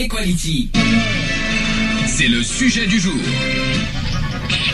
[0.00, 0.70] Equality.
[2.06, 3.20] C'est le sujet du jour.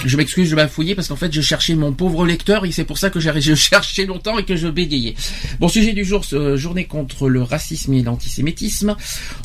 [0.04, 2.96] Je m'excuse, je fouiller parce qu'en fait, je cherchais mon pauvre lecteur et c'est pour
[2.96, 5.16] ça que j'ai cherché longtemps et que je bégayais.
[5.58, 6.22] Bon, sujet du jour,
[6.54, 8.94] journée contre le racisme et l'antisémitisme.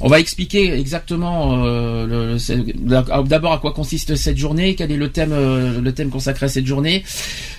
[0.02, 2.38] On va expliquer exactement euh,
[3.26, 6.50] d'abord à quoi consiste cette journée, quel est le thème, euh, le thème consacré à
[6.50, 7.04] cette journée,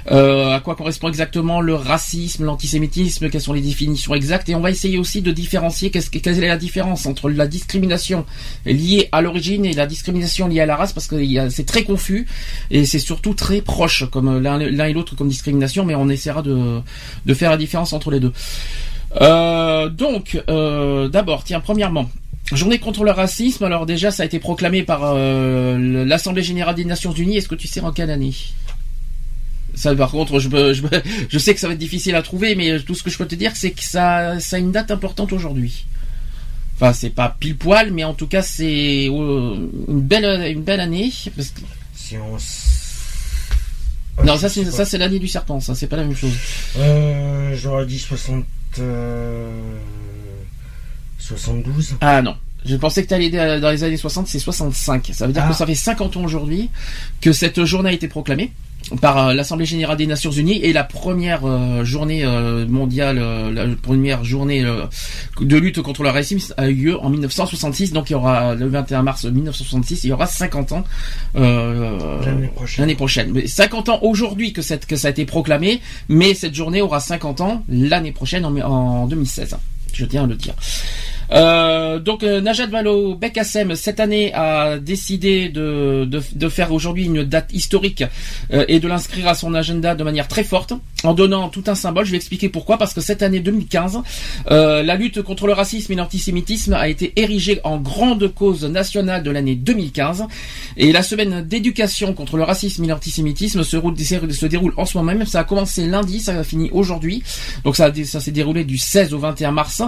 [0.07, 4.71] à quoi correspond exactement le racisme, l'antisémitisme, quelles sont les définitions exactes et on va
[4.71, 8.25] essayer aussi de différencier qu'est-ce, quelle est la différence entre la discrimination
[8.67, 11.17] liée à l'origine et la discrimination liée à la race parce que
[11.51, 12.27] c'est très confus
[12.71, 16.81] et c'est surtout très proche comme l'un et l'autre comme discrimination, mais on essaiera de,
[17.27, 18.33] de faire la différence entre les deux.
[19.21, 22.09] Euh, donc, euh, d'abord, tiens, premièrement,
[22.53, 23.65] Journée contre le racisme.
[23.65, 27.39] Alors déjà, ça a été proclamé par euh, l'Assemblée générale des Nations Unies.
[27.39, 28.35] Est-ce que tu sais en quelle année?
[29.75, 30.83] Ça, par contre, je, je,
[31.29, 33.27] je, sais que ça va être difficile à trouver, mais tout ce que je peux
[33.27, 35.87] te dire, c'est que ça, ça a une date importante aujourd'hui.
[36.77, 41.13] Enfin, c'est pas pile poil, mais en tout cas, c'est une belle, une belle année.
[41.37, 41.61] Parce que...
[41.95, 42.37] Si on
[44.25, 46.35] non, ça c'est ça c'est l'année du serpent, ça c'est pas la même chose.
[46.77, 48.45] Euh, J'aurais dit 60
[51.19, 51.93] 72.
[51.93, 52.37] Euh, ah non.
[52.65, 55.11] Je pensais que tu allais dans les années 60, c'est 65.
[55.13, 55.55] Ça veut dire que ah.
[55.55, 56.71] ça fait 50 ans aujourd'hui
[57.21, 58.53] que cette journée a été proclamée
[59.01, 63.19] par euh, l'Assemblée générale des Nations Unies et la première euh, journée euh, mondiale,
[63.53, 64.65] la première journée
[65.41, 67.93] de lutte contre le racisme a eu lieu en 1966.
[67.93, 70.85] Donc il y aura le 21 mars 1966, il y aura 50 ans
[71.35, 72.95] l'année prochaine.
[72.95, 73.47] prochaine.
[73.47, 77.65] 50 ans aujourd'hui que, que ça a été proclamé, mais cette journée aura 50 ans
[77.69, 79.57] l'année prochaine en, en 2016.
[79.93, 80.55] Je tiens à le dire.
[81.31, 87.25] Euh, donc euh, Najat Vallaud Bekassem cette année a décidé de, de, faire aujourd'hui une
[87.25, 88.05] date historique
[88.53, 90.75] euh, et de l'inscrire à son agenda de manière très forte
[91.05, 92.05] en donnant tout un symbole.
[92.05, 92.79] Je vais expliquer pourquoi.
[92.79, 94.03] Parce que cette année 2015,
[94.49, 99.31] la lutte contre le racisme et l'antisémitisme a été érigée en grande cause nationale de
[99.31, 100.25] l'année 2015
[100.77, 105.13] et la semaine d'éducation contre le racisme et l'antisémitisme se, se, déroule en ce moment
[105.13, 105.27] même.
[105.27, 107.23] Ça a commencé lundi, ça a fini aujourd'hui.
[107.65, 109.83] Donc ça, ça s'est déroulé du 16 au 21 mars.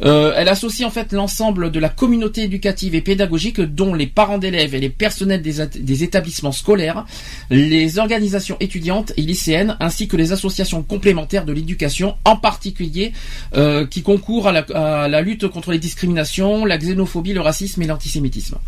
[0.00, 4.74] elle associe en fait l'ensemble de la communauté éducative et pédagogique, dont les parents d'élèves
[4.74, 7.04] et les personnels des, établissements scolaires,
[7.50, 13.12] les organisations étudiantes et lycéennes, ainsi que les associations complémentaires de l'éducation, en particulier
[13.54, 18.58] euh, qui concourent à la, lutte contre les discriminations, la xénophobie, le racisme et l'antisémitisme.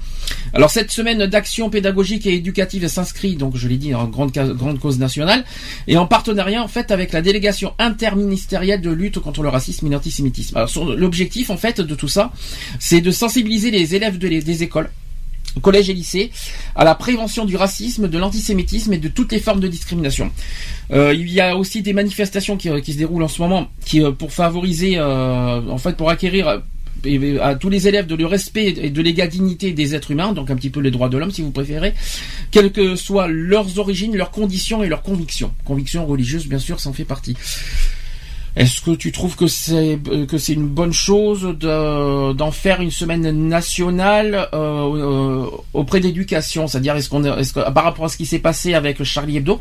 [0.55, 4.79] Alors cette semaine d'action pédagogique et éducative s'inscrit, donc je l'ai dit, en grande, grande
[4.79, 5.45] cause nationale,
[5.87, 9.91] et en partenariat en fait avec la délégation interministérielle de lutte contre le racisme et
[9.91, 10.57] l'antisémitisme.
[10.57, 12.33] Alors l'objectif en fait de tout ça,
[12.79, 14.91] c'est de sensibiliser les élèves des écoles
[15.61, 16.31] collèges et lycées,
[16.75, 20.31] à la prévention du racisme, de l'antisémitisme et de toutes les formes de discrimination.
[20.93, 24.33] Euh, il y a aussi des manifestations qui, se déroulent en ce moment, euh, pour
[24.33, 26.63] favoriser, euh, en fait, pour acquérir
[27.41, 30.57] à tous les élèves de le respect et de l'égalité des êtres humains, donc un
[30.57, 31.95] petit peu les droits de l'homme si vous préférez,
[32.53, 35.53] quelles que soient leurs origines, leurs conditions et leurs convictions.
[35.65, 37.37] Convictions religieuses, bien sûr, ça en fait partie.
[38.55, 42.91] Est-ce que tu trouves que c'est euh, que c'est une bonne chose d'en faire une
[42.91, 48.17] semaine nationale euh, euh, auprès d'éducation, c'est-à-dire est-ce qu'on est-ce que par rapport à ce
[48.19, 49.61] qui s'est passé avec Charlie Hebdo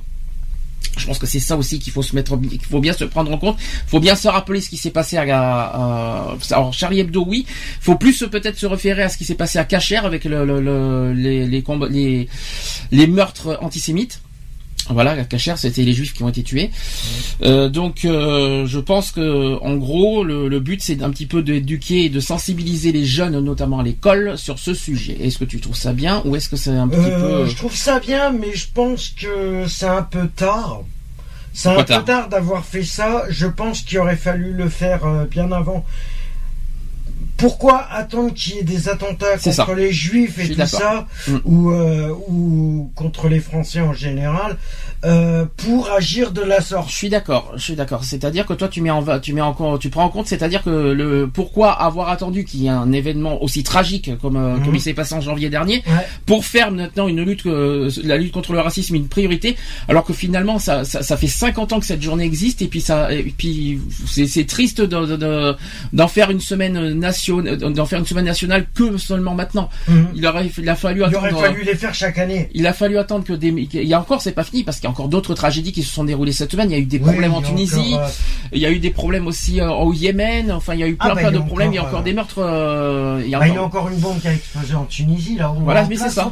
[0.98, 3.32] je pense que c'est ça aussi qu'il faut se mettre, qu'il faut bien se prendre
[3.32, 3.56] en compte.
[3.60, 6.36] Il faut bien se rappeler ce qui s'est passé à,
[6.74, 7.46] Charlie Hebdo, oui.
[7.80, 11.14] Faut plus peut-être se référer à ce qui s'est passé à Cacher avec le, le,
[11.14, 14.22] les meurtres antisémites.
[14.90, 16.72] Voilà, la cachère, c'était les juifs qui ont été tués.
[17.44, 22.06] Euh, donc, euh, je pense que, en gros, le, but, c'est un petit peu d'éduquer
[22.06, 25.18] et de sensibiliser les jeunes, notamment à l'école, sur ce sujet.
[25.22, 27.50] Est-ce que tu trouves ça bien ou est-ce que c'est un petit euh, peu...
[27.50, 30.82] Je trouve ça bien, mais je pense que c'est un peu tard.
[31.54, 33.26] C'est un peu tard d'avoir fait ça.
[33.30, 35.86] Je pense qu'il aurait fallu le faire bien avant
[37.42, 41.38] pourquoi attendre qu'il y ait des attentats contre les juifs et tout ça, mm.
[41.46, 44.58] ou, euh, ou contre les Français en général
[45.04, 46.90] euh, pour agir de la sorte.
[46.90, 48.04] Je suis d'accord, je suis d'accord.
[48.04, 50.70] C'est-à-dire que toi tu mets en tu mets en tu prends en compte, c'est-à-dire que
[50.70, 54.76] le pourquoi avoir attendu qu'il y ait un événement aussi tragique comme euh, comme mhm.
[54.76, 55.84] il s'est passé en janvier dernier
[56.28, 59.58] pour faire maintenant une lutte euh, la lutte contre le racisme une priorité,
[59.88, 62.82] alors que finalement ça, ça, ça fait 50 ans que cette journée existe et puis
[62.82, 68.68] ça et puis c'est triste d'en faire une semaine nationale d'en faire une semaine nationale
[68.76, 69.70] que seulement maintenant.
[69.88, 70.10] Mhm.
[70.14, 72.50] Il aurait il a fallu il aurait fallu les faire chaque année.
[72.54, 74.91] Il a fallu attendre que des il y a encore c'est pas fini parce qu'il
[74.92, 76.70] encore d'autres tragédies qui se sont déroulées cette semaine.
[76.70, 78.08] Il y a eu des problèmes en Tunisie, euh,
[78.52, 80.52] il y a eu des problèmes aussi euh, au Yémen.
[80.52, 81.72] Enfin, il y a eu ah, plein, bah, plein de problèmes.
[81.72, 83.22] il y a encore euh, des meurtres.
[83.24, 83.66] il, y a bah, encore...
[83.66, 83.90] encore...
[83.90, 85.54] une bombe qui a explosé en Tunisie là.
[85.60, 86.32] Voilà, mais c'est ça.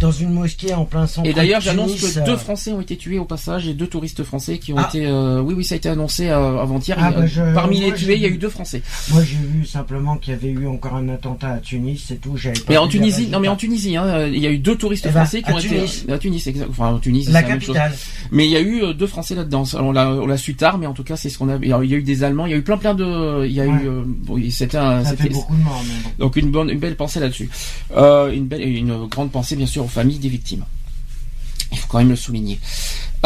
[0.00, 1.28] Dans une mosquée en plein centre.
[1.28, 4.58] Et d'ailleurs, j'annonce que deux Français ont été tués au passage et deux touristes français
[4.58, 4.88] qui ont ah.
[4.88, 5.10] été.
[5.10, 6.96] oui, oui, ça a été annoncé avant-hier.
[7.00, 7.24] Ah, bah,
[7.54, 8.82] parmi les tués, il y a eu deux Français.
[9.10, 12.36] Moi, j'ai vu simplement qu'il y avait eu encore un attentat à Tunis, c'est tout.
[12.68, 15.12] Mais en Tunisie, non, mais en Tunisie, hein, il y a eu deux touristes eh
[15.12, 17.95] ben, français qui ont été à Tunis, enfin en Tunisie, la capitale.
[18.30, 19.64] Mais il y a eu euh, deux Français là-dedans.
[19.74, 21.56] On l'a, on l'a su tard, mais en tout cas, c'est ce qu'on a.
[21.56, 23.46] Il y a eu des Allemands, il y a eu plein, plein de.
[23.46, 23.88] Il y a eu.
[23.88, 24.04] Euh,
[24.50, 25.04] c'était un.
[25.04, 25.82] c'était, beaucoup de morts.
[26.18, 27.48] Donc une bonne, une belle pensée là-dessus.
[27.96, 30.64] Euh, une belle, une grande pensée bien sûr aux familles des victimes.
[31.72, 32.58] Il faut quand même le souligner.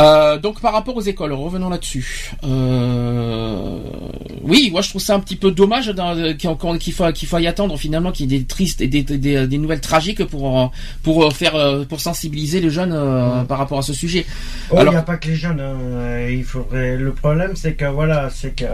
[0.01, 2.33] Euh, donc par rapport aux écoles, revenons là-dessus.
[2.45, 3.79] Euh,
[4.43, 5.93] oui, moi je trouve ça un petit peu dommage
[6.39, 10.25] qu'il faut qu'il y attendre finalement qu'il y ait des tristes et des, nouvelles tragiques
[10.25, 14.25] pour pour faire pour sensibiliser les jeunes euh, par rapport à ce sujet.
[14.71, 15.61] Oh, il n'y a pas que les jeunes.
[15.61, 16.29] Hein.
[16.31, 16.97] Il faudrait.
[16.97, 18.65] Le problème c'est que voilà, c'est que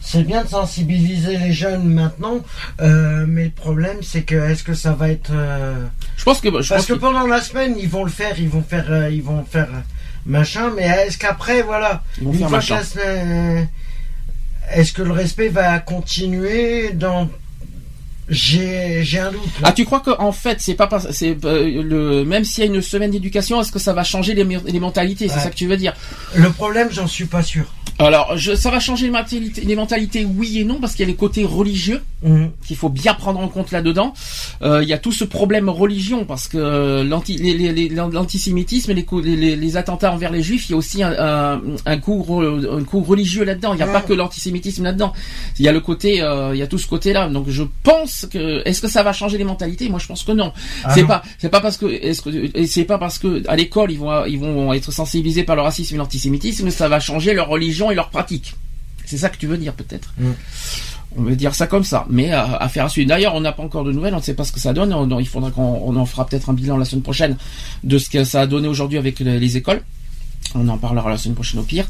[0.00, 2.40] c'est bien de sensibiliser les jeunes maintenant,
[2.80, 5.32] mais le problème c'est que est-ce que ça va être
[6.16, 9.10] Je pense que parce que, pendant la semaine ils vont le faire, ils vont faire,
[9.10, 9.68] ils vont faire
[10.26, 12.60] machin, mais est-ce qu'après, voilà, une fois
[14.70, 17.28] est-ce que le respect va continuer dans
[18.30, 19.40] j'ai un doute.
[19.62, 22.82] Ah, tu crois qu'en fait, c'est pas c'est euh, le même s'il y a une
[22.82, 25.78] semaine d'éducation, est-ce que ça va changer les, les mentalités C'est ça que tu veux
[25.78, 25.94] dire?
[26.34, 27.72] Le problème, j'en suis pas sûr.
[27.98, 31.08] Alors, je, ça va changer les mentalités, les mentalités, oui et non, parce qu'il y
[31.08, 32.50] a les côtés religieux mhm.
[32.66, 34.14] qu'il faut bien prendre en compte là-dedans.
[34.62, 40.12] Euh, il y a tout ce problème religion, parce que l'antisémitisme et les, les, attentats
[40.12, 43.74] envers les juifs, il y a aussi un, un, coup, un coup religieux là-dedans.
[43.74, 45.12] Il n'y a pas que l'antisémitisme là-dedans.
[45.58, 47.28] Il y a le côté, euh, il y a tout ce côté-là.
[47.28, 49.88] Donc, je pense que, est-ce que ça va changer les mentalités?
[49.88, 50.52] Moi, je pense que non.
[50.84, 53.90] Ah c'est pas, c'est pas parce que, est-ce que, c'est pas parce que à l'école
[53.92, 57.48] ils vont, ils vont être sensibilisés par le racisme et l'antisémitisme ça va changer leur
[57.48, 58.54] religion et leur pratique.
[59.04, 60.12] C'est ça que tu veux dire peut-être?
[60.18, 60.32] Mm.
[61.18, 63.08] On veut dire ça comme ça, mais à, faire à suivre.
[63.08, 64.94] D'ailleurs, on n'a pas encore de nouvelles, on ne sait pas ce que ça donne.
[65.18, 67.36] il faudra qu'on en fera peut-être un bilan la semaine prochaine
[67.82, 69.82] de ce que ça a donné aujourd'hui avec les, écoles.
[70.54, 71.86] On en parlera la semaine prochaine au pire.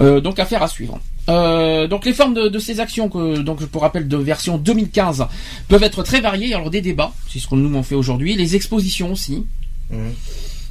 [0.00, 0.98] Euh, donc affaire à suivre.
[1.28, 5.26] Euh, donc les formes de, ces actions que donc pour rappel de version 2015
[5.68, 6.52] peuvent être très variées.
[6.52, 9.46] Alors des débats, c'est ce qu'on nous en fait aujourd'hui, les expositions aussi.
[9.90, 9.96] Mm.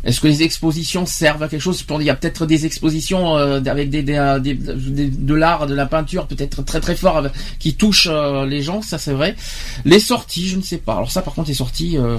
[0.04, 1.86] Est-ce que les expositions servent à quelque chose?
[2.00, 6.26] Il y a peut-être des expositions euh, avec des, des, de l'art, de la peinture,
[6.28, 7.24] peut-être très très fort,
[7.60, 9.36] qui touchent euh, les gens, ça c'est vrai.
[9.84, 10.94] Les sorties, je ne sais pas.
[10.94, 12.18] Alors ça, par contre, les sorties, euh,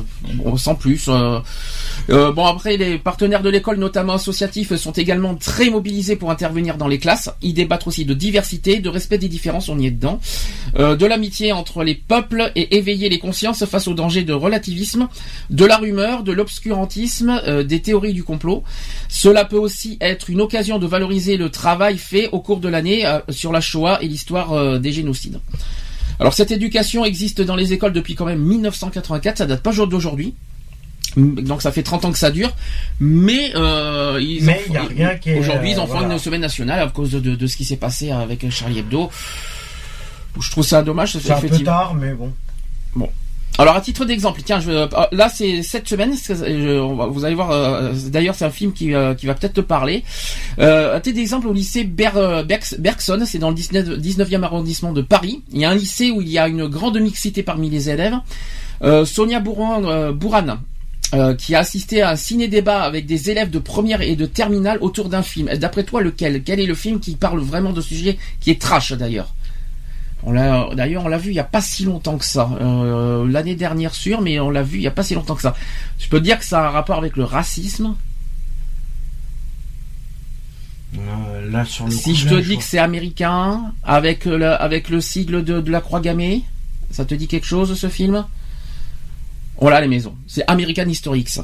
[0.56, 1.08] sans plus.
[2.08, 6.88] bon après, les partenaires de l'école, notamment associatifs, sont également très mobilisés pour intervenir dans
[6.88, 7.30] les classes.
[7.40, 10.20] Ils débattent aussi de diversité, de respect des différences, on y est dedans,
[10.76, 15.08] de l'amitié entre les peuples et éveiller les consciences face aux dangers de relativisme,
[15.48, 18.62] de la rumeur, de l'obscurantisme des théories du complot.
[19.08, 23.06] Cela peut aussi être une occasion de valoriser le travail fait au cours de l'année
[23.06, 25.40] euh, sur la Shoah et l'histoire euh, des génocides.
[26.18, 30.34] Alors cette éducation existe dans les écoles depuis quand même 1984, ça date pas d'aujourd'hui.
[31.16, 32.54] Donc ça fait 30 ans que ça dure,
[33.00, 34.48] mais, euh, ils
[35.38, 38.48] aujourd'hui ils en font une semaine nationale à cause de, ce qui s'est passé avec
[38.50, 39.10] Charlie Hebdo.
[40.38, 41.18] Je trouve ça dommage.
[41.18, 42.32] C'est un peu tard, mais bon.
[42.94, 43.10] Bon,
[43.58, 47.50] alors à titre d'exemple, tiens, euh, là c'est cette semaine, vous allez voir.
[47.50, 50.02] Euh, d'ailleurs, c'est un film qui, euh, va peut-être te parler.
[50.58, 52.44] Euh, un titre d'exemple au lycée Ber,
[52.78, 55.42] Bergson, c'est dans le 19, 19e arrondissement de Paris.
[55.52, 58.14] Il y a un lycée où il y a une grande mixité parmi les élèves.
[59.04, 60.56] Sonia Bourran, Bourran,
[61.36, 65.10] qui a assisté à un ciné-débat avec des élèves de première et de terminale autour
[65.10, 65.50] d'un film.
[65.56, 66.42] D'après toi, lequel?
[66.44, 69.34] Quel est le film qui parle vraiment de sujet qui est trash d'ailleurs?
[70.22, 72.50] On l'a, d'ailleurs, on l'a vu il y a pas si longtemps que ça.
[72.60, 75.42] Euh, l'année dernière, sûr, mais on l'a vu il y a pas si longtemps que
[75.42, 75.54] ça.
[75.98, 77.94] Je peux dire que ça a un rapport avec le racisme.
[80.98, 85.00] Euh, là, sur le si je te dis que c'est américain, avec le, avec le
[85.00, 86.42] sigle de, la croix gammée,
[86.90, 88.26] ça te dit quelque chose ce film?
[89.58, 90.14] Voilà les maisons.
[90.26, 91.40] C'est American Historics.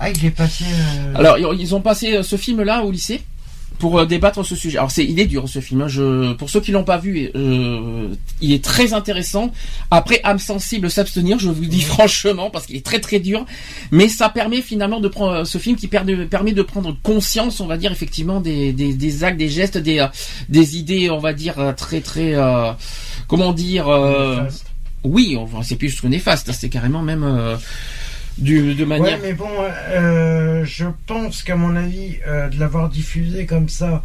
[0.00, 0.64] Ah, il est passé.
[0.64, 3.22] Euh, Alors, ils ont passé ce film-là au lycée
[3.78, 4.78] pour euh, débattre ce sujet.
[4.78, 5.82] Alors c'est, il est dur ce film.
[5.82, 5.88] Hein.
[5.88, 8.08] Je, pour ceux qui l'ont pas vu, euh,
[8.40, 9.52] il est très intéressant.
[9.90, 13.46] Après, âme sensible, s'abstenir, je vous le dis franchement, parce qu'il est très très dur.
[13.90, 17.76] Mais ça permet finalement de prendre ce film qui permet, de prendre conscience, on va
[17.76, 20.06] dire effectivement des, des, des actes, des gestes, des,
[20.48, 22.34] des idées, on va dire très très,
[23.26, 23.88] comment dire.
[25.04, 26.50] oui, c'est plus que néfaste.
[26.52, 27.58] C'est carrément même
[28.38, 29.20] de manière.
[29.20, 29.48] Ouais, mais bon,
[29.90, 34.02] euh, je pense qu'à mon avis, euh, de l'avoir diffusé comme ça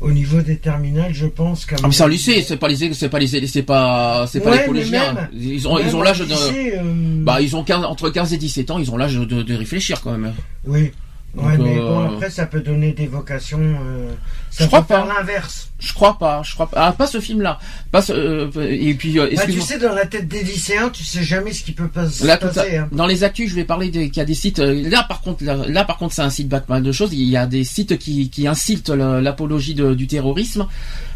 [0.00, 1.76] au niveau des terminales, je pense qu'à.
[1.82, 4.56] Ah, mais c'est un lycée, c'est pas les, c'est pas les, c'est pas, c'est pas
[4.56, 5.28] les collégiens.
[5.32, 6.26] Ils ont, ils ont l'âge de.
[6.32, 10.00] Euh, bah, ils ont entre 15 et 17 ans, ils ont l'âge de, de réfléchir
[10.00, 10.34] quand même.
[10.66, 10.92] Oui.
[11.38, 13.60] Ouais, mais bon, euh, après, ça peut donner des vocations.
[13.60, 14.10] Euh,
[14.50, 15.06] ça je crois pas.
[15.06, 15.70] l'inverse.
[15.78, 16.42] Je crois pas.
[16.42, 16.86] Je crois pas.
[16.88, 17.58] Ah, pas ce film-là.
[17.92, 19.14] Pas euh, et puis.
[19.14, 22.08] Bah, tu sais, dans la tête des lycéens, tu sais jamais ce qui peut pas
[22.08, 22.78] se passer.
[22.78, 22.88] Hein.
[22.92, 24.58] Dans les actus, je vais parler qu'il y a des sites.
[24.58, 27.12] Là, par contre, là, par contre, c'est un site mal de choses.
[27.12, 30.66] Il y a des sites qui, qui incitent l'apologie du terrorisme.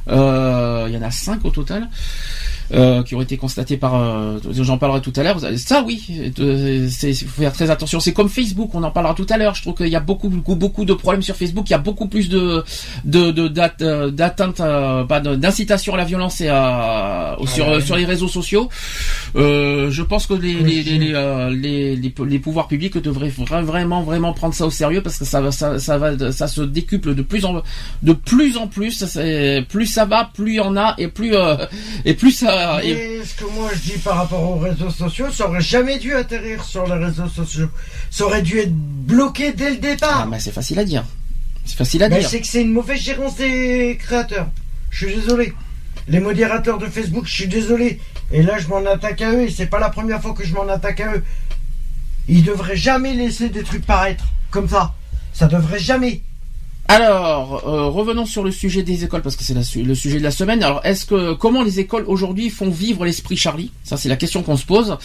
[0.08, 1.88] Il y en a cinq au total.
[2.74, 5.38] Euh, qui ont été constatés par, euh, j'en parlerai tout à l'heure.
[5.58, 8.00] Ça, oui, il faut faire très attention.
[8.00, 9.54] C'est comme Facebook, on en parlera tout à l'heure.
[9.54, 11.68] Je trouve qu'il y a beaucoup, beaucoup, beaucoup de problèmes sur Facebook.
[11.68, 12.64] Il y a beaucoup plus de,
[13.04, 13.48] de, de
[14.08, 15.04] d'atteinte, euh,
[15.36, 18.70] d'incitation à la violence et à, sur, ah sur les réseaux sociaux.
[19.36, 24.54] Euh, je pense que les, les, les, les, les, pouvoirs publics devraient vraiment, vraiment prendre
[24.54, 27.44] ça au sérieux parce que ça va, ça, ça va, ça se décuple de plus
[27.44, 27.62] en,
[28.02, 29.04] de plus en plus.
[29.68, 31.34] Plus ça va, plus il y en a et plus,
[32.04, 32.80] et plus ça
[33.22, 36.14] mais ce que moi je dis par rapport aux réseaux sociaux, ça aurait jamais dû
[36.14, 37.68] atterrir sur les réseaux sociaux.
[38.10, 40.22] Ça aurait dû être bloqué dès le départ.
[40.22, 41.04] Ah, mais c'est facile à dire.
[41.64, 42.28] C'est facile à mais dire.
[42.28, 44.48] C'est que c'est une mauvaise gérance des créateurs.
[44.90, 45.52] Je suis désolé.
[46.08, 48.00] Les modérateurs de Facebook, je suis désolé.
[48.32, 50.54] Et là, je m'en attaque à eux et c'est pas la première fois que je
[50.54, 51.22] m'en attaque à eux.
[52.28, 54.94] Ils devraient jamais laisser des trucs paraître comme ça.
[55.32, 56.22] Ça devrait jamais.
[56.94, 60.30] Alors, euh, revenons sur le sujet des écoles parce que c'est le sujet de la
[60.30, 60.62] semaine.
[60.62, 63.70] Alors, est-ce que comment les écoles aujourd'hui font vivre l'esprit Charlie?
[63.82, 64.98] Ça, c'est la question qu'on se pose.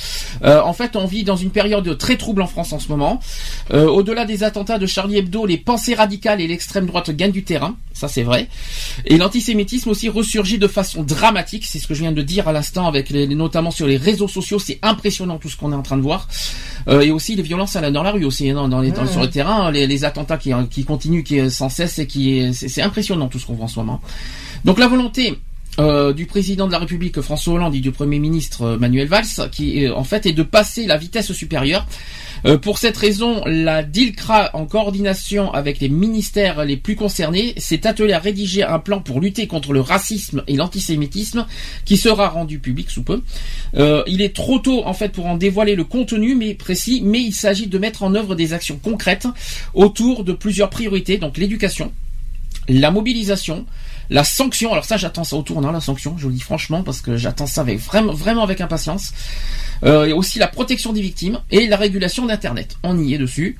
[0.43, 3.21] Euh, en fait, on vit dans une période très trouble en France en ce moment.
[3.71, 7.45] Euh, au-delà des attentats de Charlie Hebdo, les pensées radicales et l'extrême droite gagnent du
[7.45, 7.77] terrain.
[7.93, 8.49] Ça, c'est vrai.
[9.05, 11.65] Et l'antisémitisme aussi ressurgit de façon dramatique.
[11.65, 14.27] C'est ce que je viens de dire à l'instant, avec les, notamment sur les réseaux
[14.27, 14.59] sociaux.
[14.59, 16.27] C'est impressionnant tout ce qu'on est en train de voir.
[16.89, 20.05] Et aussi les violences dans la rue aussi, hein, dans, les, sur le terrain, les,
[20.05, 23.55] attentats qui, qui continuent, qui sans cesse et qui est, c'est impressionnant tout ce qu'on
[23.55, 24.01] voit en ce moment.
[24.63, 25.37] Donc la volonté
[25.79, 29.49] euh, du président de la République François Hollande et du Premier ministre euh, Manuel Valls,
[29.51, 31.85] qui en fait est de passer la vitesse supérieure.
[32.45, 37.87] Euh, pour cette raison, la DILCRA, en coordination avec les ministères les plus concernés, s'est
[37.87, 41.45] attelée à rédiger un plan pour lutter contre le racisme et l'antisémitisme,
[41.85, 43.21] qui sera rendu public sous peu.
[44.07, 47.33] il est trop tôt en fait pour en dévoiler le contenu, mais précis, mais il
[47.33, 49.27] s'agit de mettre en œuvre des actions concrètes
[49.73, 51.91] autour de plusieurs priorités, donc l'éducation,
[52.67, 53.65] la mobilisation,
[54.09, 56.83] la sanction, alors ça j'attends ça au tournant, la sanction, je vous le dis franchement,
[56.83, 59.13] parce que j'attends ça avec vraiment, vraiment avec impatience.
[59.83, 62.77] Euh, et aussi la protection des victimes et la régulation d'Internet.
[62.83, 63.57] On y est dessus.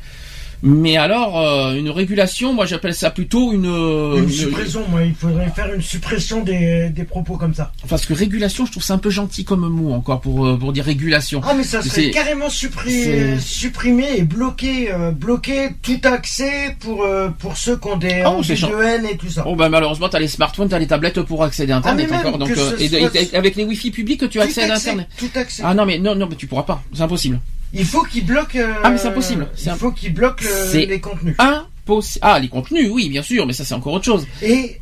[0.64, 3.66] Mais alors, euh, une régulation, moi j'appelle ça plutôt une...
[3.66, 7.72] Une, suppression, moi, il faudrait faire une suppression des, des, propos comme ça.
[7.88, 10.74] Parce que régulation, je trouve ça un peu gentil comme mot encore pour, euh, pour
[10.74, 11.42] dire régulation.
[11.44, 17.06] Ah mais ça serait carrément supprimé, supprimé et bloqué, euh, bloqué tout accès pour,
[17.40, 19.44] pour ceux qui ont des oh, de haine et tout ça.
[19.46, 22.38] Oh bah malheureusement, t'as les smartphones, t'as les tablettes pour accéder à Internet ah, encore.
[22.40, 25.08] Donc, et, avec les Wi-Fi publics, tu accèdes à Internet.
[25.18, 25.62] Tout accès.
[25.66, 27.40] Ah non mais non, non mais tu pourras pas, c'est impossible.
[27.74, 28.56] Il faut qu'il bloque.
[28.56, 29.48] Euh, ah mais c'est impossible.
[29.64, 30.44] Il faut qu'il bloque
[30.74, 31.36] les contenus.
[31.40, 32.26] Impossible.
[32.26, 34.26] Ah les contenus, oui, bien sûr, mais ça c'est encore autre chose.
[34.42, 34.80] Et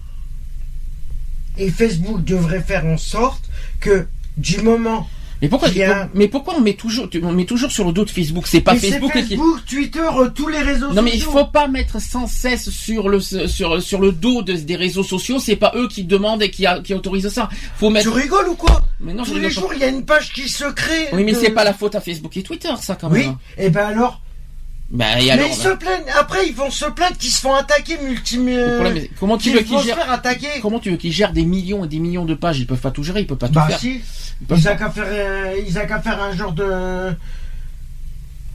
[1.57, 3.49] et Facebook devrait faire en sorte
[3.79, 5.09] que du moment
[5.45, 5.69] mais pourquoi,
[6.15, 8.47] mais pourquoi on met toujours, on met toujours sur le dos de Facebook?
[8.47, 10.95] C'est pas Facebook, Facebook Twitter, euh, tous les réseaux sociaux.
[10.95, 14.75] Non mais il faut pas mettre sans cesse sur le sur sur le dos des
[14.75, 15.37] réseaux sociaux.
[15.37, 17.47] C'est pas eux qui demandent et qui, qui autorisent ça.
[17.77, 18.11] Faut mettre.
[18.11, 18.81] Tu rigoles ou quoi?
[18.99, 21.09] Mais non, tous les jours il y a une page qui se crée.
[21.13, 23.29] Oui, mais c'est pas la faute à Facebook et Twitter, ça quand même.
[23.29, 23.35] Oui.
[23.57, 24.21] Et eh ben alors.
[24.89, 26.11] Bah, et alors, mais ils se plaignent.
[26.17, 28.39] Après, ils vont se plaindre qu'ils se font attaquer multi.
[29.19, 30.21] comment tu veux qu'ils gèrent
[30.61, 32.59] Comment tu veux qu'ils gèrent des millions et des millions de pages?
[32.59, 33.21] Ils peuvent pas tout gérer.
[33.21, 33.79] Ils peuvent pas tout bah, faire.
[33.79, 34.01] Si.
[34.41, 37.15] Ils n'ont qu'à faire, euh, qu'à faire un genre de.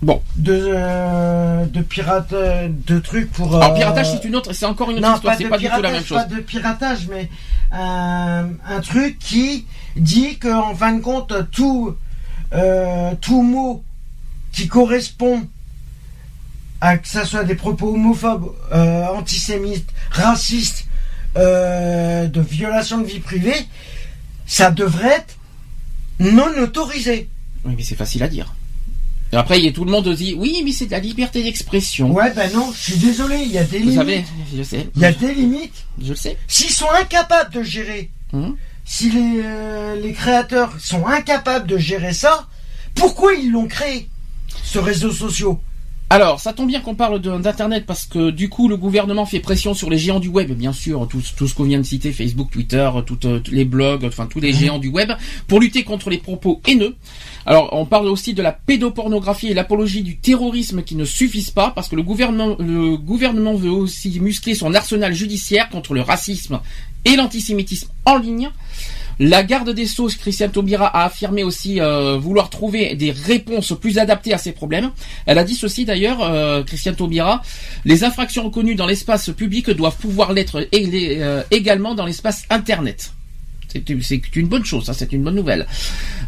[0.02, 0.22] Bon.
[0.36, 3.56] De, euh, de pirate, euh, de trucs pour.
[3.56, 5.90] Alors, piratage, c'est une autre, c'est encore une autre histoire, c'est pas du tout la
[5.90, 6.18] même chose.
[6.18, 7.28] Pas de piratage, mais
[7.72, 11.96] un truc qui dit qu'en fin de compte, tout,
[13.20, 13.82] tout mot
[14.52, 15.42] qui correspond
[16.80, 20.86] à que ça soit des propos homophobes, antisémites, racistes,
[21.34, 23.66] de violation de vie privée,
[24.46, 25.36] ça devrait être
[26.20, 27.28] non autorisé.
[27.64, 28.54] Oui, mais c'est facile à dire.
[29.32, 32.12] après, il y a tout le monde dit oui, mais c'est de la liberté d'expression.
[32.12, 33.94] Ouais, ben non, je suis désolé, il y a des limites.
[33.94, 34.24] Vous savez,
[34.56, 34.88] je sais.
[34.96, 35.86] Il y a des limites.
[36.00, 36.36] Je le sais.
[36.46, 38.56] S'ils sont incapables de gérer, hum.
[38.84, 42.48] si les, euh, les créateurs sont incapables de gérer ça,
[42.94, 44.08] pourquoi ils l'ont créé,
[44.62, 45.56] ce réseau social?
[46.12, 49.74] Alors, ça tombe bien qu'on parle d'Internet parce que du coup, le gouvernement fait pression
[49.74, 52.50] sur les géants du web, bien sûr, tout, tout ce qu'on vient de citer, Facebook,
[52.50, 53.20] Twitter, tous
[53.52, 54.58] les blogs, enfin tous les mhm.
[54.58, 55.12] géants du web,
[55.46, 56.96] pour lutter contre les propos haineux.
[57.46, 61.70] Alors, on parle aussi de la pédopornographie et l'apologie du terrorisme qui ne suffisent pas
[61.70, 66.58] parce que le gouvernement, le gouvernement veut aussi muscler son arsenal judiciaire contre le racisme
[67.04, 68.50] et l'antisémitisme en ligne.
[69.22, 73.98] La garde des Sceaux, Christiane Taubira, a affirmé aussi euh, vouloir trouver des réponses plus
[73.98, 74.92] adaptées à ces problèmes.
[75.26, 77.42] Elle a dit ceci d'ailleurs, euh, Christiane Taubira,
[77.84, 83.12] les infractions reconnues dans l'espace public doivent pouvoir l'être euh, également dans l'espace Internet.
[83.70, 85.66] C'est une bonne chose, ça, c'est une bonne nouvelle.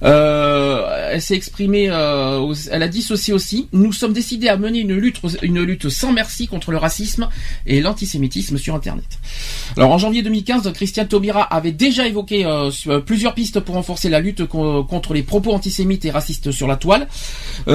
[0.02, 3.68] Euh, elle s'est exprimée, euh, elle a dit ceci aussi.
[3.72, 7.28] Nous sommes décidés à mener une lutte, une lutte sans merci contre le racisme
[7.66, 9.04] et l'antisémitisme sur Internet.
[9.76, 12.70] Alors en janvier 2015, Christiane Taubira avait déjà évoqué euh,
[13.00, 17.08] plusieurs pistes pour renforcer la lutte contre les propos antisémites et racistes sur la toile.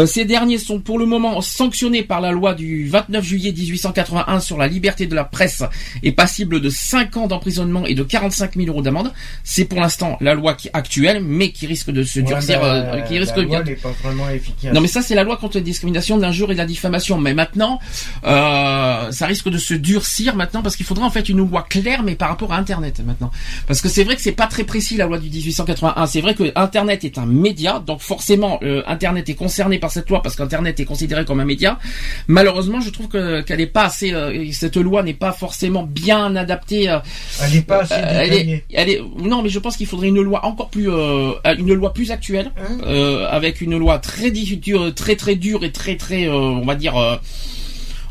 [0.05, 4.57] ces derniers sont pour le moment sanctionnés par la loi du 29 juillet 1881 sur
[4.57, 5.63] la liberté de la presse
[6.03, 9.11] et passibles de 5 ans d'emprisonnement et de 45 000 euros d'amende.
[9.57, 13.37] C'est pour l'instant la loi actuelle, mais qui risque de se durcir, euh, qui risque
[13.37, 14.71] la loi n'est pas vraiment efficace.
[14.71, 17.17] Non, mais ça c'est la loi contre la discrimination, l'injure et la diffamation.
[17.17, 17.79] Mais maintenant,
[18.23, 22.03] euh, ça risque de se durcir maintenant parce qu'il faudra en fait une loi claire,
[22.03, 23.31] mais par rapport à Internet maintenant.
[23.65, 26.05] Parce que c'est vrai que c'est pas très précis la loi du 1881.
[26.05, 30.07] C'est vrai que Internet est un média, donc forcément euh, Internet est concerné par cette
[30.07, 31.79] loi parce qu'Internet est considéré comme un média.
[32.27, 36.35] Malheureusement, je trouve que qu'elle n'est pas assez, euh, cette loi n'est pas forcément bien
[36.35, 36.91] adaptée.
[36.91, 36.99] Euh,
[37.41, 40.45] elle n'est pas assez elle est, elle est, non, je pense qu'il faudrait une loi
[40.45, 45.15] encore plus, euh, une loi plus actuelle, hein euh, avec une loi très dure, très
[45.15, 46.95] très dure et très très, euh, on va dire,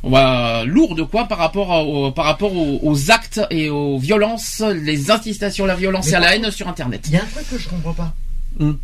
[0.03, 5.65] on va lourde quoi par rapport par rapport aux, actes et aux violences, les incitations
[5.65, 7.03] à la violence et à la haine sur Internet.
[7.07, 8.15] Il y a un truc que je comprends pas.
[8.59, 8.75] Hmm.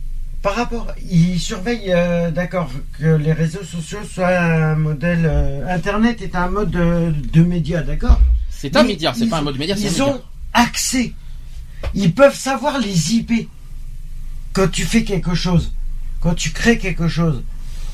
[0.42, 1.94] Par rapport, ils surveillent,
[2.35, 2.68] d'accord,
[2.99, 5.30] que les réseaux sociaux soient un modèle.
[5.68, 8.21] Internet est un mode de, de média, d'accord.
[8.50, 9.76] C'est un média, c'est pas un mode média.
[9.78, 10.21] Ils ont
[10.52, 11.12] accès
[11.95, 13.49] ils peuvent savoir les IP.
[14.53, 15.73] Quand tu fais quelque chose,
[16.21, 17.43] quand tu crées quelque chose,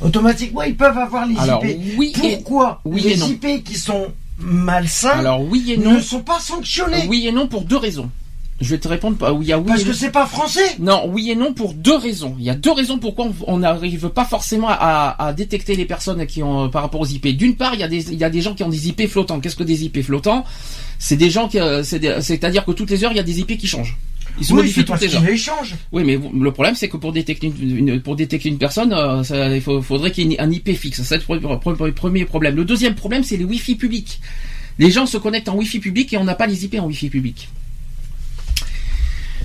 [0.01, 1.97] automatiquement ils peuvent avoir les IP.
[1.99, 5.95] Oui Pourquoi oui les IP qui sont malsains Alors oui et non.
[5.95, 8.11] ne sont pas sanctionnés Oui et non pour deux raisons.
[8.61, 9.67] Je vais te répondre pas oui à oui.
[9.69, 10.77] Parce que c'est pas français.
[10.81, 12.35] Non, oui et non pour deux raisons.
[12.39, 16.43] Il y a deux raisons pourquoi on n'arrive pas forcément à, détecter les personnes qui
[16.43, 17.29] ont par rapport aux IP.
[17.29, 19.07] D'une part, il y a des il y a des gens qui ont des IP
[19.07, 19.39] flottants.
[19.39, 20.45] Qu'est-ce que des IP flottants?
[20.99, 23.57] C'est des gens qui euh, c'est-à-dire que toutes les heures il y a des IP
[23.59, 23.97] qui changent.
[24.41, 25.23] Ils se modifient toutes les heures.
[25.93, 29.55] Oui, mais le problème c'est que pour détecter une, pour détecter une personne, euh, ça,
[29.55, 31.03] il faudrait qu'il y ait un IP fixe.
[31.03, 32.57] C'est le premier problème.
[32.57, 34.21] Le deuxième problème c'est les Wi-Fi publics.
[34.81, 37.09] Les gens se connectent en Wi-Fi public et on n'a pas les IP en Wi-Fi
[37.09, 37.49] public.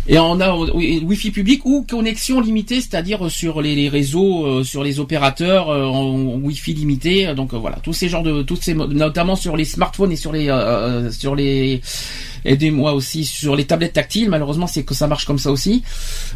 [0.06, 5.00] Et on a Wi-Fi public ou connexion limitée, c'est-à-dire sur les, réseaux, euh, sur les
[5.00, 7.34] opérateurs euh, en Wi-Fi limité.
[7.36, 10.34] Donc euh, voilà, tous ces genres de, toutes ces, notamment sur les smartphones et sur
[10.34, 10.50] les,
[11.12, 11.80] sur les,
[12.44, 14.30] aidez-moi aussi sur les tablettes tactiles.
[14.30, 15.84] Malheureusement, c'est que ça marche comme ça aussi.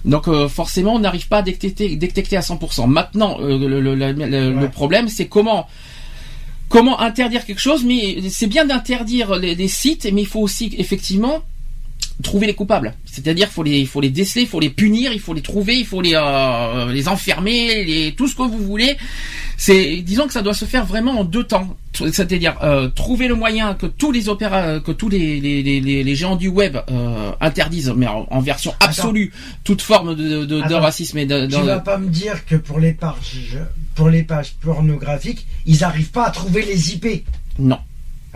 [0.05, 2.87] Donc forcément, on n'arrive pas à détecter, détecter à 100%.
[2.87, 5.67] Maintenant, le, problème, c'est comment
[6.69, 7.83] comment interdire quelque chose.
[7.83, 11.41] Mais c'est bien d'interdire les, les sites, mais il faut aussi effectivement
[12.23, 12.93] trouver les coupables.
[13.05, 15.85] C'est-à-dire, faut les, faut les déceler, il faut les punir, il faut les trouver, il
[15.85, 18.97] faut les, euh, les enfermer, les, tout ce que vous voulez.
[19.55, 21.77] C'est, disons que ça doit se faire vraiment en deux temps.
[21.93, 26.15] C'est-à-dire euh, trouver le moyen que tous les opéras, que tous les, les, les, les
[26.15, 31.17] géants du web euh, interdisent, mais en, version absolue, toute forme de, de, de racisme
[31.17, 31.47] et de.
[31.47, 33.57] Tu vas pas me dire que pour les pages,
[33.95, 37.25] pour les pages pornographiques, ils arrivent pas à trouver les IP.
[37.57, 37.79] Non.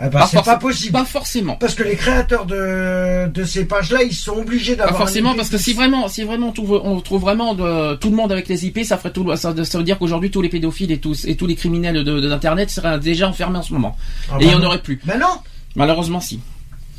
[0.04, 0.92] Ah bah, c'est pas possible.
[0.92, 1.54] Pas forcément.
[1.54, 4.94] Parce que les créateurs de, de ces pages-là, ils sont obligés d'avoir.
[4.94, 8.10] Pas forcément, parce que si vraiment, si vraiment on trouve, on trouve vraiment de, tout
[8.10, 10.90] le monde avec les IP, ça ferait tout, ça, veut dire qu'aujourd'hui tous les pédophiles
[10.90, 13.96] et tous et tous les criminels de, d'internet seraient déjà enfermés en ce moment.
[14.28, 15.00] Ah et il y bah en aurait plus.
[15.06, 15.38] Mais non.
[15.76, 16.40] Malheureusement, si.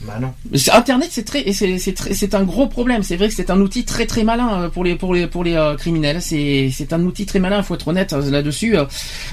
[0.05, 0.33] Bah non.
[0.73, 3.03] Internet c'est très c'est c'est un gros problème.
[3.03, 5.43] C'est vrai que c'est un outil très très malin euh, pour les pour les pour
[5.43, 6.21] les euh, criminels.
[6.21, 7.57] C'est c'est un outil très malin.
[7.57, 8.75] Il faut être honnête euh, là-dessus.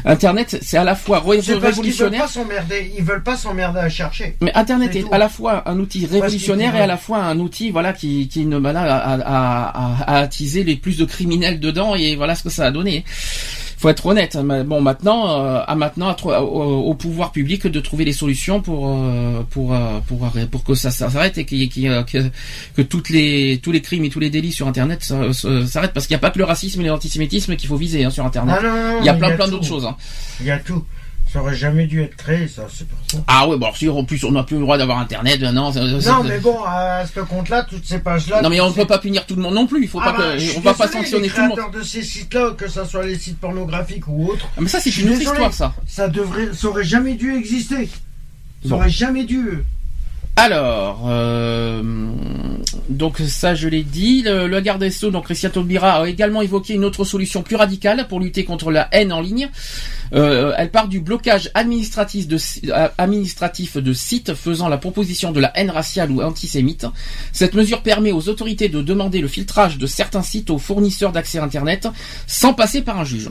[0.04, 1.80] Internet c'est à la fois révolutionnaire.
[1.82, 2.92] Ils veulent pas s'emmerder.
[2.96, 4.36] Ils veulent pas s'emmerder à chercher.
[4.40, 7.70] Mais Internet est, à la fois un outil révolutionnaire et à la fois un outil
[7.70, 12.16] voilà qui qui ne à, à, à, à attiser les plus de criminels dedans et
[12.16, 13.04] voilà ce que ça a donné
[13.80, 14.36] faut être honnête.
[14.66, 19.74] Bon, maintenant, euh, à maintenant au, pouvoir public de trouver les solutions pour euh, pour
[19.74, 22.30] euh, pour pour, que ça, s'arrête et que,
[22.76, 26.14] que toutes les tous les crimes et tous les délits sur Internet s'arrêtent parce qu'il
[26.14, 28.56] n'y a pas que le racisme et l'antisémitisme qu'il faut viser hein, sur Internet.
[28.62, 29.86] Ah il y a plein plein d'autres choses.
[29.86, 29.96] Hein.
[30.40, 30.84] Il y a tout.
[31.32, 33.18] Ça aurait jamais dû être créé, ça, c'est pour ça.
[33.28, 35.70] Ah ouais, bon, si en plus on n'a plus le droit d'avoir Internet, non.
[35.70, 38.42] Non, mais bon, à ce compte-là, toutes ces pages-là.
[38.42, 39.82] Non, mais on ne peut pas punir tout le monde non plus.
[39.82, 41.60] Il faut ah pas bah, que, on va pas sanctionner tout le monde.
[41.72, 44.48] de ces sites-là, que ce soit les sites pornographiques ou autres.
[44.56, 45.72] Ah, mais ça, c'est une autre histoire, ça.
[45.86, 47.88] Ça devrait, ça aurait jamais dû exister.
[48.66, 49.64] Ça aurait jamais dû.
[50.36, 51.82] Alors, euh,
[52.88, 56.74] donc ça je l'ai dit, le, garde des Sceaux, donc Christian Taubira, a également évoqué
[56.74, 59.50] une autre solution plus radicale pour lutter contre la haine en ligne.
[60.12, 62.38] Euh, elle part du blocage administratif de,
[62.70, 66.86] euh, sites faisant la proposition de la haine raciale ou antisémite.
[67.32, 71.38] Cette mesure permet aux autorités de demander le filtrage de certains sites aux fournisseurs d'accès
[71.38, 71.88] Internet
[72.26, 73.30] sans passer par un juge.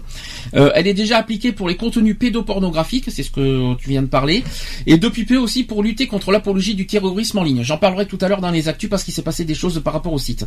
[0.56, 4.08] Euh, elle est déjà appliquée pour les contenus pédopornographiques, c'est ce que tu viens de
[4.08, 4.44] parler,
[4.86, 7.64] et depuis peu aussi pour lutter contre l'apologie du terrorisme en ligne.
[7.64, 9.94] J'en parlerai tout à l'heure dans les actus parce qu'il s'est passé des choses par
[9.94, 10.46] rapport au site.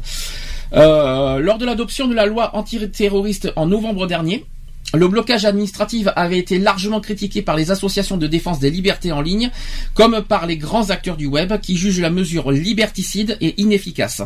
[0.72, 4.46] Lors de l'adoption de la loi antiterroriste en novembre dernier,
[4.94, 9.20] le blocage administratif avait été largement critiqué par les associations de défense des libertés en
[9.20, 9.50] ligne,
[9.94, 14.22] comme par les grands acteurs du web qui jugent la mesure liberticide et inefficace.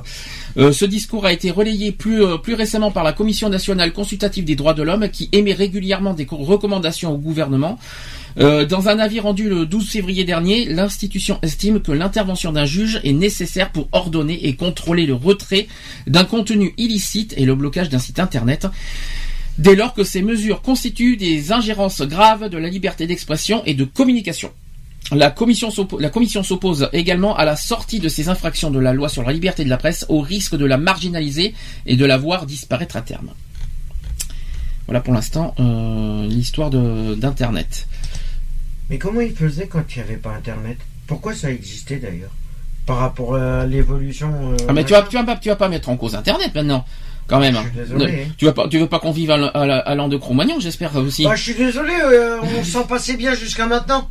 [0.57, 4.45] Euh, ce discours a été relayé plus, euh, plus récemment par la Commission nationale consultative
[4.45, 7.79] des droits de l'homme qui émet régulièrement des recommandations au gouvernement.
[8.39, 13.01] Euh, dans un avis rendu le 12 février dernier, l'institution estime que l'intervention d'un juge
[13.03, 15.69] est nécessaire pour ordonner et contrôler le retrait
[16.07, 18.67] d'un contenu illicite et le blocage d'un site internet
[19.59, 23.85] dès lors que ces mesures constituent des ingérences graves de la liberté d'expression et de
[23.85, 24.51] communication.
[25.13, 29.33] La commission s'oppose également à la sortie de ces infractions de la loi sur la
[29.33, 31.55] liberté de la presse au risque de la marginaliser
[31.87, 33.31] et de la voir disparaître à terme.
[34.87, 37.87] Voilà pour l'instant euh, l'histoire d'Internet.
[38.91, 40.79] Mais comment ils faisaient quand il n'y avait pas Internet?
[41.07, 42.31] Pourquoi ça existait d'ailleurs?
[42.85, 44.33] Par rapport à l'évolution.
[44.53, 46.85] Euh, ah mais tu vas, tu, vas tu vas pas mettre en cause Internet maintenant
[47.27, 47.59] quand même.
[48.37, 51.25] tu veux pas, tu veux pas qu'on vive à, l'an de Cro-Magnon, j'espère aussi.
[51.25, 54.09] Bah, je suis désolé, euh, on s'en passait bien jusqu'à maintenant.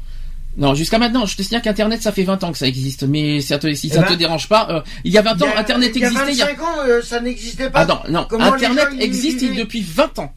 [0.58, 3.04] Non, jusqu'à maintenant, je te signale qu'Internet, ça fait 20 ans que ça existe.
[3.04, 5.22] Mais si ça te, si eh ça ben, te dérange pas, euh, il y a
[5.22, 6.32] 20 ans, Internet existait.
[6.32, 7.82] Il y a 25 ans, euh, ça n'existait pas.
[7.82, 10.34] Ah non, non, Internet existe depuis 20 ans.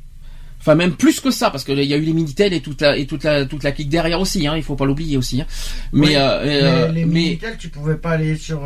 [0.61, 2.97] Enfin, même plus que ça, parce qu'il y a eu les Minitel et toute la,
[2.97, 5.41] et toute la, toute la clique derrière aussi, hein, il faut pas l'oublier aussi.
[5.41, 5.47] Hein.
[5.93, 6.17] Mais,
[6.93, 8.61] les Minitel, tu pouvais pas aller sur...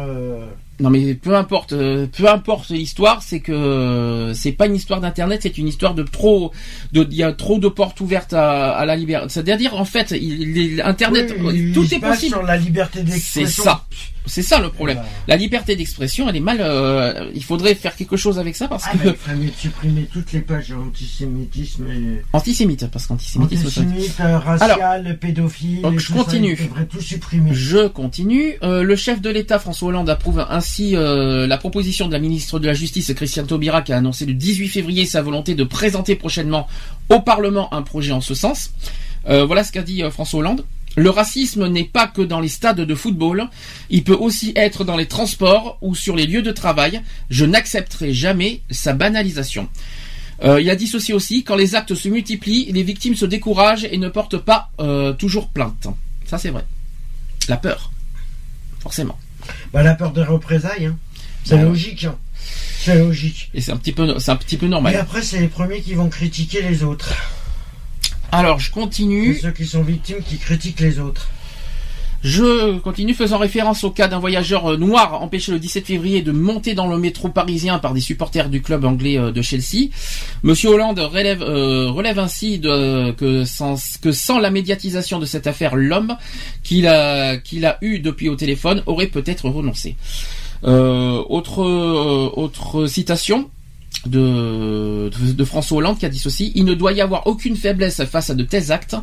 [0.80, 5.40] Non mais peu importe, euh, peu importe l'histoire, c'est que c'est pas une histoire d'internet,
[5.42, 6.50] c'est une histoire de trop,
[6.92, 9.28] de il y a trop de portes ouvertes à, la liberté.
[9.28, 11.34] C'est-à-dire en fait, il, internet,
[11.74, 12.32] tout est possible.
[12.34, 13.62] Sur la liberté d'expression.
[13.62, 13.84] C'est ça.
[14.26, 15.00] C'est ça le problème.
[15.26, 16.58] La liberté d'expression, elle est mal.
[16.60, 19.08] Euh, il faudrait faire quelque chose avec ça parce ah, que.
[19.40, 21.86] Il supprimer toutes les pages antisémitisme.
[21.90, 22.22] Et...
[22.32, 23.66] Antisémite, parce qu'antisémitisme.
[23.66, 25.82] Antisémite, euh, racial, pédophile.
[25.82, 26.56] Donc je continue.
[26.88, 27.50] tout supprimer.
[27.52, 28.56] Je continue.
[28.62, 32.68] Euh, le chef de l'État François Hollande approuve ainsi la proposition de la ministre de
[32.68, 36.68] la Justice Christiane Taubira qui a annoncé le 18 février sa volonté de présenter prochainement
[37.08, 38.70] au Parlement un projet en ce sens.
[39.26, 40.64] voilà ce qu'a dit François Hollande.
[40.96, 43.48] Le racisme n'est pas que dans les stades de football,
[43.88, 47.00] il peut aussi être dans les transports ou sur les lieux de travail.
[47.30, 49.68] Je n'accepterai jamais sa banalisation.
[50.44, 53.96] Euh, il a dissocié aussi, quand les actes se multiplient, les victimes se découragent et
[53.96, 55.86] ne portent pas euh, toujours plainte.
[56.26, 56.64] Ça c'est vrai.
[57.48, 57.90] La peur,
[58.80, 59.18] forcément.
[59.72, 60.98] Bah, la peur des représailles, hein.
[61.44, 62.04] c'est bah, logique.
[62.04, 62.16] Hein.
[62.80, 63.50] C'est logique.
[63.54, 64.94] Et c'est un petit peu, c'est un petit peu normal.
[64.94, 67.14] Et après, c'est les premiers qui vont critiquer les autres.
[68.32, 69.38] Alors, je continue.
[69.38, 71.28] ceux qui sont victimes qui critiquent les autres.
[72.22, 76.30] Je continue faisant référence au cas d'un voyageur euh, noir empêché le 17 février de
[76.30, 79.88] monter dans le métro parisien par des supporters du club anglais euh, de Chelsea.
[80.44, 86.16] Monsieur Hollande relève, euh, ainsi que, sans, la médiatisation de cette affaire, l'homme
[86.62, 87.40] qu'il a,
[87.80, 89.96] eu depuis au téléphone aurait peut-être renoncé.
[90.62, 91.56] autre
[92.86, 93.50] citation
[94.06, 98.30] de, François Hollande qui a dit ceci, il ne doit y avoir aucune faiblesse face
[98.30, 98.96] à de tels actes.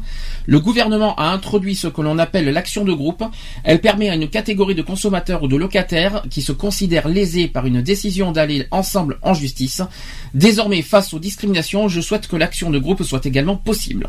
[0.46, 3.24] Le gouvernement a introduit ce que l'on appelle l'action de groupe.
[3.64, 7.66] Elle permet à une catégorie de consommateurs ou de locataires qui se considèrent lésés par
[7.66, 9.82] une décision d'aller ensemble en justice.
[10.34, 14.08] Désormais, face aux discriminations, je souhaite que l'action de groupe soit également possible.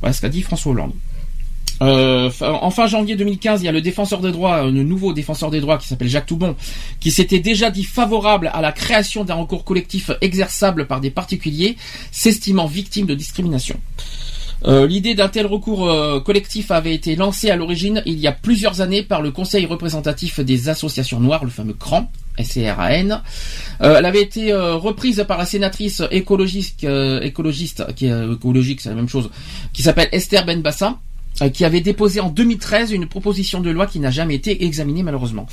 [0.00, 0.92] Voilà ce qu'a dit François Hollande.
[1.82, 5.50] Euh, en fin janvier 2015, il y a le défenseur des droits, le nouveau défenseur
[5.50, 6.56] des droits qui s'appelle Jacques Toubon,
[7.00, 11.76] qui s'était déjà dit favorable à la création d'un recours collectif exerçable par des particuliers
[12.12, 13.78] s'estimant victimes de discrimination.
[14.64, 18.32] Euh, l'idée d'un tel recours euh, collectif avait été lancée à l'origine il y a
[18.32, 23.20] plusieurs années par le Conseil représentatif des associations noires, le fameux CRAN, S-C-R-A-N.
[23.80, 26.84] elle avait été reprise par la sénatrice écologiste,
[27.22, 29.30] écologiste qui est écologique, c'est la même chose,
[29.74, 30.92] qui s'appelle Esther Benbassa euh,
[31.52, 35.46] qui avait déposé en 2013 une proposition de loi qui n'a jamais été examinée malheureusement.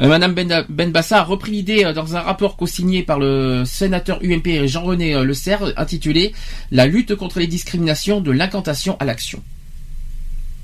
[0.00, 4.18] Euh, Madame ben, Benbassa a repris l'idée euh, dans un rapport co-signé par le sénateur
[4.22, 6.32] UMP Jean-René Le Serre intitulé
[6.70, 9.42] La lutte contre les discriminations de l'incantation à l'action.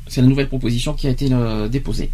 [0.09, 1.29] C'est la nouvelle proposition qui a été
[1.71, 2.09] déposée.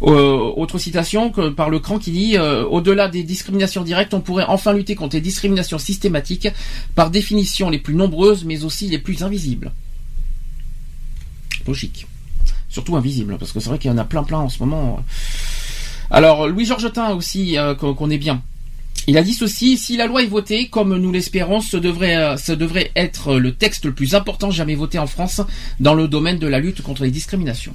[0.00, 4.72] autre citation que, par le CRAN qui dit Au-delà des discriminations directes, on pourrait enfin
[4.72, 6.48] lutter contre les discriminations systématiques,
[6.96, 9.70] par définition les plus nombreuses, mais aussi les plus invisibles
[11.66, 12.06] logique.
[12.68, 15.04] Surtout invisible, parce que c'est vrai qu'il y en a plein plein en ce moment.
[16.10, 18.42] Alors, Louis Georgetin aussi, euh, qu'on est bien.
[19.08, 22.36] Il a dit ceci, si la loi est votée, comme nous l'espérons, ce devrait, euh,
[22.36, 25.40] ce devrait être le texte le plus important jamais voté en France
[25.80, 27.74] dans le domaine de la lutte contre les discriminations.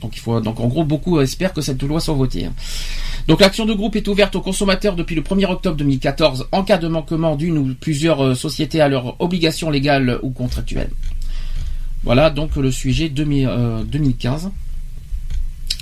[0.00, 2.48] Donc il faut, donc en gros, beaucoup espèrent que cette loi soit votée.
[3.28, 6.78] Donc l'action de groupe est ouverte aux consommateurs depuis le 1er octobre 2014 en cas
[6.78, 10.90] de manquement d'une ou plusieurs euh, sociétés à leurs obligations légales ou contractuelles.
[12.04, 14.46] Voilà donc le sujet 2015.
[14.46, 14.50] Euh,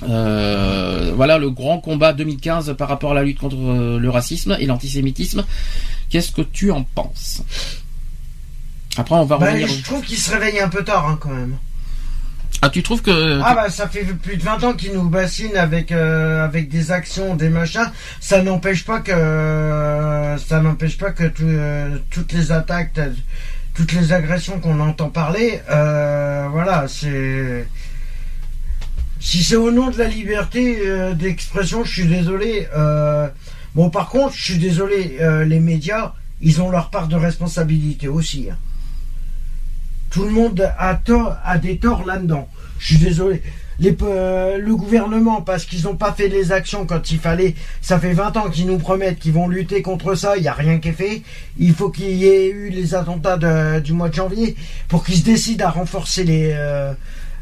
[0.09, 4.57] euh, voilà le grand combat 2015 par rapport à la lutte contre euh, le racisme
[4.59, 5.45] et l'antisémitisme.
[6.09, 7.43] Qu'est-ce que tu en penses?
[8.97, 9.69] Après, on va bah, revenir.
[9.69, 11.57] Je trouve qu'il se réveille un peu tard hein, quand même.
[12.61, 15.57] Ah, tu trouves que Ah bah ça fait plus de 20 ans qu'il nous bassine
[15.57, 17.89] avec avec des actions, des machins.
[18.19, 21.31] Ça n'empêche pas que ça n'empêche pas que
[22.11, 22.99] toutes les attaques
[23.79, 27.65] toutes les agressions qu'on entend parler, euh, voilà, c'est.
[29.21, 32.67] Si c'est au nom de la liberté euh, d'expression, je suis désolé.
[32.77, 33.29] Euh,
[33.77, 38.49] bon, par contre, je suis désolé, les médias, ils ont leur part de responsabilité aussi.
[38.51, 38.57] Hein.
[40.11, 42.49] Tout le monde a, tort, a des torts là-dedans.
[42.81, 43.45] Je suis désolé
[43.81, 47.99] les, euh, le gouvernement, parce qu'ils n'ont pas fait les actions quand il fallait, ça
[47.99, 50.79] fait 20 ans qu'ils nous promettent qu'ils vont lutter contre ça, il n'y a rien
[50.79, 51.23] qui est fait.
[51.59, 53.39] Il faut qu'il y ait eu les attentats
[53.81, 54.57] du mois de janvier
[54.89, 56.93] pour qu'ils se décident à renforcer les, euh,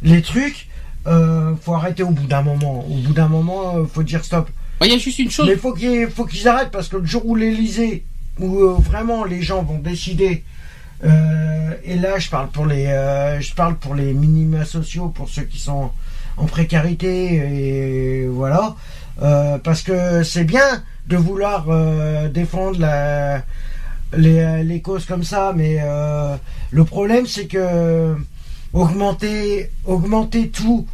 [0.03, 0.69] les trucs.
[1.07, 2.85] Euh, faut arrêter au bout d'un moment.
[2.87, 4.51] Au bout d'un moment, euh, faut dire stop.
[4.83, 5.47] Il y a juste une chose.
[5.47, 8.05] Mais faut qu'il faut qu'ils arrêtent parce que le jour où l'Elysée,
[8.41, 10.45] où vraiment les gens vont décider
[11.03, 12.87] et là, je parle pour les,
[13.41, 15.93] je parle pour les minima sociaux, pour ceux qui sont
[16.37, 18.77] en précarité et voilà
[19.23, 22.79] euh, parce que c'est bien de vouloir euh, défendre
[24.17, 26.37] les, causes comme ça mais euh,
[26.71, 28.15] le problème c'est que
[28.73, 30.87] augmenter augmenter tout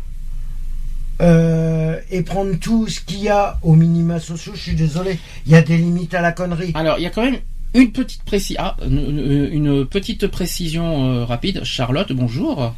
[1.20, 5.55] et prendre tout ce qu'il y a aux minima sociaux, je suis désolé, il y
[5.55, 6.72] a des limites à la connerie.
[6.74, 7.38] Alors, il y a quand même
[7.74, 8.22] une petite,
[8.59, 11.62] ah, une, petite précision rapide.
[11.62, 12.74] Charlotte, bonjour.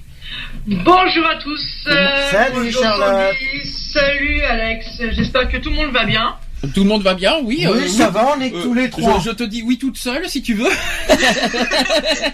[0.66, 1.84] Bonjour à tous.
[1.86, 3.34] Euh, salut Charlotte.
[3.64, 4.86] Salut Alex.
[5.12, 6.34] J'espère que tout le monde va bien.
[6.74, 7.66] Tout le monde va bien, oui.
[7.68, 9.20] Oui, euh, ça va, on est tous les trois.
[9.20, 10.70] Je, te dis oui toute seule si tu veux.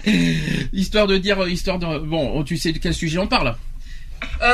[0.73, 1.99] histoire de dire, histoire de.
[1.99, 3.55] Bon, tu sais de quel sujet on parle.
[4.41, 4.45] Euh,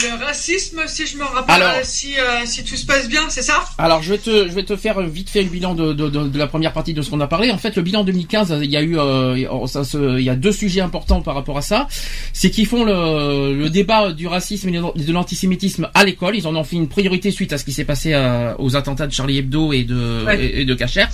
[0.00, 3.64] le racisme, si je me rappelle, si, euh, si tout se passe bien, c'est ça?
[3.78, 6.38] Alors, je vais te, je vais te faire vite fait le bilan de, de, de,
[6.38, 7.50] la première partie de ce qu'on a parlé.
[7.50, 10.52] En fait, le bilan 2015, il y a eu, euh, ça, il y a deux
[10.52, 11.86] sujets importants par rapport à ça.
[12.32, 16.36] C'est qu'ils font le, le débat du racisme et de l'antisémitisme à l'école.
[16.36, 19.06] Ils en ont fait une priorité suite à ce qui s'est passé euh, aux attentats
[19.06, 21.06] de Charlie Hebdo et de, et, de Cacher.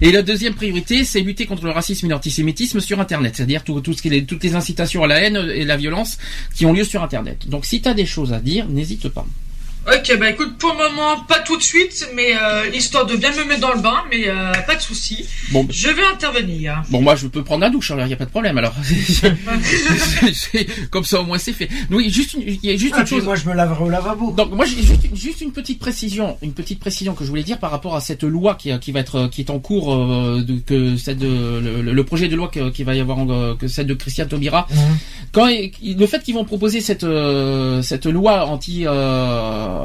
[0.00, 3.80] Et la deuxième priorité, c'est lutter contre le racisme et l'antisémitisme sur Internet, c'est-à-dire tout,
[3.80, 6.18] tout ce qui est, toutes les incitations à la haine et la violence
[6.54, 7.48] qui ont lieu sur Internet.
[7.48, 9.26] Donc, si tu as des choses à dire, n'hésite pas.
[9.90, 13.30] Ok, bah écoute, pour le moment, pas tout de suite, mais euh, histoire de bien
[13.30, 15.24] me mettre dans le bain, mais euh, pas de souci.
[15.50, 16.82] Bon, je vais intervenir.
[16.90, 18.58] Bon, moi, je peux prendre la douche, alors il n'y a pas de problème.
[18.58, 18.74] Alors,
[20.90, 21.70] comme ça, au moins, c'est fait.
[21.90, 23.24] Oui, juste une, y a juste ah, une chose.
[23.24, 24.32] Moi, je me laverai au lavabo.
[24.32, 27.58] Donc, moi, j'ai juste, juste, une petite précision, une petite précision que je voulais dire
[27.58, 30.58] par rapport à cette loi qui, qui va être, qui est en cours, euh, de,
[30.58, 33.18] que celle de, le, projet de loi qui, va y avoir,
[33.56, 34.66] que celle de Christian Taubira.
[34.70, 34.78] Mhm.
[35.32, 37.06] Quand le fait qu'ils vont proposer cette,
[37.82, 38.84] cette loi anti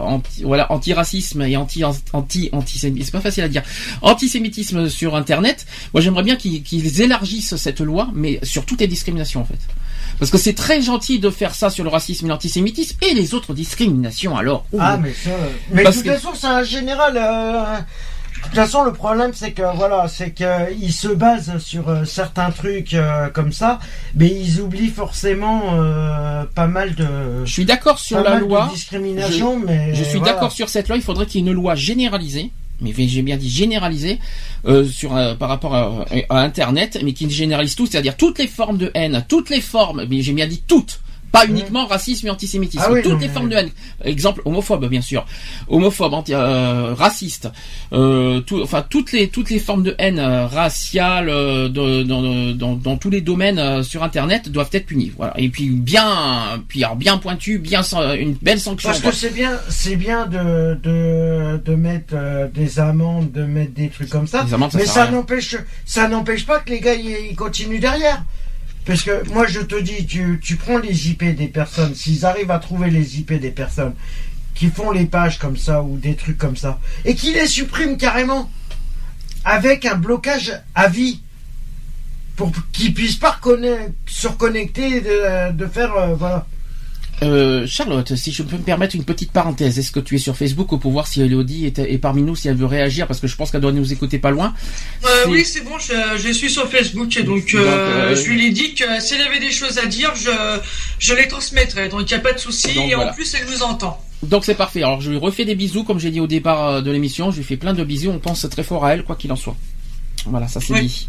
[0.01, 3.63] anti, voilà, anti-racisme et anti, anti, antisémitisme, c'est pas facile à dire,
[4.01, 5.65] antisémitisme sur Internet.
[5.93, 9.59] Moi, j'aimerais bien qu'ils élargissent cette loi, mais sur toutes les discriminations en fait.
[10.19, 13.33] Parce que c'est très gentil de faire ça sur le racisme et l'antisémitisme et les
[13.33, 14.37] autres discriminations.
[14.37, 15.31] Alors, ah mais ça,
[15.71, 17.17] mais de toute façon, c'est un général.
[17.17, 17.79] Euh,
[18.43, 22.93] toute façon, le problème, c'est que voilà, c'est qu'ils se basent sur euh, certains trucs
[22.93, 23.79] euh, comme ça,
[24.15, 27.45] mais ils oublient forcément euh, pas mal de.
[27.45, 28.69] Je suis d'accord sur la loi.
[28.73, 30.97] discrimination, mais je suis d'accord sur cette loi.
[30.97, 32.51] Il faudrait qu'il y ait une loi généralisée
[32.81, 34.19] mais j'ai bien dit généralisée
[34.89, 38.91] sur par rapport à, à, Internet, mais qui généralise tout, c'est-à-dire toutes les formes de
[38.93, 40.99] haine, toutes les formes, mais j'ai bien dit toutes,
[41.33, 42.85] Pas uniquement racisme et antisémitisme.
[42.87, 43.71] Ah toutes les formes de haine.
[44.03, 45.25] Exemple homophobe, bien sûr.
[45.67, 47.49] Homophobe, anti, euh, raciste.
[47.91, 51.25] Euh, tout, enfin toutes les toutes les formes de haine euh, raciale
[51.71, 52.03] dans,
[52.53, 55.11] dans, dans, tous les domaines sur Internet doivent être punies.
[55.17, 55.33] Voilà.
[55.39, 57.81] Et puis bien, puis alors bien pointu, bien
[58.15, 58.89] une belle sanction.
[58.89, 62.13] Parce que c'est bien, c'est bien de, de de mettre
[62.53, 64.45] des amendes, de mettre des trucs comme ça.
[64.75, 68.23] mais ça n'empêche ça n'empêche pas que les gars ils continuent derrière.
[68.85, 72.59] Parce que moi je te dis, tu, prends les IP des personnes, s'ils arrivent à
[72.59, 73.93] trouver les IP des personnes
[74.55, 77.97] qui font les pages comme ça ou des trucs comme ça, et qui les suppriment
[77.97, 78.51] carrément
[79.45, 81.21] avec un blocage à vie
[82.35, 83.39] pour qu'ils puissent pas
[84.05, 86.45] se reconnecter de, de faire euh, voilà.
[87.21, 90.35] Euh, Charlotte, si je peux me permettre une petite parenthèse, est-ce que tu es sur
[90.35, 93.35] Facebook pour voir si Elodie est, parmi nous, si elle veut réagir, parce que je
[93.35, 94.53] pense qu'elle doit nous écouter pas loin.
[95.05, 98.73] Euh, oui, c'est bon, je, suis sur Facebook, et donc, euh, je lui ai dit
[98.73, 100.31] que si elle avait des choses à dire, je,
[100.99, 103.63] je les transmettrai, donc il n'y a pas de souci, et en plus elle nous
[103.63, 104.03] entend.
[104.23, 104.83] Donc c'est parfait.
[104.83, 107.43] Alors je lui refais des bisous, comme j'ai dit au départ de l'émission, je lui
[107.43, 109.55] fais plein de bisous, on pense très fort à elle, quoi qu'il en soit.
[110.25, 111.07] Voilà, ça c'est dit.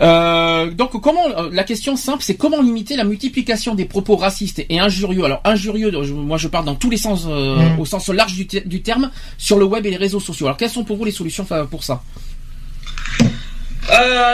[0.00, 4.64] Euh, donc comment euh, la question simple c'est comment limiter la multiplication des propos racistes
[4.68, 5.24] et injurieux.
[5.24, 7.80] Alors injurieux moi je parle dans tous les sens euh, mm.
[7.80, 10.46] au sens large du, du, terme sur le web et les réseaux sociaux.
[10.46, 12.02] Alors quelles sont pour vous les solutions pour ça?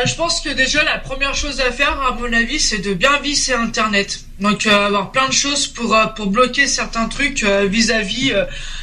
[0.07, 3.18] Je pense que déjà la première chose à faire à mon avis c'est de bien
[3.21, 4.25] visser internet.
[4.40, 8.33] Donc avoir plein de choses pour pour bloquer certains trucs vis-à-vis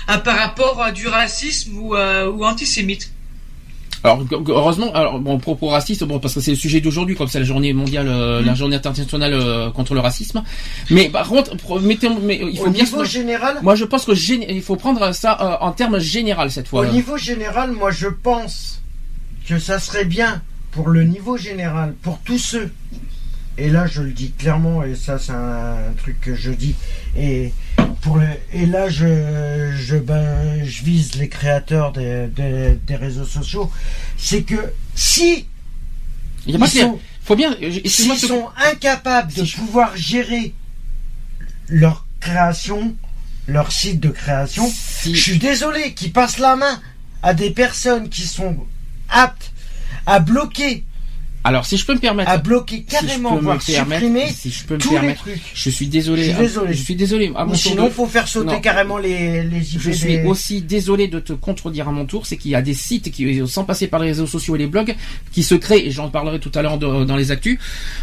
[0.08, 3.15] par rapport à du racisme ou, ou antisémite
[4.06, 7.40] alors heureusement, alors bon propos racistes, bon parce que c'est le sujet d'aujourd'hui, comme c'est
[7.40, 8.56] la journée mondiale, euh, la mm.
[8.56, 10.44] journée internationale euh, contre le racisme.
[10.92, 13.58] Mais par contre, mettez, mais il faut au niveau général.
[13.64, 16.82] Moi, je pense que il faut prendre ça euh, en termes général cette fois.
[16.82, 18.82] Au niveau général, moi je pense
[19.48, 20.42] que ça serait bien
[20.72, 22.72] pour le niveau général, pour tous ceux.
[23.58, 26.76] Et là, je le dis clairement, et ça c'est un, truc que je dis
[27.18, 27.54] et
[28.54, 33.72] et là, je, je, ben, je vise les créateurs des, des, réseaux sociaux.
[34.18, 35.48] C'est que si
[36.46, 40.54] il ils, sont, faut bien, s'ils sont incapables de pouvoir gérer
[41.68, 42.96] leur création,
[43.48, 44.72] leur site de création,
[45.04, 46.82] je suis désolé qu'ils passent la main
[47.24, 48.56] à des personnes qui sont
[49.10, 49.52] aptes
[50.06, 50.84] à bloquer
[51.46, 54.90] alors, si je peux me permettre, à bloquer carrément, voire supprimer si je peux me
[54.90, 56.24] permettre, Je suis désolé.
[56.24, 56.74] Je suis désolé.
[56.74, 57.34] Je suis désolé.
[57.54, 61.88] sinon, il faut faire sauter carrément les, les Je suis aussi désolé de te contredire
[61.88, 62.26] à mon tour.
[62.26, 64.66] C'est qu'il y a des sites qui, sans passer par les réseaux sociaux et les
[64.66, 64.96] blogs,
[65.34, 67.60] qui se créent, et j'en parlerai tout à l'heure dans les actus,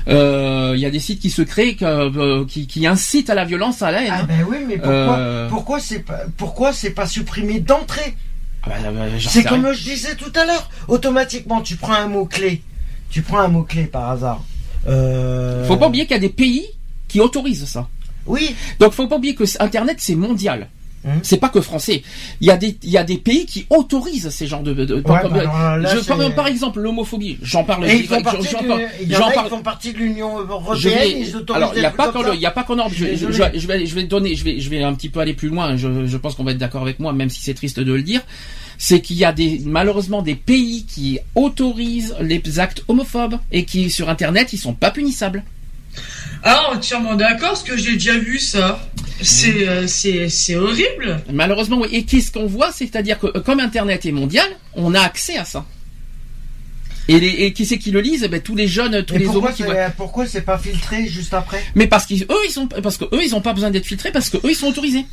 [0.07, 3.83] euh, il y a des sites qui se créent, euh, qui, incitent à la violence,
[3.83, 4.13] à la haine.
[4.13, 5.49] Ah ben oui, mais pourquoi, euh...
[5.49, 8.15] pourquoi c'est pas, pourquoi c'est pas supprimé d'entrée?
[8.63, 10.71] Ah ben, c'est comme je disais tout à l'heure.
[10.87, 12.63] Automatiquement, tu prends un mot clé
[13.13, 14.43] tu prends un mot-clé par hasard.
[14.89, 15.65] Euh...
[15.67, 16.67] Faut pas oublier qu'il y a des pays
[17.07, 17.87] qui autorisent ça.
[18.27, 18.57] Oui.
[18.81, 20.69] Donc faut pas oublier que Internet c'est mondial.
[21.05, 21.19] Hum.
[21.25, 22.03] C'est pas que français.
[22.41, 24.73] Il y a des il y a des pays qui autorisent ces genres de.
[24.73, 27.39] de, bah je parle par exemple l'homophobie.
[27.43, 27.91] J'en parle.
[27.91, 28.49] Et ils font partie,
[29.11, 29.49] j'en parle.
[29.49, 31.19] font partie de l'Union européenne.
[31.19, 32.93] ils alors il y a pas qu'en il y a pas qu'en Europe.
[32.95, 35.35] Je, je, je, vais je vais donner je vais je vais un petit peu aller
[35.35, 35.77] plus loin.
[35.77, 38.03] Je, je pense qu'on va être d'accord avec moi même si c'est triste de le
[38.03, 38.23] dire
[38.85, 43.93] c'est qu'il y a des, malheureusement des pays qui autorisent les actes homophobes et qui
[43.93, 45.45] sur Internet ils sont pas punissables.
[46.43, 48.85] Ah, entièrement d'accord, parce que j'ai déjà vu ça.
[49.21, 51.23] C'est, euh, c'est, c'est horrible.
[51.33, 51.91] Malheureusement, oui.
[51.93, 52.73] Et qu'est-ce qu'on voit?
[52.73, 55.65] C'est-à-dire que euh, comme Internet est mondial, on a accès à ça.
[57.07, 58.27] Et, et qui c'est qui le lisent?
[58.29, 59.91] Ben, Tous les jeunes, tous les pourquoi qui voient...
[59.97, 61.63] Pourquoi c'est pas filtré juste après?
[61.77, 62.17] Mais parce qu'eux,
[62.49, 64.57] ils sont, parce que eux, ils ont pas besoin d'être filtrés, parce que eux, ils
[64.57, 65.07] sont autorisés.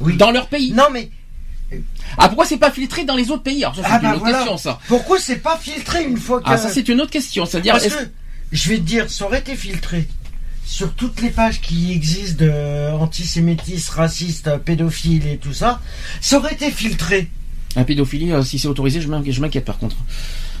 [0.00, 0.16] Oui.
[0.16, 0.72] Dans leur pays.
[0.72, 1.10] Non, mais
[2.18, 4.32] ah pourquoi c'est pas filtré dans les autres pays Alors ça c'est ah, une bah,
[4.32, 4.78] question ça.
[4.86, 7.86] Pourquoi c'est pas filtré une fois que Ah ça c'est une autre question, c'est-à-dire Parce
[7.86, 8.08] que
[8.52, 10.06] je vais te dire ça aurait été filtré
[10.64, 15.80] sur toutes les pages qui existent de antisémitisme, raciste, pédophile et tout ça,
[16.20, 17.28] ça aurait été filtré.
[17.76, 19.96] La pédophilie, euh, si c'est autorisé, je m'inquiète par contre.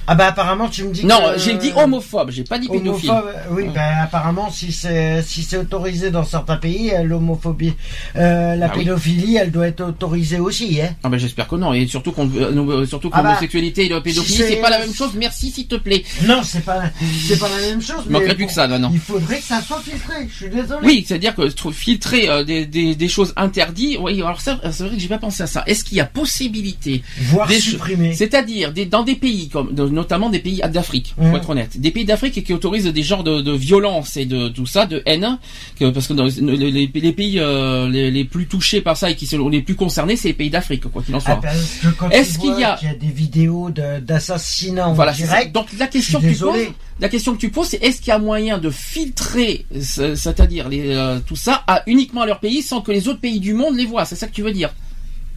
[0.08, 3.10] Ah bah apparemment tu me dis non j'ai dit homophobe j'ai pas dit pédophile.
[3.50, 7.74] oui bah apparemment si c'est si c'est autorisé dans certains pays euh, l'homophobie
[8.14, 10.90] euh, la ah pédophilie elle doit être autorisée aussi hein.
[11.02, 14.00] Ah bah j'espère que non et surtout qu'on euh, surtout que ah bah, et la
[14.00, 15.10] pédophilie c'est pas la même chose.
[15.16, 16.04] Merci s'il te plaît.
[16.24, 16.82] Non c'est pas
[17.26, 19.80] c'est pas la même chose mais plus que ça non, il faudrait que ça soit
[19.80, 20.80] filtré je suis désolé.
[20.84, 24.90] Oui c'est à dire que filtrer des, des, des choses interdites oui alors c'est vrai
[24.90, 25.64] que j'ai pas pensé à ça.
[25.66, 28.14] Est-ce qu'il y a possibilité voire supprimer.
[28.14, 31.36] c'est à dire dans des pays comme notamment des pays d'Afrique, pour mmh.
[31.36, 34.66] être honnête, des pays d'Afrique qui autorisent des genres de, de, violence et de tout
[34.66, 35.38] ça, de haine,
[35.80, 39.26] que, parce que dans les, les, pays euh, les, plus touchés par ça et qui
[39.26, 41.40] sont les plus concernés, c'est les pays d'Afrique, quoi qu'il en soit.
[41.42, 42.78] Ah, Est-ce qu'il y a...
[43.00, 46.66] des vidéos d'assassinats en voilà, direct Donc la question que tu poses,
[47.00, 51.20] la question que tu poses, c'est est-ce qu'il y a moyen de filtrer, c'est-à-dire euh,
[51.26, 53.86] tout ça, à uniquement à leur pays sans que les autres pays du monde les
[53.86, 54.04] voient?
[54.04, 54.74] C'est ça que tu veux dire?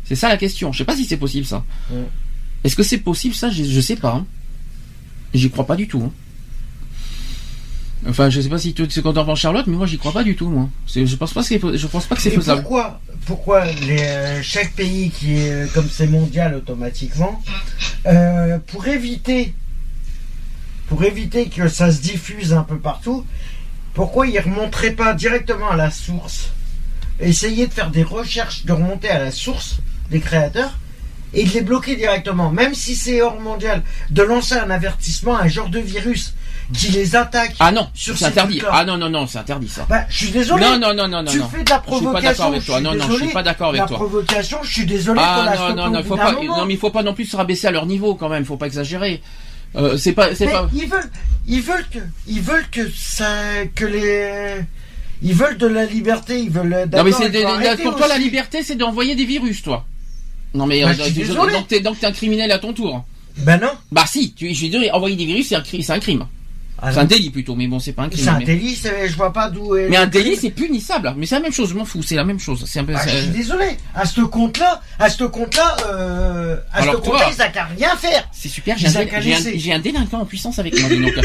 [0.03, 0.73] C'est ça la question.
[0.73, 1.63] Je sais pas si c'est possible ça.
[2.65, 3.49] Est-ce que c'est possible ça?
[3.49, 4.15] Je, je sais pas.
[4.15, 4.25] Hein.
[5.33, 6.01] J'y crois pas du tout.
[6.03, 6.11] Hein.
[8.07, 10.35] Enfin, je sais pas si tu es content Charlotte, mais moi j'y crois pas du
[10.35, 10.69] tout, moi.
[10.87, 12.61] Je pense pas que je pense pas que c'est faisable.
[12.61, 17.41] Pourquoi, pourquoi les, euh, chaque pays qui est euh, comme c'est mondial automatiquement,
[18.06, 19.54] euh, pour éviter,
[20.87, 23.25] pour éviter que ça se diffuse un peu partout,
[23.93, 26.51] pourquoi ils remonteraient pas directement à la source,
[27.19, 29.79] essayer de faire des recherches, de remonter à la source
[30.10, 30.79] des créateurs
[31.34, 35.48] et de les bloquer directement, même si c'est hors mondial, de lancer un avertissement, un
[35.48, 36.34] genre de virus
[36.73, 37.56] qui les attaque.
[37.60, 38.62] Ah non, c'est interdit.
[38.71, 39.86] Ah non non non, c'est interdit ça.
[39.90, 40.63] Bah, je suis désolé.
[40.63, 41.32] Non non non non non.
[41.32, 41.94] Tu fais de la provocation.
[41.94, 42.82] Je suis pas d'accord avec toi.
[42.82, 43.92] Non non, je suis pas d'accord avec toi.
[43.92, 45.21] La provocation, je suis désolé.
[45.23, 46.34] Ah non non non, faut pas.
[46.34, 48.46] Non mais il faut pas non plus se rabaisser à leur niveau quand même.
[48.46, 49.21] Faut pas exagérer.
[49.75, 50.67] Euh, c'est pas c'est pas.
[50.73, 51.12] Ils veulent
[51.48, 53.27] ils veulent que ils veulent que ça
[53.75, 54.56] que les
[55.21, 56.88] ils veulent de la liberté, ils veulent.
[56.92, 59.86] Non mais c'est pour toi la liberté, c'est d'envoyer des virus, toi.
[60.54, 63.04] Non mais bah, euh, donc t'es donc t'es un criminel à ton tour.
[63.37, 63.71] Ben non.
[63.91, 66.25] Bah si, tu, je suis désolé, envoyer des virus, c'est un, c'est un crime.
[66.82, 68.23] Ah c'est un délit plutôt, mais bon, c'est pas un crime.
[68.23, 69.90] C'est un délit, je vois pas d'où est.
[69.90, 71.13] Mais un délit, c'est punissable.
[71.17, 72.63] Mais c'est la même chose, je m'en fous, c'est la même chose.
[72.67, 72.94] C'est un peu.
[72.96, 73.77] Ah, je suis désolé.
[73.94, 78.27] À ce compte-là, à ce compte-là, euh, à ce compte-là, ils qu'à rien faire.
[78.32, 78.77] C'est super.
[78.77, 78.88] J'ai
[79.71, 80.90] un, un, délinquant en puissance avec moi.
[80.90, 81.21] donc, ah,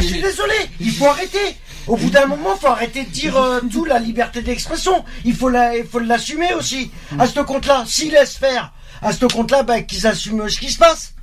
[0.00, 0.54] je suis désolé.
[0.80, 1.56] Il faut arrêter.
[1.88, 5.04] Au bout d'un moment, faut arrêter de dire euh, tout la liberté d'expression.
[5.24, 6.90] Il faut la, il faut l'assumer aussi.
[7.18, 10.78] À ce compte-là, s'ils laissent faire, à ce compte-là, bah, qu'ils assument ce qui se
[10.78, 11.14] passe.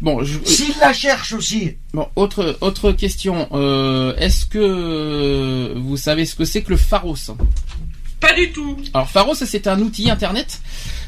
[0.00, 1.76] Bon, s'il la cherche aussi.
[1.92, 3.48] Bon, autre autre question.
[3.52, 7.16] Euh, est-ce que vous savez ce que c'est que le Pharos?
[8.20, 8.76] Pas du tout.
[8.94, 10.60] Alors Pharos, c'est un outil internet.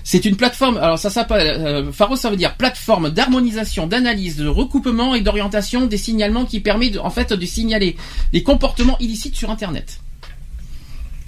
[0.04, 0.76] C'est une plateforme.
[0.76, 5.86] Alors ça s'appelle euh, Pharos, ça veut dire plateforme d'harmonisation, d'analyse, de recoupement et d'orientation
[5.86, 7.96] des signalements qui permet en fait de signaler
[8.32, 10.00] les comportements illicites sur Internet.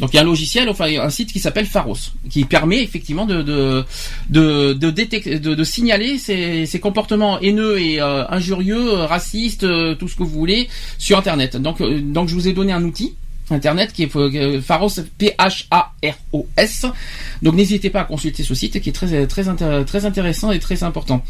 [0.03, 3.25] Donc il y a un logiciel, enfin un site qui s'appelle Pharos, qui permet effectivement
[3.25, 3.85] de de
[4.29, 10.09] de de, de, signaler ces, ces, comportements haineux et euh, injurieux, euh, racistes, euh, tout
[10.09, 11.57] ce que vous voulez sur Internet.
[11.57, 13.15] Donc donc je vous ai donné un outil
[13.53, 14.89] internet qui est Pharos
[15.19, 16.85] P H A R O S.
[17.41, 19.45] Donc n'hésitez pas à consulter ce site qui est très très
[19.85, 21.23] très intéressant et très important.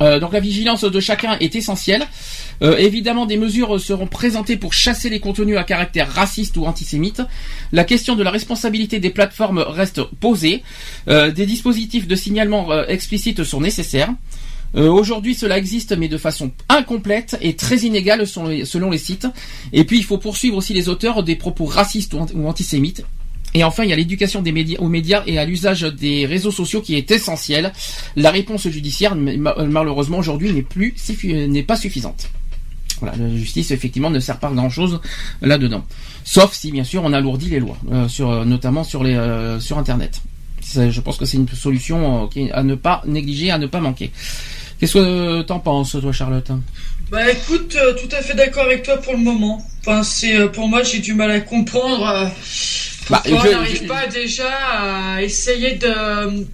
[0.00, 2.06] Euh, donc la vigilance de chacun est essentielle.
[2.62, 7.22] Euh, évidemment, des mesures seront présentées pour chasser les contenus à caractère raciste ou antisémite.
[7.72, 10.62] La question de la responsabilité des plateformes reste posée.
[11.08, 14.10] Euh, des dispositifs de signalement explicites sont nécessaires.
[14.74, 19.26] Aujourd'hui, cela existe, mais de façon incomplète et très inégale selon les sites.
[19.72, 23.02] Et puis, il faut poursuivre aussi les auteurs des propos racistes ou antisémites.
[23.54, 26.50] Et enfin, il y a l'éducation des médias, aux médias et à l'usage des réseaux
[26.50, 27.72] sociaux qui est essentielle.
[28.16, 30.94] La réponse judiciaire, malheureusement, aujourd'hui, n'est plus,
[31.24, 32.28] n'est pas suffisante.
[33.00, 35.00] Voilà, la justice effectivement ne sert pas grand chose
[35.40, 35.84] là-dedans.
[36.24, 39.78] Sauf si bien sûr on alourdit les lois, euh, sur, notamment sur les euh, sur
[39.78, 40.20] Internet.
[40.74, 44.10] Je pense que c'est une solution euh, à ne pas négliger, à ne pas manquer.
[44.78, 46.50] Qu'est-ce que t'en penses, toi, Charlotte?
[47.10, 49.64] Bah, écoute, tout à fait d'accord avec toi pour le moment.
[49.80, 52.30] Enfin, c'est pour moi, j'ai du mal à comprendre
[53.10, 56.46] bah, on n'arrive pas déjà à essayer de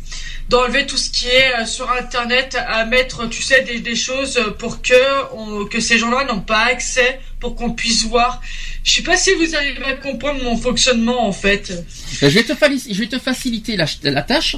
[0.50, 4.38] d'enlever tout ce qui est euh, sur internet à mettre tu sais des, des choses
[4.58, 8.42] pour que que ces gens-là n'ont pas accès pour qu'on puisse voir.
[8.82, 11.72] Je sais pas si vous arrivez à comprendre mon fonctionnement en fait.
[12.20, 14.56] Je vais te, je vais te faciliter la, la tâche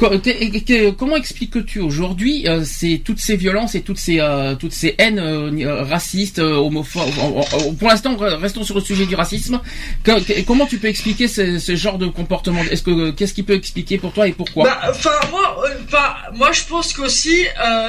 [0.00, 2.64] Comment expliques-tu aujourd'hui euh,
[3.04, 7.10] toutes ces violences et toutes ces euh, toutes ces haines euh, racistes, homophobes
[7.78, 9.60] Pour l'instant, restons sur le sujet du racisme.
[10.46, 12.62] comment tu peux expliquer ce, genre de comportement?
[12.70, 14.64] Est-ce que qu'est-ce qui peut expliquer pour toi et pourquoi?
[14.64, 15.56] Bah, Enfin moi,
[16.34, 17.44] moi je pense qu'aussi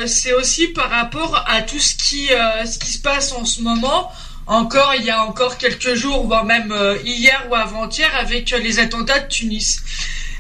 [0.06, 2.28] c'est aussi par rapport à tout ce qui
[2.66, 4.12] ce qui se passe en ce moment
[4.48, 6.74] encore il y a encore quelques jours, voire même
[7.06, 9.80] hier ou avant-hier, avec les attentats de Tunis.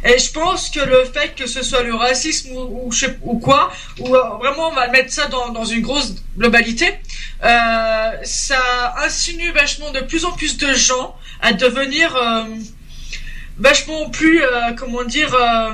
[0.04, 2.91] Et je pense que le fait que ce soit le racisme ou, ou,
[3.24, 6.88] ou quoi, ou euh, vraiment on va mettre ça dans, dans une grosse globalité,
[7.43, 12.43] euh, ça insinue vachement de plus en plus de gens à devenir euh,
[13.58, 15.72] vachement plus, euh, comment dire, euh,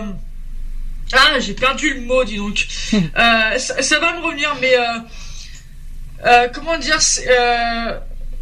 [1.14, 2.68] ah j'ai perdu le mot, dis donc.
[3.58, 4.76] ça, ça, va me revenir, mais
[6.54, 7.00] comment dire,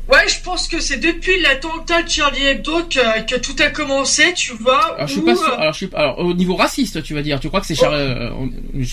[0.08, 4.54] Ouais, je pense que c'est depuis l'attentat de Charlie Hebdo que, tout a commencé, tu
[4.54, 4.96] vois.
[4.96, 5.54] Alors, je suis pas sûr.
[5.54, 7.86] Alors, je suis, alors, au niveau raciste, tu vas dire, tu crois que c'est oh.
[7.92, 8.30] euh,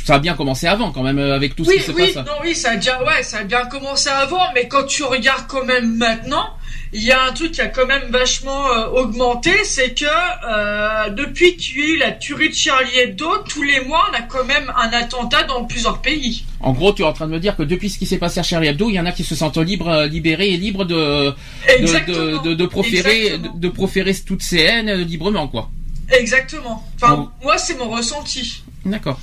[0.06, 2.14] ça a bien commencé avant quand même euh, avec tout ce qui se oui.
[2.16, 5.46] Non, oui, ça a déjà, ouais, ça a bien commencé avant, mais quand tu regardes
[5.48, 6.56] quand même maintenant,
[6.94, 11.10] il y a un truc qui a quand même vachement euh, augmenté, c'est que euh,
[11.10, 14.22] depuis qu'il y a eu la tuerie de Charlie Hebdo, tous les mois, on a
[14.22, 16.44] quand même un attentat dans plusieurs pays.
[16.60, 18.40] En gros, tu es en train de me dire que depuis ce qui s'est passé
[18.40, 20.84] à Charlie Hebdo, il y en a qui se sentent libres, euh, libérés et libres
[20.84, 21.32] de
[21.80, 25.70] de, de, proférer de, proférer toutes ces haines librement, quoi.
[26.10, 26.86] Exactement.
[26.96, 28.62] Enfin, moi, c'est mon ressenti.
[28.84, 29.18] D'accord.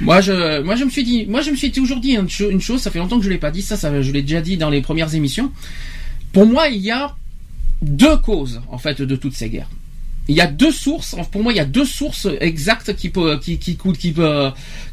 [0.00, 2.80] Moi je, moi je me suis dit, moi je me suis toujours dit une, chose,
[2.80, 4.70] ça fait longtemps que je l'ai pas dit, ça, ça je l'ai déjà dit dans
[4.70, 5.52] les premières émissions.
[6.32, 7.14] Pour moi, il y a
[7.82, 9.70] deux causes en fait de toutes ces guerres.
[10.28, 11.16] Il y a deux sources.
[11.32, 13.10] Pour moi, il y a deux sources exactes qui
[13.40, 14.14] qui qui qui,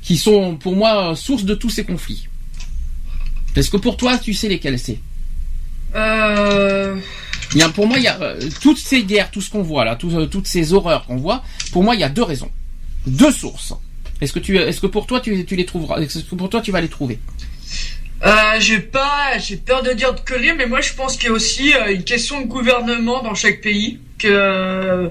[0.02, 2.28] qui sont pour moi source de tous ces conflits.
[3.56, 5.00] Est-ce que pour toi, tu sais lesquelles c'est
[5.96, 6.96] euh...
[7.76, 10.26] Pour moi, il y a euh, toutes ces guerres, tout ce qu'on voit là, euh,
[10.26, 11.44] toutes ces horreurs qu'on voit.
[11.72, 12.52] Pour moi, il y a deux raisons,
[13.06, 13.74] deux sources.
[14.20, 16.62] Est-ce que tu, est-ce que pour toi, tu, tu les trouveras Est-ce que pour toi,
[16.62, 17.20] tu vas les trouver?
[18.26, 21.30] Euh, j'ai pas, j'ai peur de dire de conneries, mais moi je pense qu'il y
[21.30, 24.00] a aussi euh, une question de gouvernement dans chaque pays.
[24.18, 25.10] Que euh,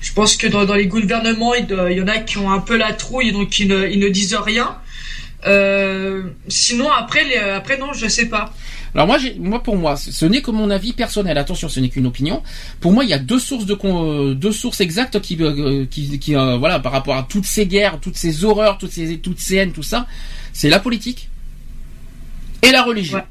[0.00, 2.92] je pense que dans, les gouvernements, il, y en a qui ont un peu la
[2.92, 4.76] trouille, donc ils ne, disent rien.
[6.48, 8.54] Sinon après, après non, je sais pas.
[8.94, 9.06] Alors
[9.38, 11.36] moi, pour moi, ce n'est que mon avis personnel.
[11.36, 12.42] Attention, ce n'est qu'une opinion.
[12.80, 17.66] Pour moi, il y a deux sources exactes qui, voilà, par rapport à toutes ces
[17.66, 20.06] guerres, toutes ces horreurs, toutes ces haines, tout ça.
[20.52, 21.28] C'est la politique
[22.62, 23.22] et la religion.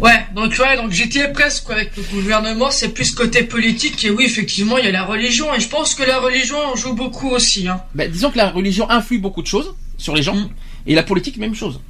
[0.00, 0.26] Ouais.
[0.34, 4.78] donc ouais, donc j'étais presque avec le gouvernement, c'est plus côté politique et oui, effectivement,
[4.78, 7.68] il y a la religion et je pense que la religion en joue beaucoup aussi.
[7.68, 7.80] Hein.
[7.94, 10.48] Ben, disons que la religion influe beaucoup de choses sur les gens mm.
[10.86, 11.80] et la politique même chose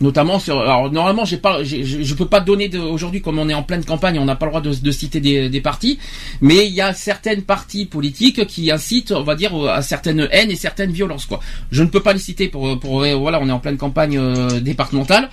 [0.00, 3.62] notamment sur alors normalement j'ai pas je, peux pas donner aujourd'hui comme on est en
[3.62, 5.98] pleine campagne on n'a pas le droit de, citer des, des, partis
[6.40, 10.50] mais il y a certaines partis politiques qui incitent on va dire à certaines haines
[10.50, 11.40] et certaines violences quoi
[11.70, 14.60] je ne peux pas les citer pour pour voilà on est en pleine campagne euh,
[14.60, 15.28] départementale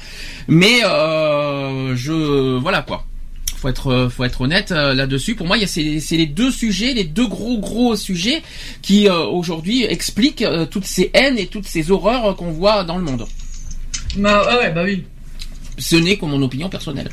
[0.47, 3.05] mais euh, je voilà quoi
[3.57, 5.35] faut être faut être honnête euh, là-dessus.
[5.35, 8.43] Pour moi, il y a c'est, c'est les deux sujets, les deux gros gros sujets
[8.81, 13.03] qui euh, aujourd'hui expliquent toutes ces haines et toutes ces horreurs qu'on voit dans le
[13.03, 13.25] monde.
[14.15, 14.43] Bah
[14.73, 15.03] bah oui.
[15.77, 17.09] Ce n'est que mon opinion personnelle.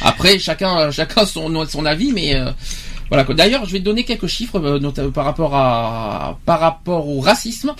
[0.00, 2.50] Après, chacun, chacun son, avis, mais euh,
[3.08, 3.24] voilà.
[3.24, 5.10] D'ailleurs, je vais donner quelques chiffres euh,
[6.44, 7.74] par rapport au racisme.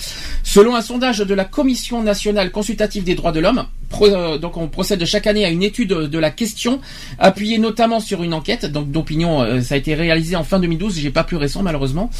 [0.44, 3.64] Selon un sondage de la Commission nationale consultative des droits de l'homme,
[4.02, 6.80] euh, donc on procède chaque année à une étude de la question,
[7.18, 9.60] appuyée notamment sur une enquête d'opinion.
[9.62, 10.98] ça a été réalisé en fin 2012.
[10.98, 12.10] J'ai pas plus récent malheureusement.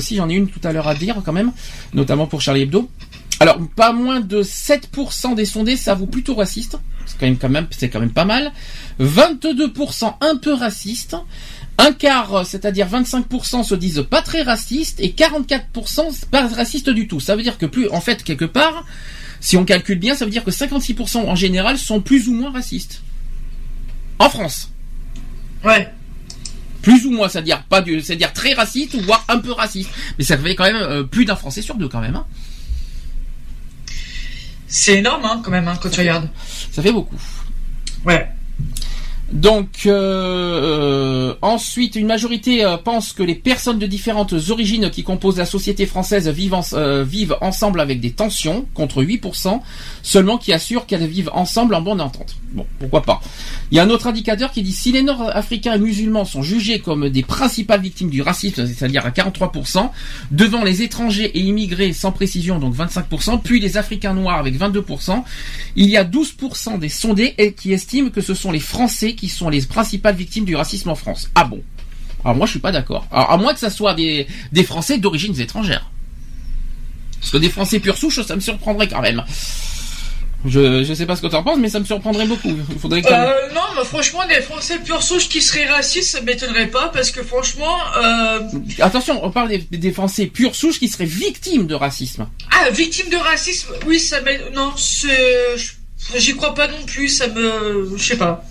[0.00, 1.52] si j'en ai une tout à l'heure à dire quand même,
[1.92, 2.88] notamment pour Charlie Hebdo.
[3.40, 6.78] Alors, pas moins de 7% des sondés s'avouent plutôt racistes.
[7.06, 8.52] C'est quand même, quand même, c'est quand même pas mal.
[9.00, 11.16] 22% un peu racistes.
[11.78, 17.20] Un quart, c'est-à-dire 25% se disent pas très racistes et 44% pas racistes du tout.
[17.20, 18.84] Ça veut dire que plus, en fait, quelque part,
[19.40, 22.50] si on calcule bien, ça veut dire que 56% en général sont plus ou moins
[22.50, 23.02] racistes.
[24.18, 24.72] En France.
[25.64, 25.88] Ouais.
[26.82, 29.90] Plus ou moins, c'est-à-dire pas du, c'est-à-dire très raciste ou voire un peu raciste.
[30.18, 32.16] Mais ça fait quand même euh, plus d'un Français sur deux quand même.
[32.16, 32.26] Hein.
[34.68, 36.28] C'est énorme hein, quand même hein, quand tu regardes.
[36.70, 37.18] Ça fait beaucoup.
[38.04, 38.28] Ouais.
[39.32, 45.04] Donc euh, euh, ensuite, une majorité euh, pense que les personnes de différentes origines qui
[45.04, 46.56] composent la société française vivent,
[47.04, 49.60] vivent ensemble avec des tensions, contre 8%,
[50.02, 52.36] seulement qui assurent qu'elles vivent ensemble en bonne entente.
[52.52, 53.20] Bon, pourquoi pas.
[53.70, 56.78] Il y a un autre indicateur qui dit si les Nord-Africains et musulmans sont jugés
[56.78, 59.90] comme des principales victimes du racisme, c'est-à-dire à 43%,
[60.30, 65.22] devant les étrangers et immigrés sans précision, donc 25%, puis les Africains noirs avec 22%,
[65.76, 69.48] il y a 12% des sondés qui estiment que ce sont les Français qui sont
[69.48, 71.30] les principales victimes du racisme en France.
[71.34, 71.62] Ah bon?
[72.24, 73.06] Alors moi je suis pas d'accord.
[73.10, 75.90] Alors à moins que ça soit des, des Français d'origine étrangères.
[77.20, 79.24] Parce que des Français pure souche, ça me surprendrait quand même.
[80.44, 82.54] Je, je sais pas ce que tu en penses, mais ça me surprendrait beaucoup.
[82.78, 86.68] Faudrait que euh, non, mais franchement, des Français pure souche qui seraient racistes, ça m'étonnerait
[86.68, 87.76] pas, parce que franchement.
[87.96, 88.40] Euh...
[88.78, 92.28] Attention, on parle des, des, Français pure souche qui seraient victimes de racisme.
[92.52, 94.52] Ah, victimes de racisme Oui, ça m'étonnerait.
[94.54, 94.72] Non,
[96.16, 97.92] j'y crois pas non plus, ça me.
[97.96, 98.44] Je sais pas.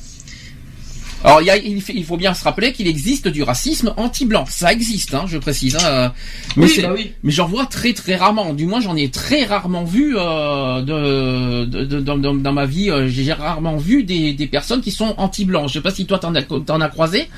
[1.24, 4.46] Alors il, faut bien se rappeler qu'il existe du racisme anti-blanc.
[4.48, 5.76] Ça existe, hein, je précise.
[5.76, 6.14] Hein,
[6.56, 7.12] mais bah oui.
[7.24, 8.54] mais j'en vois très très rarement.
[8.54, 12.90] Du moins j'en ai très rarement vu euh, de, dans, ma vie.
[12.92, 15.68] Euh, j'ai rarement vu des, personnes qui sont anti-blancs.
[15.70, 17.30] Je sais pas si toi t'en as, as croisé.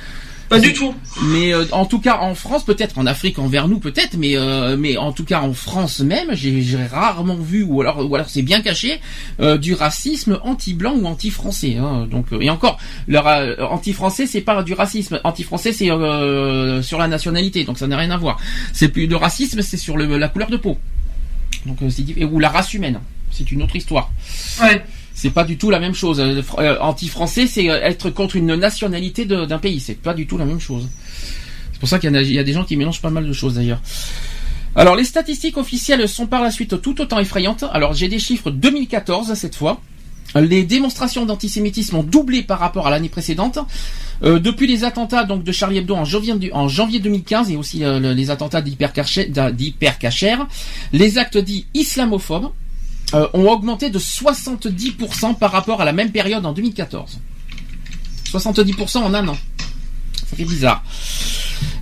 [0.50, 0.96] Pas du tout.
[1.26, 4.76] Mais euh, en tout cas en France, peut-être en Afrique envers nous peut-être, mais euh,
[4.78, 8.42] mais en tout cas en France même, j'ai rarement vu ou alors ou alors c'est
[8.42, 9.00] bien caché
[9.40, 11.78] euh, du racisme anti-blanc ou anti-français.
[11.78, 12.08] Hein.
[12.10, 13.28] donc et encore, leur
[13.72, 18.18] anti-français c'est pas du racisme, anti-français c'est sur la nationalité, donc ça n'a rien à
[18.18, 18.40] voir.
[18.74, 20.78] C'est plus de racisme, c'est sur le, la couleur de peau.
[21.68, 23.00] Donc c'est ou la race humaine,
[23.32, 24.12] c'est une autre histoire.
[24.62, 24.84] Ouais
[25.20, 26.22] c'est pas du tout la même chose.
[26.22, 29.82] Euh, euh, anti-français, c'est euh, être contre une nationalité d'un pays.
[29.82, 30.88] C'est pas du tout la même chose.
[31.74, 33.82] C'est pour ça qu'il y, a des gens qui mélangent pas mal de choses d'ailleurs.
[34.78, 37.66] Alors les statistiques officielles sont par la suite tout autant effrayantes.
[37.74, 39.82] Alors j'ai des chiffres 2014 cette fois.
[40.36, 43.60] Les démonstrations d'antisémitisme ont doublé par rapport à l'année précédente.
[44.22, 48.30] depuis les attentats donc de Charlie Hebdo en janvier, en janvier 2015 et aussi les
[48.30, 49.32] attentats d'hypercacher,
[50.94, 52.52] les actes dits islamophobes
[53.14, 57.20] euh, ont augmenté de 70% par rapport à la même période en 2014.
[58.32, 59.38] 70% en un an.
[60.30, 60.84] Ça fait bizarre.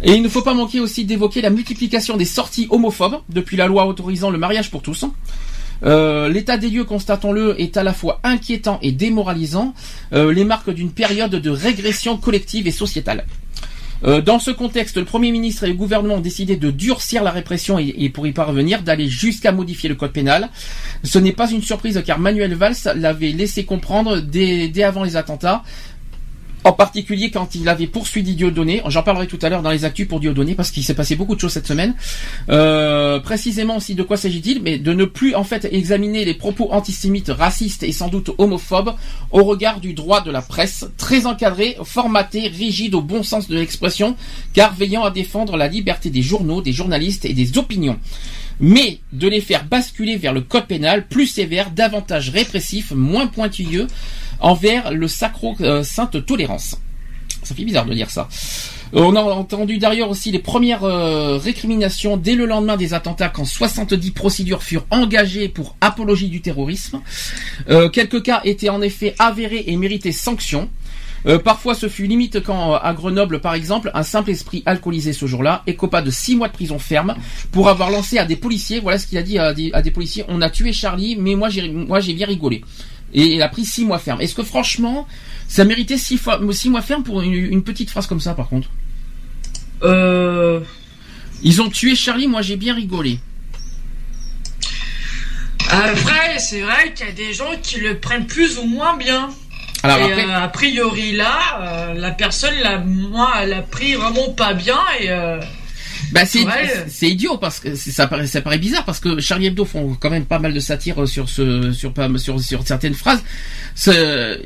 [0.03, 3.67] Et il ne faut pas manquer aussi d'évoquer la multiplication des sorties homophobes depuis la
[3.67, 5.05] loi autorisant le mariage pour tous.
[5.83, 9.73] Euh, l'état des lieux, constatons-le, est à la fois inquiétant et démoralisant,
[10.13, 13.25] euh, les marques d'une période de régression collective et sociétale.
[14.05, 17.31] Euh, dans ce contexte, le Premier ministre et le gouvernement ont décidé de durcir la
[17.31, 20.49] répression et, pour y parvenir, d'aller jusqu'à modifier le code pénal.
[21.03, 25.63] Ce n'est pas une surprise car Manuel Valls l'avait laissé comprendre dès avant les attentats.
[26.63, 30.07] En particulier quand il avait poursuivi Dieudonné, j'en parlerai tout à l'heure dans les actus
[30.07, 31.95] pour Dieudonné parce qu'il s'est passé beaucoup de choses cette semaine.
[32.49, 36.71] Euh, précisément aussi de quoi s'agit-il Mais de ne plus en fait examiner les propos
[36.71, 38.95] antisémites, racistes et sans doute homophobes
[39.31, 43.55] au regard du droit de la presse, très encadré, formaté, rigide au bon sens de
[43.55, 44.15] l'expression,
[44.53, 47.99] car veillant à défendre la liberté des journaux, des journalistes et des opinions.
[48.59, 53.87] Mais de les faire basculer vers le code pénal plus sévère, davantage répressif, moins pointilleux,
[54.39, 56.77] envers le sacro-sainte tolérance.
[57.43, 58.27] Ça fait bizarre de dire ça.
[58.93, 63.29] Euh, on a entendu d'ailleurs aussi les premières euh, récriminations dès le lendemain des attentats
[63.29, 67.01] quand 70 procédures furent engagées pour apologie du terrorisme.
[67.69, 70.69] Euh, quelques cas étaient en effet avérés et méritaient sanction.
[71.43, 75.63] parfois, ce fut limite quand, à Grenoble, par exemple, un simple esprit alcoolisé ce jour-là
[75.67, 77.15] écopa de 6 mois de prison ferme
[77.51, 79.91] pour avoir lancé à des policiers, voilà ce qu'il a dit à des, à des,
[79.91, 82.63] policiers, on a tué Charlie, mais moi j'ai bien rigolé
[83.13, 84.21] et il a pris six mois ferme.
[84.21, 85.07] Est-ce que franchement,
[85.47, 88.69] ça méritait six, fois, six mois ferme pour une, petite phrase comme ça, par contre
[89.83, 90.61] euh...
[91.43, 93.19] Ils ont tué Charlie, moi j'ai bien rigolé.
[95.69, 99.29] Après, c'est vrai qu'il y a des gens qui le prennent plus ou moins bien.
[99.83, 104.31] Alors, et euh, a priori là, euh, la personne, la, moi, elle a pris vraiment
[104.31, 105.09] pas bien et.
[106.07, 106.45] Euh, bah c'est
[106.87, 110.09] c'est idiot parce que ça paraît ça paraît bizarre parce que Charlie Hebdo font quand
[110.09, 113.23] même pas mal de satire sur ce sur sur sur certaines phrases.
[113.75, 114.39] C'est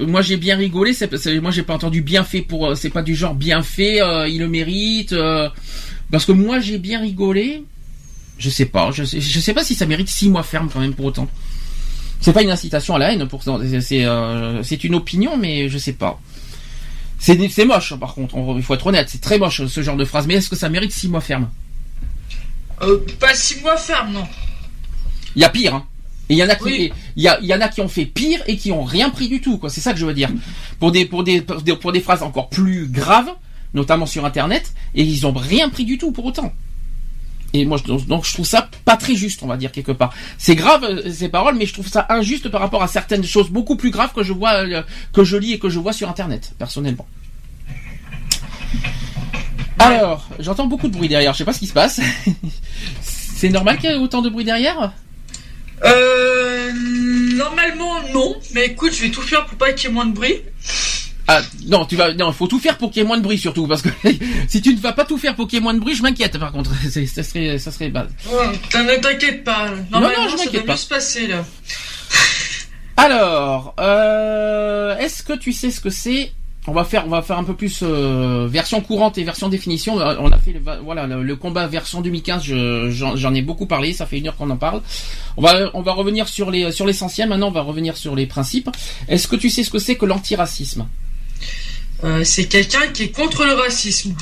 [0.00, 0.92] moi j'ai bien rigolé.
[0.92, 1.10] C'est
[1.40, 4.00] moi j'ai pas entendu bien fait pour c'est pas du genre bien fait.
[4.00, 5.48] Euh, il le mérite euh,
[6.10, 7.64] parce que moi j'ai bien rigolé.
[8.38, 8.90] Je sais pas.
[8.92, 11.28] Je sais, je sais pas si ça mérite six mois ferme quand même pour autant.
[12.20, 13.28] C'est pas une incitation à la haine.
[13.80, 16.20] C'est euh, c'est une opinion mais je sais pas.
[17.18, 20.26] C'est moche, par contre, il faut être honnête, c'est très moche ce genre de phrase.
[20.26, 21.48] Mais est-ce que ça mérite 6 mois ferme?
[22.82, 24.26] Euh, Pas 6 mois ferme, non.
[25.36, 25.86] Il y a pire, hein.
[26.30, 28.40] Et il y en a qui, il y, y en a qui ont fait pire
[28.46, 29.68] et qui ont rien pris du tout, quoi.
[29.70, 30.30] C'est ça que je veux dire.
[30.80, 33.30] Pour des, pour des, pour des phrases encore plus graves,
[33.74, 36.52] notamment sur Internet, et ils ont rien pris du tout pour autant.
[37.54, 40.12] Et moi, donc, je trouve ça pas très juste, on va dire quelque part.
[40.38, 43.48] C'est grave euh, ces paroles, mais je trouve ça injuste par rapport à certaines choses
[43.48, 44.82] beaucoup plus graves que je vois, euh,
[45.12, 47.06] que je lis et que je vois sur Internet, personnellement.
[49.78, 51.32] Alors, j'entends beaucoup de bruit derrière.
[51.32, 52.00] Je sais pas ce qui se passe.
[53.02, 54.92] C'est normal qu'il y ait autant de bruit derrière?
[55.84, 56.72] Euh,
[57.36, 60.14] normalement non, mais écoute, je vais tout faire pour pas qu'il y ait moins de
[60.14, 60.40] bruit.
[61.26, 63.22] Ah non, tu vas non, il faut tout faire pour qu'il y ait moins de
[63.22, 63.88] bruit surtout parce que
[64.48, 66.02] si tu ne vas pas tout faire pour qu'il y ait moins de bruit, je
[66.02, 66.70] m'inquiète par contre.
[66.90, 68.10] ça serait ça serait bad.
[68.74, 69.70] ne t'inquiète pas.
[69.90, 70.76] non, non, je m'inquiète pas.
[70.76, 71.44] se passer là.
[72.96, 76.32] Alors, euh, est-ce que tu sais ce que c'est?
[76.66, 80.00] On va faire, on va faire un peu plus euh, version courante et version définition.
[80.00, 82.42] Euh, on a fait le, voilà le, combat version 2015.
[82.90, 83.92] J'en ai beaucoup parlé.
[83.92, 84.80] Ça fait une heure qu'on en parle.
[85.36, 87.28] On va, on va revenir sur les sur l'essentiel.
[87.28, 88.70] Maintenant, on va revenir sur les principes.
[89.08, 90.86] Est-ce que tu sais ce que c'est que l'antiracisme?
[92.04, 94.14] Euh, C'est quelqu'un qui est contre le racisme.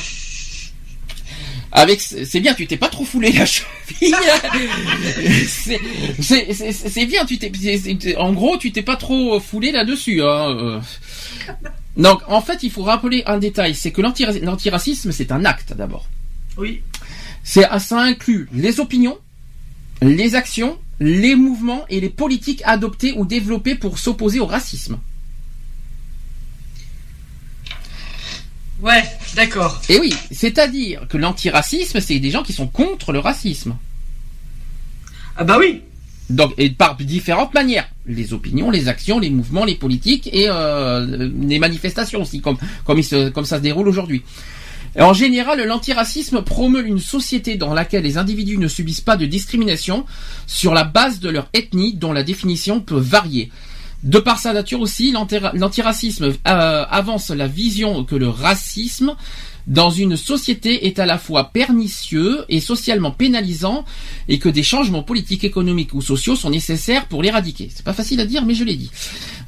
[1.75, 4.15] Avec, c'est bien, tu t'es pas trop foulé la cheville.
[6.21, 10.23] c'est bien, tu t'es, en gros, tu t'es pas trop foulé là-dessus.
[10.23, 10.83] Hein.
[11.97, 16.07] Donc, en fait, il faut rappeler un détail, c'est que l'antiracisme, c'est un acte d'abord.
[16.59, 16.83] Oui.
[17.43, 19.19] C'est, ça inclut les opinions,
[20.03, 24.99] les actions, les mouvements et les politiques adoptées ou développées pour s'opposer au racisme.
[28.83, 29.05] Ouais,
[29.37, 29.81] d'accord.
[29.89, 33.77] Et oui, c'est-à-dire que l'antiracisme, c'est des gens qui sont contre le racisme.
[35.37, 35.83] Ah bah oui.
[36.29, 37.89] Donc, et par différentes manières.
[38.07, 43.01] Les opinions, les actions, les mouvements, les politiques et euh, les manifestations aussi, comme, comme,
[43.33, 44.23] comme ça se déroule aujourd'hui.
[44.99, 50.05] En général, l'antiracisme promeut une société dans laquelle les individus ne subissent pas de discrimination
[50.47, 53.51] sur la base de leur ethnie dont la définition peut varier.
[54.03, 59.15] De par sa nature aussi, l'antiracisme euh, avance la vision que le racisme
[59.67, 63.85] dans une société est à la fois pernicieux et socialement pénalisant
[64.29, 67.71] et que des changements politiques, économiques ou sociaux sont nécessaires pour l'éradiquer.
[67.75, 68.91] C'est pas facile à dire, mais je l'ai dit.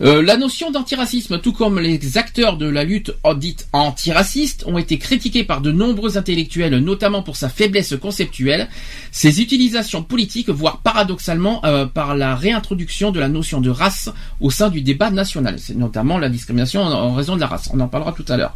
[0.01, 4.99] Euh, la notion d'antiracisme, tout comme les acteurs de la lutte dite antiraciste, ont été
[4.99, 8.69] critiqués par de nombreux intellectuels, notamment pour sa faiblesse conceptuelle,
[9.13, 14.11] ses utilisations politiques, voire paradoxalement euh, par la réintroduction de la notion de race
[14.41, 15.57] au sein du débat national.
[15.59, 17.69] C'est notamment la discrimination en raison de la race.
[17.73, 18.55] On en parlera tout à l'heure.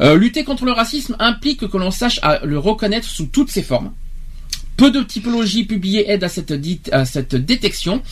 [0.00, 3.92] Euh, lutter contre le racisme implique que l'on sache le reconnaître sous toutes ses formes.
[4.76, 8.02] Peu de typologies publiées aident à cette, détection,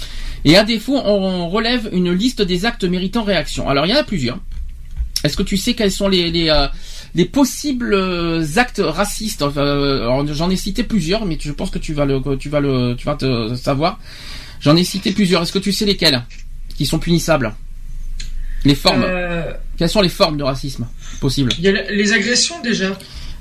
[0.45, 3.68] et à défaut, on relève une liste des actes méritant réaction.
[3.68, 4.39] Alors il y en a plusieurs.
[5.24, 7.95] Est-ce que tu sais quels sont les, euh, possibles
[8.57, 9.43] actes racistes?
[9.43, 13.16] Euh, J'en ai cité plusieurs, mais je pense que tu vas le, tu tu vas
[13.16, 13.99] te savoir.
[14.61, 15.43] J'en ai cité plusieurs.
[15.43, 16.22] Est-ce que tu sais lesquels
[16.76, 17.55] qui sont punissables?
[18.65, 19.07] Les formes.
[19.77, 20.87] Quelles sont les formes de racisme
[21.21, 22.97] possibles Il y a les agressions déjà.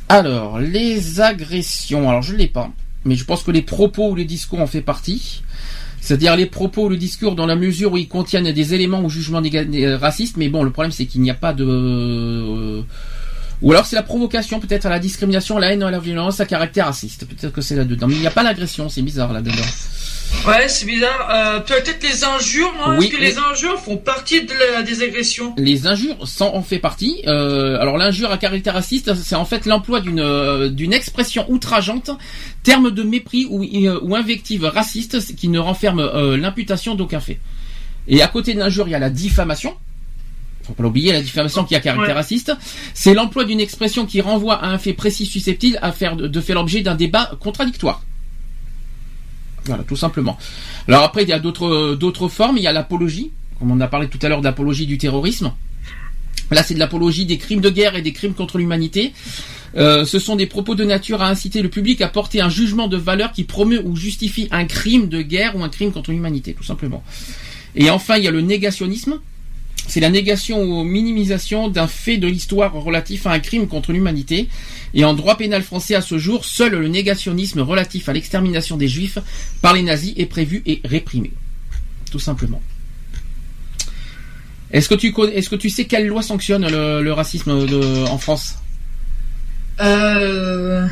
[0.08, 2.72] Alors, les agressions, alors je ne l'ai pas,
[3.06, 5.44] mais je pense que les propos ou les discours en fait partie.
[6.02, 9.10] C'est-à-dire les propos ou le discours dans la mesure où ils contiennent des éléments ou
[9.10, 11.66] jugements euh, racistes, mais bon, le problème c'est qu'il n'y a pas de...
[11.66, 12.82] Euh,
[13.62, 16.40] ou alors c'est la provocation peut-être à la discrimination, à la haine, à la violence
[16.40, 17.26] à caractère raciste.
[17.26, 18.08] Peut-être que c'est là-dedans.
[18.08, 19.58] Mais il n'y a pas l'agression, c'est bizarre là-dedans.
[20.48, 21.30] Ouais, c'est bizarre.
[21.32, 23.38] Euh, peut-être les injures, non oui, Est-ce que les...
[23.38, 27.22] injures font partie de la, des agressions Les injures sont, en fait partie.
[27.28, 32.12] Euh, alors l'injure à caractère raciste, c'est en fait l'emploi d'une euh, d'une expression outrageante,
[32.64, 37.40] terme de mépris ou, ou invective raciste qui ne renferme l'imputation d'aucun fait.
[38.08, 39.76] Et à côté de l'injure, il y a la diffamation.
[40.64, 42.54] Faut pas l'oublier, la diffamation qui a caractère raciste.
[42.94, 46.56] C'est l'emploi d'une expression qui renvoie à un fait précis susceptible à faire de faire
[46.56, 48.02] l'objet d'un débat contradictoire.
[49.66, 50.38] Voilà, tout simplement.
[50.88, 52.58] Alors après, il y a d'autres formes.
[52.58, 55.52] Il y a l'apologie, comme on a parlé tout à l'heure d'apologie du terrorisme.
[56.52, 59.14] Là, c'est de l'apologie des crimes de guerre et des crimes contre l'humanité.
[59.78, 62.88] Euh, ce sont des propos de nature à inciter le public à porter un jugement
[62.88, 66.54] de valeur qui promeut ou justifie un crime de guerre ou un crime contre l'humanité,
[66.54, 67.04] tout simplement.
[67.76, 69.20] Et enfin, il y a le négationnisme
[69.90, 74.48] c'est la négation ou minimisation d'un fait de l'histoire relatif à un crime contre l'humanité.
[74.94, 78.88] Et en droit pénal français à ce jour, seul le négationnisme relatif à l'extermination des
[78.88, 79.20] juifs
[79.62, 81.32] par les nazis est prévu et réprimé.
[82.12, 82.62] Tout simplement.
[84.72, 88.56] Est-ce que tu est-ce que tu sais quelle loi sanctionne le, racisme en France?
[89.80, 90.88] Euh,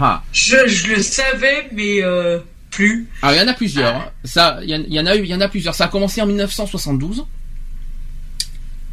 [0.00, 0.22] ah.
[0.32, 2.38] Je, le savais, mais euh,
[2.70, 3.08] plus.
[3.22, 3.96] Ah, il y en a plusieurs.
[3.96, 4.10] Hein.
[4.24, 5.74] Ça, il y, en a eu, il y en a plusieurs.
[5.74, 7.24] Ça a commencé en 1972.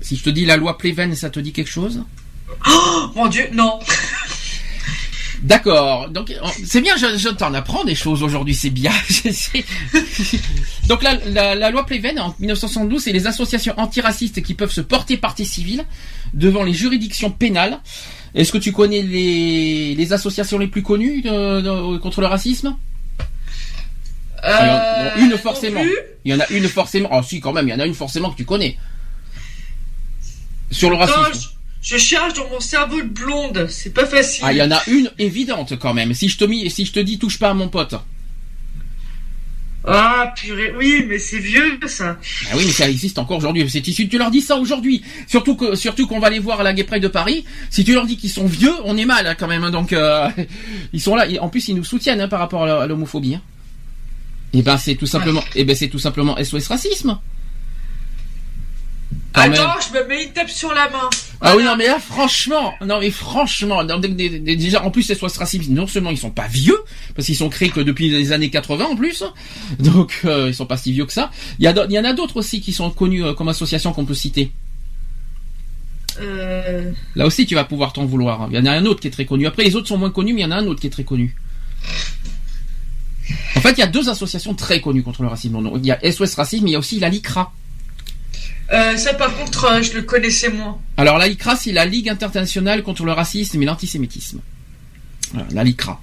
[0.01, 2.03] Si je te dis la loi Pleven, ça te dit quelque chose?
[2.67, 3.79] Oh mon Dieu, non.
[5.41, 6.09] D'accord.
[6.09, 6.33] Donc
[6.65, 8.91] c'est bien, je, t'en apprends des choses aujourd'hui, c'est bien.
[10.87, 15.17] Donc la, la, loi Pleven en 1972, c'est les associations antiracistes qui peuvent se porter
[15.17, 15.85] partie civile
[16.33, 17.79] devant les juridictions pénales.
[18.35, 21.23] Est-ce que tu connais les, les associations les plus connues
[22.01, 22.75] contre le racisme?
[24.43, 25.81] Euh, Une forcément.
[26.25, 27.09] Il y en a une forcément.
[27.11, 28.77] Oh si, quand même, il y en a une forcément que tu connais.
[30.71, 31.49] Sur le racisme.
[31.81, 34.43] Je, cherche dans mon cerveau de blonde, c'est pas facile.
[34.45, 36.13] Ah, il y en a une évidente quand même.
[36.13, 37.95] Si je te mis, si je te dis touche pas à mon pote.
[39.85, 42.17] Ah purée, oui, mais c'est vieux ça.
[42.51, 43.67] Ah oui, mais ça existe encore aujourd'hui.
[43.69, 46.73] C'est tu leur dis ça aujourd'hui, surtout que surtout qu'on va les voir à la
[46.73, 47.45] Gay de Paris.
[47.69, 49.63] Si tu leur dis qu'ils sont vieux, on est mal hein, quand même.
[49.63, 49.71] Hein.
[49.71, 50.27] donc euh,
[50.93, 51.25] ils sont là.
[51.39, 53.33] En plus, ils nous soutiennent hein, par rapport à l'homophobie.
[54.51, 57.17] Et eh ben c'est tout simplement, et eh ben c'est tout simplement SOS racisme.
[59.33, 61.09] Attends, je me mets une tape sur la main.
[61.41, 65.69] Ah oui, non, mais là, franchement, non, mais franchement, déjà, en plus, ces soins racistes,
[65.69, 66.77] non seulement ils sont pas vieux,
[67.15, 69.23] parce qu'ils sont créés que depuis les années 80 en plus,
[69.79, 71.31] donc euh, ils sont pas si vieux que ça.
[71.59, 74.05] Il y, il y en a d'autres aussi qui sont connus euh, comme association qu'on
[74.05, 74.51] peut citer.
[76.19, 76.91] Euh...
[77.15, 78.47] Là aussi, tu vas pouvoir t'en vouloir.
[78.51, 79.47] Il y en a un autre qui est très connu.
[79.47, 80.91] Après, les autres sont moins connus, mais il y en a un autre qui est
[80.91, 81.35] très connu.
[83.55, 85.57] En fait, il y a deux associations très connues contre le racisme.
[85.75, 87.53] Il y a SOS Racisme, mais il y a aussi la LICRA.
[88.71, 90.79] Euh, ça, par contre, euh, je le connaissais moins.
[90.97, 94.41] Alors, la LICRA, c'est la Ligue internationale contre le racisme et l'antisémitisme.
[95.51, 95.99] la LICRA.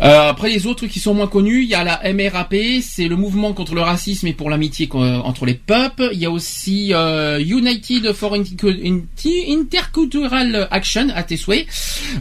[0.00, 3.16] Euh, après les autres qui sont moins connus, il y a la MRAP, c'est le
[3.16, 6.08] mouvement contre le racisme et pour l'amitié entre les peuples.
[6.12, 11.66] Il y a aussi euh, United for Intercultural Action, à tes souhaits.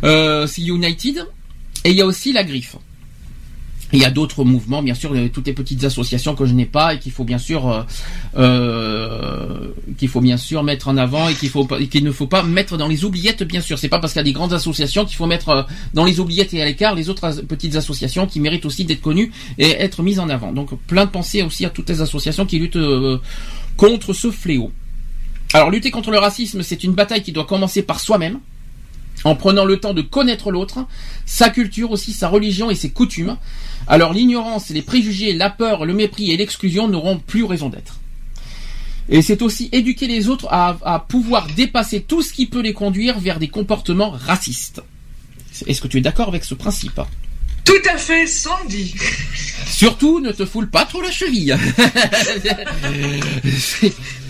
[0.04, 1.26] Euh, c'est United.
[1.84, 2.76] Et il y a aussi la griffe
[3.94, 6.94] il y a d'autres mouvements, bien sûr, toutes les petites associations que je n'ai pas
[6.94, 7.84] et qu'il faut bien sûr euh,
[8.38, 12.88] euh qu'il faut bien sûr mettre en avant et qu'il ne faut pas mettre dans
[12.88, 13.78] les oubliettes, bien sûr.
[13.78, 15.64] C'est pas parce qu'il y a des grandes associations qu'il faut mettre euh,
[15.94, 19.32] dans les oubliettes et à l'écart les autres petites associations qui méritent aussi d'être connues
[19.58, 20.52] et être mises en avant.
[20.52, 22.80] Donc plein de pensées aussi à toutes les associations qui luttent
[23.78, 24.72] contre ce fléau.
[25.54, 28.40] Alors lutter contre le racisme, c'est une bataille qui doit commencer par soi-même
[29.24, 30.86] en prenant le temps de connaître l'autre,
[31.26, 33.38] sa culture aussi, sa religion et ses coutumes.
[33.88, 38.00] Alors l'ignorance, les préjugés, la peur, le mépris et l'exclusion n'auront plus raison d'être.
[39.10, 43.20] Et c'est aussi éduquer les autres à, pouvoir dépasser tout ce qui peut les conduire
[43.20, 44.82] vers des comportements racistes.
[45.68, 47.02] Est-ce que tu es d'accord avec ce principe?
[47.66, 48.96] Tout à fait, Sandy.
[49.68, 51.58] Surtout, ne te foule pas trop la cheville.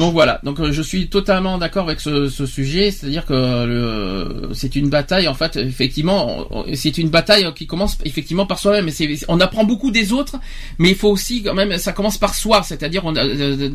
[0.00, 4.88] Donc voilà, donc euh, je suis totalement d'accord avec ce, sujet, c'est-à-dire que c'est une
[4.88, 8.88] bataille en fait, effectivement, c'est une bataille qui commence effectivement par soi-même.
[9.28, 10.36] On apprend beaucoup des autres,
[10.78, 13.68] mais il faut aussi quand même, ça commence par soi, c'est-à-dire on, euh,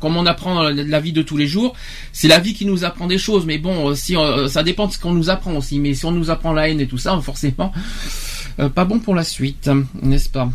[0.00, 1.76] comme on apprend la vie de tous les jours,
[2.12, 3.46] c'est la vie qui nous apprend des choses.
[3.46, 4.16] Mais bon, si
[4.48, 5.78] ça dépend de ce qu'on nous apprend aussi.
[5.78, 7.70] Mais si on nous apprend la haine et tout ça, forcément,
[8.58, 9.70] euh, pas bon pour la suite,
[10.02, 10.50] n'est-ce pas?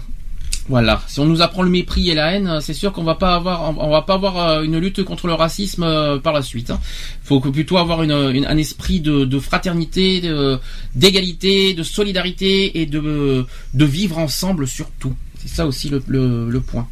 [0.69, 1.01] Voilà.
[1.07, 3.75] Si on nous apprend le mépris et la haine, c'est sûr qu'on va pas avoir,
[3.77, 6.69] on va pas avoir euh, une lutte contre le racisme euh, par la suite.
[6.69, 6.79] Hein.
[7.23, 10.21] Faut plutôt avoir un esprit de, fraternité,
[10.93, 15.15] d'égalité, de, solidarité et de, vivre ensemble surtout.
[15.41, 16.87] C'est ça aussi le, point.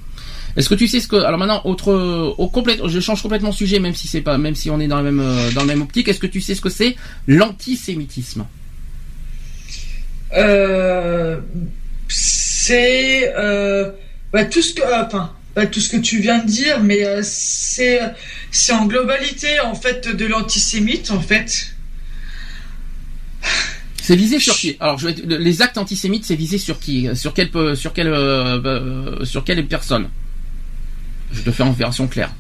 [0.56, 1.94] Est-ce que tu sais ce que alors maintenant autre
[2.38, 4.88] au complet je change complètement de sujet même si c'est pas même si on est
[4.88, 6.96] dans la même euh, dans la même optique est-ce que tu sais ce que c'est
[7.28, 8.44] l'antisémitisme?
[10.36, 11.40] Euh
[12.68, 13.92] c'est euh,
[14.34, 15.32] bah, tout ce que, euh, enfin,
[15.72, 18.02] tout ce que tu viens de dire, mais euh, c'est
[18.52, 21.74] c'est en globalité en fait de l'antisémite en fait.
[24.02, 24.76] C'est visé sur qui?
[24.80, 27.10] Alors, je les actes antisémites, c'est visé sur qui?
[27.16, 28.14] Sur quelle sur quelle
[29.24, 30.10] sur quelle personne?
[31.32, 32.32] Je te fais en version claire.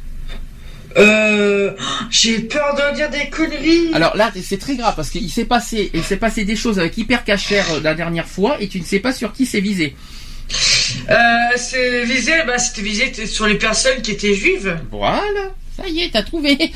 [0.97, 1.71] Euh,
[2.09, 3.93] j'ai peur de dire des conneries.
[3.93, 6.97] Alors là, c'est très grave parce qu'il s'est passé, il s'est passé des choses avec
[6.97, 9.95] Hyper Cacher la dernière fois et tu ne sais pas sur qui c'est visé.
[11.09, 11.15] Euh,
[11.55, 14.77] c'est visé, bah, c'était visé sur les personnes qui étaient juives.
[14.91, 15.21] Voilà,
[15.75, 16.71] ça y est, t'as trouvé.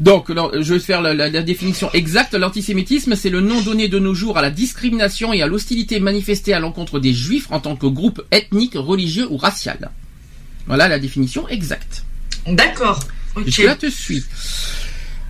[0.00, 2.34] Donc, je vais faire la, définition exacte.
[2.34, 6.52] L'antisémitisme, c'est le nom donné de nos jours à la discrimination et à l'hostilité manifestée
[6.52, 9.90] à l'encontre des juifs en tant que groupe ethnique, religieux ou racial.
[10.66, 12.04] Voilà la définition exacte.
[12.46, 13.00] D'accord.
[13.36, 13.64] Okay.
[13.64, 14.24] là te suis.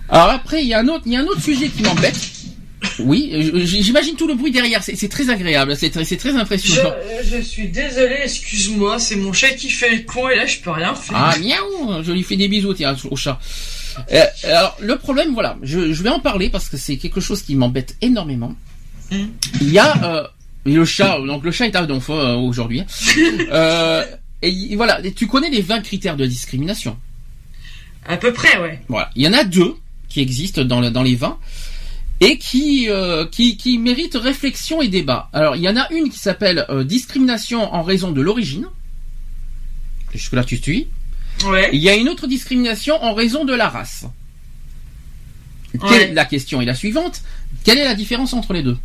[0.09, 2.17] Alors après, il y a un autre, il y a un autre sujet qui m'embête.
[2.99, 3.31] Oui,
[3.65, 6.93] j'imagine tout le bruit derrière, c'est très agréable, c'est très, très impressionnant.
[7.23, 10.69] Je, suis désolé, excuse-moi, c'est mon chat qui fait le con et là je peux
[10.69, 11.15] rien faire.
[11.17, 13.39] Ah miaou, je lui fais des bisous tiens, au chat.
[14.11, 17.55] Euh, alors le problème, voilà, je, vais en parler parce que c'est quelque chose qui
[17.55, 18.55] m'embête énormément.
[19.11, 19.25] Hmm.
[19.61, 20.27] Il y a euh,
[20.65, 22.83] le chat, donc le chat est à donf euh, aujourd'hui.
[23.51, 24.05] euh,
[24.41, 26.97] et voilà, tu connais les 20 critères de discrimination.
[28.07, 28.81] À peu près, ouais.
[28.87, 29.75] Voilà, il y en a deux
[30.09, 31.37] qui existent dans, dans les 20
[32.19, 35.29] et qui, euh, qui, qui mérite réflexion et débat.
[35.33, 38.67] Alors, il y en a une qui s'appelle euh, discrimination en raison de l'origine.
[40.13, 40.87] Jusque-là, tu suis.
[41.45, 41.69] Ouais.
[41.73, 44.05] Il y a une autre discrimination en raison de la race.
[46.13, 47.21] la question est la suivante.
[47.63, 48.77] Quelle est la différence entre les deux?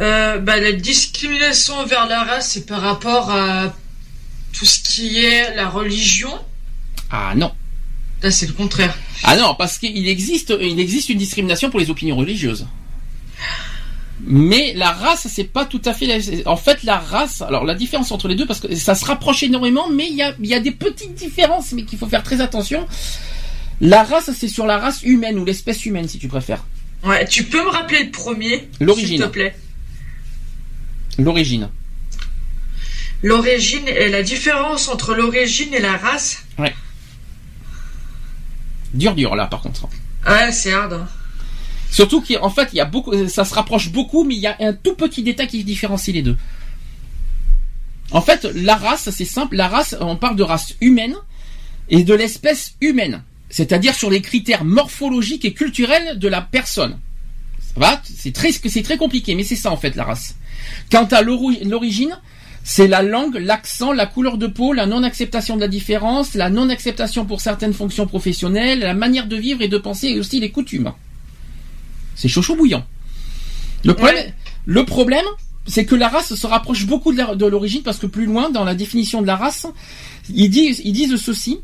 [0.00, 3.74] Euh, bah, La discrimination vers la race, c'est par rapport à
[4.52, 6.32] tout ce qui est la religion.
[7.16, 7.52] Ah non
[8.30, 8.96] c'est le contraire.
[9.22, 12.66] Ah non, parce qu'il existe, il existe une discrimination pour les opinions religieuses.
[14.26, 16.06] Mais la race, c'est pas tout à fait.
[16.06, 16.50] La...
[16.50, 17.42] En fait, la race.
[17.42, 20.22] Alors, la différence entre les deux, parce que ça se rapproche énormément, mais il y
[20.22, 22.86] a, y a des petites différences, mais qu'il faut faire très attention.
[23.80, 26.64] La race, c'est sur la race humaine ou l'espèce humaine, si tu préfères.
[27.02, 29.18] Ouais, tu peux me rappeler le premier L'origine.
[29.18, 29.54] S'il te plaît?
[31.18, 31.68] L'origine.
[33.22, 36.44] L'origine et la différence entre l'origine et la race?
[36.58, 36.74] Ouais.
[38.94, 39.88] Dur, dur, là, par contre.
[40.26, 40.94] Ouais, c'est hard.
[40.94, 41.08] Hein.
[41.90, 44.56] Surtout qu'en fait, il y a beaucoup, ça se rapproche beaucoup, mais il y a
[44.60, 46.36] un tout petit détail qui différencie les deux.
[48.10, 49.56] En fait, la race, c'est simple.
[49.56, 51.14] La race, on parle de race humaine
[51.88, 53.22] et de l'espèce humaine.
[53.48, 56.98] C'est-à-dire sur les critères morphologiques et culturels de la personne.
[57.60, 58.02] Ça va?
[58.04, 60.36] C'est très, c'est très compliqué, mais c'est ça en fait la race.
[60.90, 62.18] Quant à l'origine,
[62.66, 67.26] c'est la langue, l'accent, la couleur de peau, la non-acceptation de la différence, la non-acceptation
[67.26, 70.92] pour certaines fonctions professionnelles, la manière de vivre et de penser et aussi les coutumes.
[72.16, 72.84] C'est chaud chaud bouillant.
[73.84, 74.32] Le problème,
[74.64, 75.26] Le problème,
[75.66, 78.74] c'est que la race se rapproche beaucoup de l'origine parce que plus loin dans la
[78.74, 79.66] définition de la race,
[80.34, 81.60] ils disent, ils disent ceci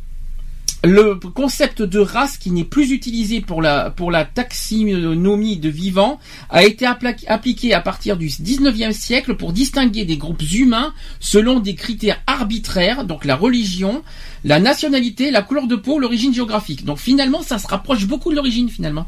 [0.82, 6.18] le concept de race qui n'est plus utilisé pour la, pour la taxinomie de vivants
[6.48, 11.74] a été appliqué à partir du 19e siècle pour distinguer des groupes humains selon des
[11.74, 14.02] critères arbitraires, donc la religion,
[14.44, 16.84] la nationalité, la couleur de peau, l'origine géographique.
[16.84, 19.06] Donc finalement, ça se rapproche beaucoup de l'origine finalement.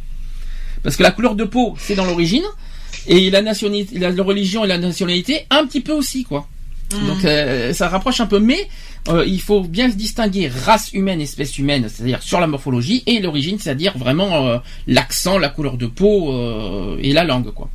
[0.83, 2.45] Parce que la couleur de peau, c'est dans l'origine,
[3.07, 6.49] et la la religion et la nationalité, un petit peu aussi, quoi.
[6.95, 7.07] Mm.
[7.07, 8.68] Donc euh, ça rapproche un peu, mais
[9.09, 13.20] euh, il faut bien se distinguer race humaine, espèce humaine, c'est-à-dire sur la morphologie, et
[13.20, 16.32] l'origine, c'est-à-dire vraiment euh, l'accent, la couleur de peau
[16.99, 17.68] et la langue, quoi.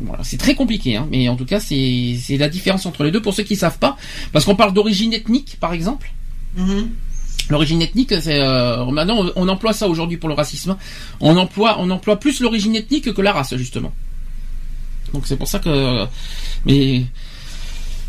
[0.00, 3.22] Voilà, c'est très compliqué, hein, mais en tout cas, c'est la différence entre les deux
[3.22, 3.96] pour ceux qui savent pas,
[4.32, 6.10] parce qu'on parle d'origine ethnique, par exemple.
[6.58, 6.86] Mm-hmm.
[7.50, 10.76] L'origine ethnique, c'est maintenant on, emploie ça aujourd'hui pour le racisme.
[11.20, 13.92] On emploie, on emploie plus l'origine ethnique que la race justement.
[15.12, 16.06] Donc c'est pour ça que,
[16.64, 17.04] mais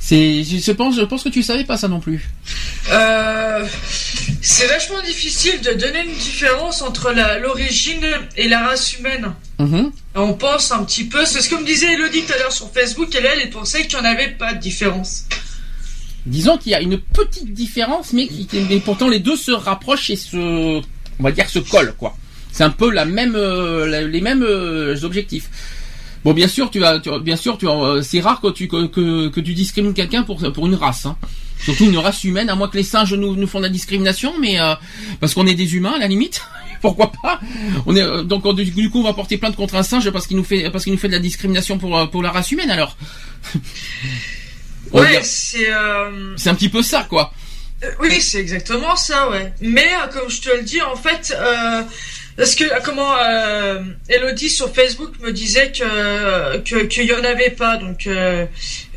[0.06, 2.30] c'est, je pense, je pense que tu savais pas ça non plus.
[2.91, 3.66] Euh,
[4.41, 9.34] c'est vachement difficile de donner une différence entre l'origine et la race humaine.
[9.60, 9.91] Mm-hmm.
[10.16, 12.70] On pense un petit peu, c'est ce que me disait Elodie tout à l'heure sur
[12.70, 15.24] Facebook, elle, elle pensait qu'il n'y en avait pas de différence.
[16.26, 18.28] Disons qu'il y a une petite différence, mais,
[18.70, 22.18] mais pourtant les deux se rapprochent et se, on va dire, se collent, quoi.
[22.51, 25.49] C'est un peu la même, euh, les mêmes euh, objectifs.
[26.24, 29.39] Bon, bien sûr, tu as, bien sûr, tu euh, c'est rare que tu que, que,
[29.39, 31.05] tu discrimines quelqu'un pour pour une race.
[31.05, 31.17] Hein.
[31.59, 34.34] Surtout une race humaine, à moins que les singes nous, nous font de la discrimination,
[34.39, 34.76] mais euh,
[35.19, 36.41] parce qu'on est des humains à la limite.
[36.82, 37.39] Pourquoi pas?
[37.86, 40.38] On est euh, donc du, coup on va porter plainte contre un singe parce qu'il
[40.38, 42.97] nous fait parce qu'il nous fait de la discrimination pour pour la race humaine alors.
[44.93, 45.67] ouais, c'est
[46.38, 47.34] c'est un petit peu ça quoi.
[47.99, 49.53] oui, c'est exactement ça, ouais.
[49.59, 51.36] Mais comme je te le dis, en fait.
[52.36, 56.57] Parce que comment euh, Elodie sur Facebook me disait que
[56.88, 58.45] qu'il y en avait pas donc euh,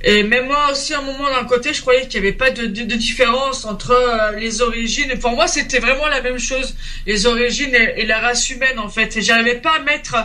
[0.02, 2.50] et même moi aussi à un moment d'un côté je croyais qu'il y avait pas
[2.50, 6.76] de, différence entre euh, les origines pour moi c'était vraiment la même chose
[7.06, 10.16] les origines et, la race humaine en fait et j'arrivais pas à mettre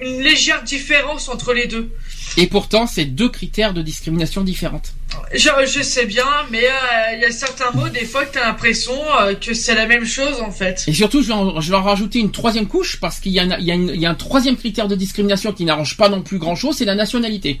[0.00, 1.90] une légère différence entre les deux.
[2.36, 4.94] Et pourtant, c'est deux critères de discrimination différentes.
[5.34, 8.46] Je, sais bien, mais euh, il y a certains mots, des fois, que tu as
[8.46, 10.84] l'impression euh, que c'est la même chose, en fait.
[10.86, 14.56] Et surtout, je vais en, rajouter une troisième couche, parce qu'il y, a un troisième
[14.56, 17.60] critère de discrimination qui n'arrange pas non plus grand-chose, c'est la nationalité.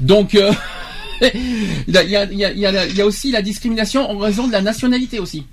[0.00, 0.52] Donc, euh,
[1.20, 5.44] il, y a, y a aussi la discrimination en raison de la nationalité aussi.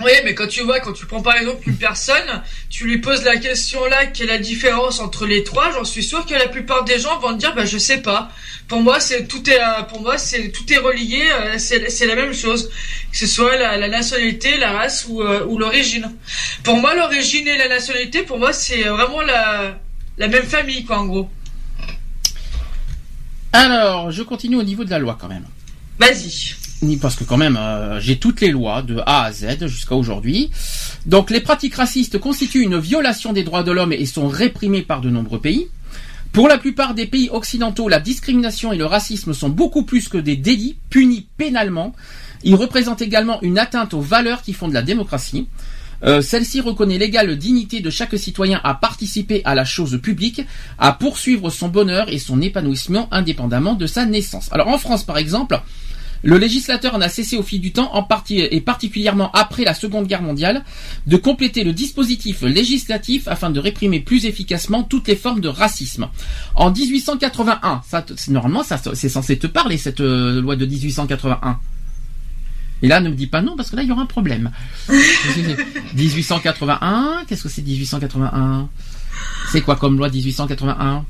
[0.00, 3.24] Oui, mais quand tu vois, quand tu prends par exemple une personne, tu lui poses
[3.24, 6.46] la question là, quelle est la différence entre les trois, j'en suis sûr que la
[6.48, 8.30] plupart des gens vont te dire, bah je sais pas.
[8.68, 12.14] Pour moi, c'est tout est, euh, pour moi, c'est tout est relié, euh, c'est la
[12.14, 12.70] même chose,
[13.10, 16.14] que ce soit la, nationalité, la race ou, euh, ou l'origine.
[16.62, 19.78] Pour moi, l'origine et la nationalité, pour moi, c'est vraiment la
[20.18, 21.30] la même famille, quoi, en gros.
[23.52, 25.46] Alors, je continue au niveau de la loi quand même.
[25.98, 26.54] Vas-y
[27.00, 30.50] parce que quand même euh, j'ai toutes les lois de A à Z jusqu'à aujourd'hui.
[31.06, 35.00] Donc les pratiques racistes constituent une violation des droits de l'homme et sont réprimées par
[35.00, 35.68] de nombreux pays.
[36.32, 40.18] Pour la plupart des pays occidentaux, la discrimination et le racisme sont beaucoup plus que
[40.18, 41.94] des délits punis pénalement.
[42.44, 45.48] Ils représentent également une atteinte aux valeurs qui font de la démocratie.
[46.04, 50.42] Euh, celle-ci reconnaît l'égale dignité de chaque citoyen à participer à la chose publique,
[50.78, 54.48] à poursuivre son bonheur et son épanouissement indépendamment de sa naissance.
[54.52, 55.60] Alors en France par exemple,
[56.22, 60.06] le législateur n'a cessé au fil du temps, en partie et particulièrement après la Seconde
[60.06, 60.64] Guerre mondiale,
[61.06, 66.08] de compléter le dispositif législatif afin de réprimer plus efficacement toutes les formes de racisme.
[66.54, 71.58] En 1881, ça, normalement, ça, c'est censé te parler cette euh, loi de 1881.
[72.82, 74.50] Et là, ne me dis pas non parce que là, il y aura un problème.
[75.94, 78.68] 1881, qu'est-ce que c'est 1881
[79.50, 81.04] C'est quoi comme loi 1881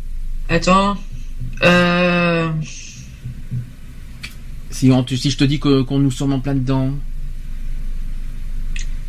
[0.48, 0.96] Attends.
[1.62, 2.50] Euh...
[4.78, 6.92] Si, si je te dis qu'on nous sommes en plein dedans.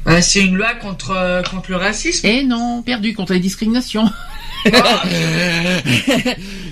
[0.08, 2.26] Euh, c'est une loi contre, euh, contre le racisme.
[2.26, 4.10] Eh non, perdu contre les discriminations.
[4.74, 5.04] Ah.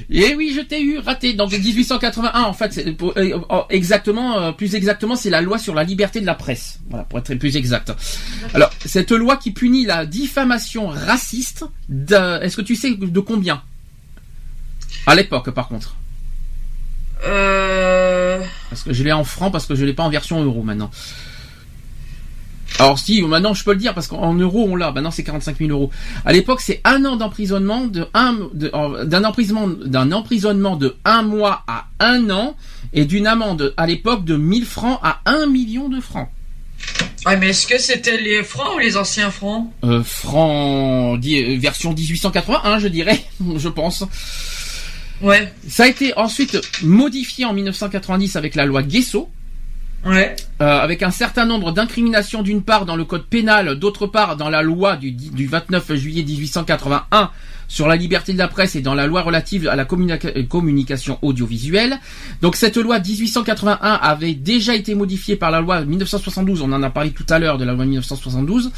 [0.09, 1.33] Et eh oui, je t'ai eu raté.
[1.33, 6.19] Donc 1881, en fait, euh, oh, exactement, plus exactement, c'est la loi sur la liberté
[6.19, 6.79] de la presse.
[6.89, 7.91] Voilà, pour être plus exact.
[8.55, 11.65] Alors, cette loi qui punit la diffamation raciste,
[12.09, 13.61] est-ce que tu sais de combien?
[15.05, 15.95] À l'époque, par contre.
[17.25, 18.39] Euh...
[18.69, 20.91] Parce que je l'ai en francs parce que je l'ai pas en version euro maintenant.
[22.79, 24.91] Alors si, maintenant je peux le dire parce qu'en euros on l'a.
[24.91, 25.89] Maintenant c'est 45 000 euros.
[26.25, 31.63] À l'époque c'est un an d'emprisonnement de un d'un emprisonnement d'un emprisonnement de un mois
[31.67, 32.55] à un an
[32.93, 36.29] et d'une amende à l'époque de 1000 francs à 1 million de francs.
[37.25, 39.69] Ouais, mais est-ce que c'était les francs ou les anciens francs?
[39.83, 41.19] Euh, Francs,
[41.59, 43.21] version 1881, je dirais,
[43.57, 44.05] je pense.
[45.21, 45.51] Ouais.
[45.67, 49.29] Ça a été ensuite modifié en 1990 avec la loi Guesso.
[50.05, 50.35] Ouais.
[50.61, 54.49] Euh, avec un certain nombre d'incriminations d'une part dans le code pénal, d'autre part dans
[54.49, 57.31] la loi du, du 29 juillet 1881
[57.67, 61.19] sur la liberté de la presse et dans la loi relative à la euh, communication
[61.21, 61.99] audiovisuelle.
[62.41, 66.89] Donc cette loi 1881 avait déjà été modifiée par la loi 1972, on en a
[66.89, 68.71] parlé tout à l'heure de la loi 1972,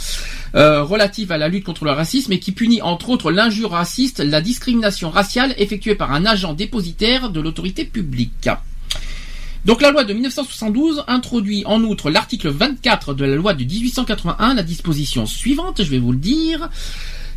[0.55, 4.19] euh, relative à la lutte contre le racisme et qui punit entre autres l'injure raciste,
[4.19, 8.49] la discrimination raciale effectuée par un agent dépositaire de l'autorité publique.
[9.65, 14.53] Donc la loi de 1972 introduit en outre l'article 24 de la loi de 1881,
[14.53, 16.69] la disposition suivante, je vais vous le dire.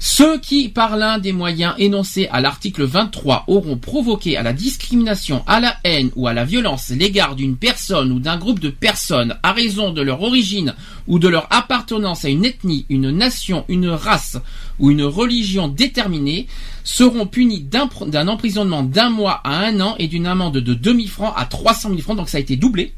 [0.04, 5.44] Ceux qui, par l'un des moyens énoncés à l'article 23, auront provoqué à la discrimination,
[5.46, 9.38] à la haine ou à la violence l'égard d'une personne ou d'un groupe de personnes
[9.44, 10.74] à raison de leur origine
[11.06, 14.38] ou de leur appartenance à une ethnie, une nation, une race
[14.80, 16.48] ou une religion déterminée,
[16.82, 21.34] seront punis d'un emprisonnement d'un mois à un an et d'une amende de 2000 francs
[21.36, 22.92] à 300 000 francs, donc ça a été doublé,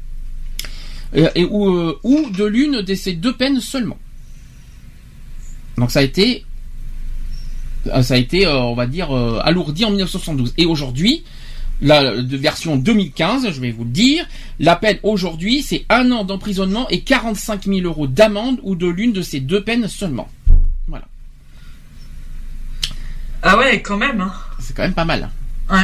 [1.15, 3.99] euh, euh, ou de l'une de ces deux peines seulement.
[5.77, 6.45] Donc ça a été
[8.01, 10.53] ça a été, euh, on va dire, euh, alourdi en 1972.
[10.57, 11.23] Et aujourd'hui,
[11.81, 14.25] la version 2015, je vais vous le dire,
[14.59, 19.13] la peine aujourd'hui, c'est un an d'emprisonnement et 45 000 euros d'amende ou de l'une
[19.13, 20.29] de ces deux peines seulement.
[20.87, 21.05] Voilà.
[23.43, 24.21] Ah ouais, quand même.
[24.21, 24.33] Hein.
[24.59, 25.29] C'est quand même pas mal.
[25.69, 25.77] Ouais.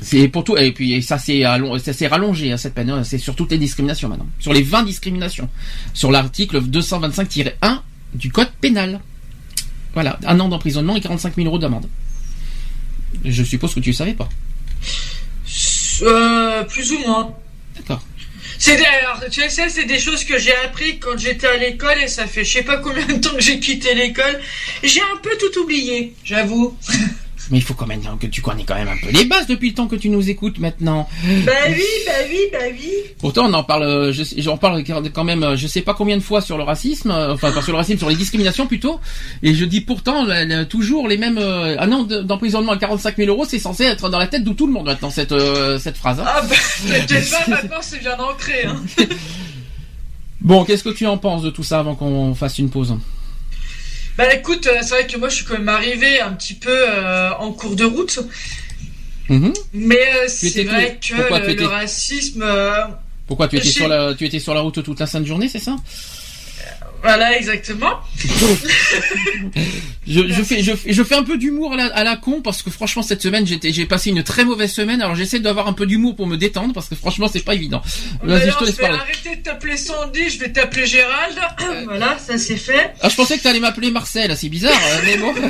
[0.00, 3.02] C'est pour tout et puis ça c'est rallongé hein, cette peine, hein.
[3.02, 5.48] c'est sur toutes les discriminations maintenant, sur les 20 discriminations,
[5.92, 7.80] sur l'article 225-1
[8.14, 9.00] du code pénal.
[9.94, 11.88] Voilà, un an d'emprisonnement et 45 000 euros d'amende.
[13.24, 14.28] Je suppose que tu ne savais pas.
[16.02, 17.34] Euh, plus ou moins.
[17.76, 18.02] D'accord.
[18.58, 18.76] C'est
[19.30, 22.44] tu sais, c'est des choses que j'ai appris quand j'étais à l'école et ça fait
[22.44, 24.40] je sais pas combien de temps que j'ai quitté l'école.
[24.82, 26.76] J'ai un peu tout oublié, j'avoue.
[27.50, 29.70] Mais il faut quand même que tu connais quand même un peu les bases depuis
[29.70, 31.08] le temps que tu nous écoutes maintenant.
[31.46, 32.92] Bah oui, bah oui, bah oui.
[33.18, 36.58] Pourtant, on en parle, j'en parle quand même, je sais pas combien de fois sur
[36.58, 39.00] le racisme, euh, enfin pas sur le racisme, sur les discriminations plutôt.
[39.42, 40.26] Et je dis pourtant
[40.68, 41.38] toujours les mêmes.
[41.38, 44.52] Euh, un an d'emprisonnement à 45 000 euros, c'est censé être dans la tête de
[44.52, 46.20] tout le monde maintenant cette euh, cette phrase.
[46.20, 46.24] Hein.
[46.26, 46.56] Ah bah
[47.08, 48.64] pas maintenant, c'est bien ancré.
[48.64, 48.82] Hein.
[50.40, 52.96] bon, qu'est-ce que tu en penses de tout ça avant qu'on fasse une pause?
[54.18, 56.74] Bah écoute, euh, c'est vrai que moi je suis quand même arrivé un petit peu
[56.74, 58.18] euh, en cours de route.
[59.28, 59.52] Mhm.
[59.72, 62.44] Mais euh, c'est vrai que le, racisme.
[63.28, 65.60] Pourquoi tu étais, sur la, tu étais sur la route toute la sainte journée, c'est
[65.60, 65.76] ça?
[67.02, 68.00] Voilà, exactement.
[70.06, 72.62] je, je, fais, je, je, fais un peu d'humour à la, à la, con parce
[72.62, 75.00] que franchement cette semaine j'ai passé une très mauvaise semaine.
[75.00, 77.82] Alors j'essaie d'avoir un peu d'humour pour me détendre parce que franchement c'est pas évident.
[78.22, 78.98] Vas-y, je te laisse parler.
[78.98, 81.38] Arrêter de t'appeler Sandy, je vais t'appeler Gérald.
[81.84, 82.94] voilà, ça c'est fait.
[83.00, 84.36] Ah, je pensais que t'allais m'appeler Marcel.
[84.36, 85.34] C'est bizarre, hein, mais bon.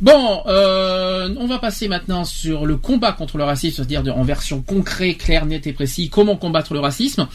[0.00, 4.62] Bon, euh, on va passer maintenant sur le combat contre le racisme, c'est-à-dire en version
[4.62, 6.08] concrète, claire, nette et précis.
[6.08, 7.26] Comment combattre le racisme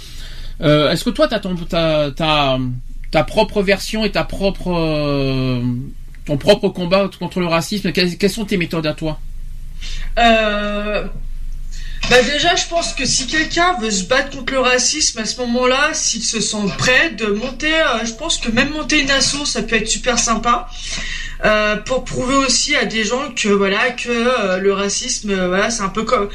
[0.62, 2.60] euh, Est-ce que toi, tu as
[3.12, 5.62] ta, propre version et ta propre, euh,
[6.26, 7.91] ton propre combat contre le racisme?
[7.91, 9.20] Quelles, sont tes méthodes à toi?
[10.18, 11.06] Euh,
[12.10, 15.39] bah déjà, je pense que si quelqu'un veut se battre contre le racisme à ce
[15.41, 17.74] moment-là, s'il se sent prêt de monter,
[18.06, 20.68] je pense que même monter une asso, ça peut être super sympa.
[21.86, 25.34] pour prouver aussi à des gens que voilà que le racisme
[25.70, 26.30] c'est un peu comme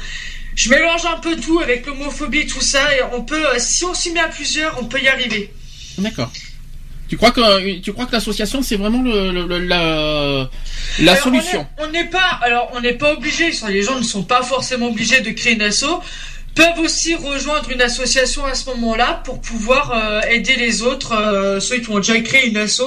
[0.59, 3.93] je mélange un peu tout avec l'homophobie, tout ça, et on peut, euh, si on
[3.93, 5.53] s'y met à plusieurs, on peut y arriver.
[5.97, 6.29] D'accord.
[7.07, 10.49] Tu crois que euh, tu crois que l'association c'est vraiment le, la,
[10.99, 13.51] la solution On n'est pas alors on n'est pas obligé.
[13.69, 15.85] Les gens ne sont pas forcément obligés de créer une asso.
[16.53, 21.77] Peuvent aussi rejoindre une association à ce moment-là pour pouvoir euh, aider les autres, ceux
[21.77, 22.83] qui ont déjà créé une asso,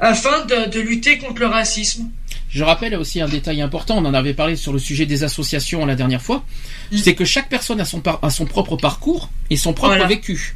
[0.00, 2.08] afin de, lutter contre le racisme.
[2.54, 5.84] Je rappelle aussi un détail important, on en avait parlé sur le sujet des associations
[5.86, 6.44] la dernière fois,
[6.92, 6.98] mm.
[6.98, 10.54] c'est que chaque personne a son, a son propre parcours et son propre vécu.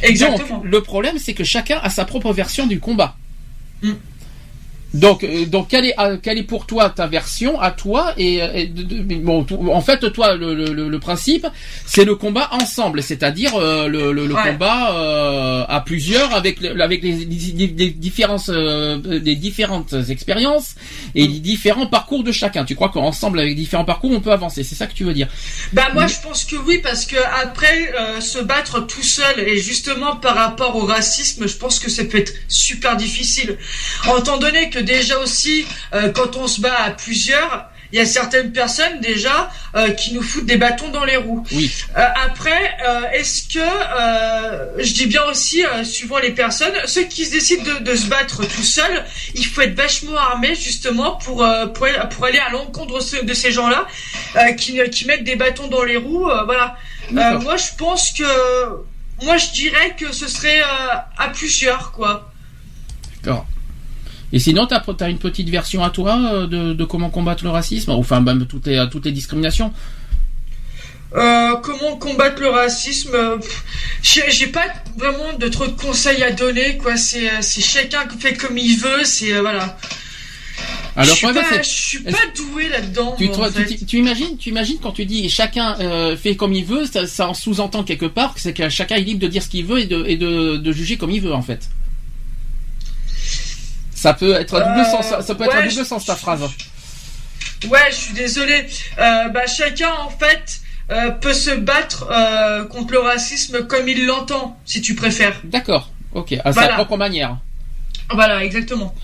[0.00, 0.62] Exactement.
[0.64, 3.16] le problème, c'est que chacun a sa propre version du combat.
[3.82, 3.92] Mm.
[4.94, 8.42] Donc, euh, donc quelle est, euh, quelle est pour toi ta version à toi et,
[8.42, 8.66] euh,
[9.22, 11.46] bon, en fait, toi, le, le, le principe,
[11.86, 17.90] c'est le combat ensemble, c'est-à-dire le, le, combat euh, à plusieurs avec avec les, les,
[17.90, 20.74] différences, les différentes expériences
[21.14, 22.64] et les différents parcours de chacun.
[22.64, 25.28] Tu crois qu'ensemble, avec différents parcours, on peut avancer C'est ça que tu veux dire?
[25.72, 30.16] Bah moi, je pense que oui, parce que après se battre tout seul et justement
[30.16, 33.56] par rapport au racisme, je pense que ça peut être super difficile.
[34.18, 38.06] Étant donné que déjà aussi, euh, quand on se bat à plusieurs, il y a
[38.06, 41.44] certaines personnes déjà euh, qui nous foutent des bâtons dans les roues.
[41.52, 41.70] Oui.
[41.96, 47.32] Euh, après, euh, est-ce que je dis bien aussi, suivant les personnes, ceux qui se
[47.32, 49.04] décident de, se battre tout seuls,
[49.34, 53.86] il faut être vachement armé justement pour pour, pour aller à l'encontre de ces gens-là
[54.56, 56.28] qui qui mettent des bâtons dans les roues.
[56.44, 56.76] voilà.
[57.10, 58.24] moi, je pense que
[59.22, 62.32] moi, je dirais que ce serait à plusieurs, quoi.
[63.22, 63.46] D'accord.
[64.32, 67.90] Et sinon, tu as, une petite version à toi euh, de, comment combattre le racisme,
[67.90, 69.72] enfin même toutes les, toutes les discriminations
[71.12, 73.40] euh, comment combattre le racisme
[74.00, 74.66] J'ai pas
[74.96, 76.96] vraiment de trop de conseils à donner, quoi.
[76.96, 79.76] C'est chacun qui fait comme il veut, c'est euh, voilà.
[80.94, 83.16] Alors, je suis, pas, suis pas doué là-dedans.
[83.18, 83.28] Tu,
[83.86, 85.76] tu, imagines, tu imagines quand tu dis chacun
[86.16, 89.20] fait comme il veut, ça, en sous-entend quelque part que c'est que chacun est libre
[89.20, 91.42] de dire ce qu'il veut et de, et de, de juger comme il veut en
[91.42, 91.68] fait.
[94.00, 96.40] Ça peut être à double sens, ça peut être à double sens ta phrase.
[97.68, 98.66] Ouais, je suis désolé.
[98.98, 104.06] Euh, bah, chacun en fait euh, peut se battre euh, contre le racisme comme il
[104.06, 105.38] l'entend, si tu préfères.
[105.44, 105.90] D'accord.
[106.14, 106.34] Ok.
[106.42, 107.36] À sa propre manière.
[108.10, 108.94] Voilà, exactement.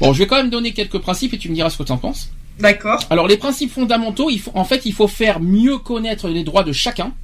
[0.00, 1.90] Bon, je vais quand même donner quelques principes et tu me diras ce que tu
[1.90, 2.30] en penses.
[2.60, 3.00] D'accord.
[3.10, 6.62] Alors les principes fondamentaux, il faut, en fait, il faut faire mieux connaître les droits
[6.62, 7.14] de chacun.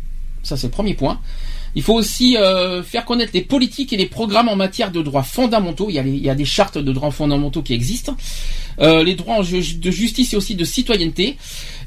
[0.42, 1.20] Ça, c'est le premier point.
[1.76, 5.22] Il faut aussi euh, faire connaître les politiques et les programmes en matière de droits
[5.22, 5.88] fondamentaux.
[5.90, 8.16] Il y a, des chartes de droits fondamentaux qui existent.
[8.80, 11.36] Euh, les droits de justice et aussi de citoyenneté.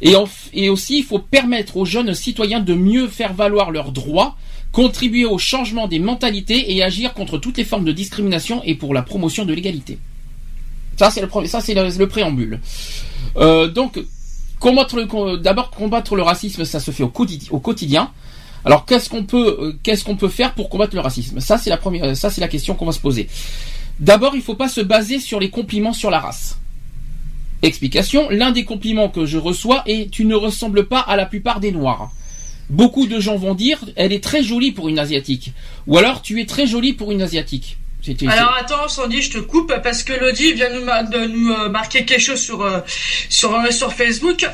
[0.04, 4.38] Et, aussi, il faut permettre aux jeunes citoyens de mieux faire valoir leurs droits
[4.72, 8.94] contribuer au changement des mentalités et agir contre toutes les formes de discrimination et pour
[8.94, 9.98] la promotion de l'égalité.
[10.98, 12.60] Ça c'est le préambule.
[13.38, 14.00] Euh, donc
[15.42, 18.12] d'abord combattre le racisme, ça se fait au quotidien.
[18.66, 21.40] Alors qu'est-ce qu'on peut euh, qu'est-ce qu'on peut faire pour combattre le racisme?
[21.40, 23.28] C'est la euh, ça c'est la question qu'on va se poser.
[24.00, 26.58] D'abord, il ne faut pas se baser sur les compliments sur la race.
[27.62, 31.60] Explication, l'un des compliments que je reçois est tu ne ressembles pas à la plupart
[31.60, 32.12] des noirs.
[32.70, 35.54] Beaucoup de gens vont dire elle est très jolie pour une asiatique
[35.88, 37.78] ou alors tu es très jolie pour une asiatique.
[38.28, 42.06] Alors attends, Sandy, je te coupe parce que Lodi vient nous de nous euh, marquer
[42.06, 42.80] quelque chose sur euh,
[43.28, 44.48] sur euh, sur Facebook.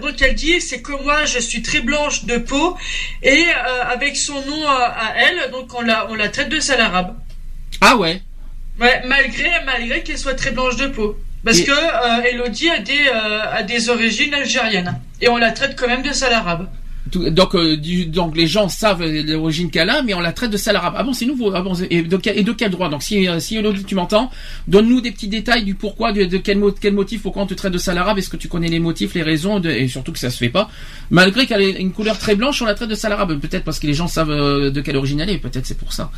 [0.00, 2.76] donc elle dit c'est que moi je suis très blanche de peau
[3.22, 3.46] et
[3.90, 7.16] avec son nom à elle, donc on la on la traite de sale arabe.
[7.80, 8.22] Ah ouais.
[8.80, 11.16] Ouais, malgré malgré qu'elle soit très blanche de peau.
[11.44, 16.02] Parce que Elodie a des a des origines algériennes et on la traite quand même
[16.02, 16.68] de sale arabe
[17.18, 17.76] donc, euh,
[18.06, 20.94] donc les gens savent l'origine qu'elle a, mais on la traite de sale arabe.
[20.96, 21.52] Ah bon, c'est nouveau.
[21.54, 22.16] Ah bon, et de,
[22.52, 22.88] quel droit?
[22.88, 24.30] Donc, si, euh, si tu m'entends,
[24.68, 27.78] donne-nous des petits détails du pourquoi, de, quel, quel motif, pourquoi on te traite de
[27.78, 28.18] sale arabe?
[28.18, 30.70] Est-ce que tu connais les motifs, les raisons, et surtout que ça se fait pas?
[31.10, 33.38] Malgré qu'elle ait une couleur très blanche, on la traite de sale arabe.
[33.38, 35.38] Peut-être parce que les gens savent euh, de quelle origine elle est.
[35.38, 36.10] Peut-être c'est pour ça.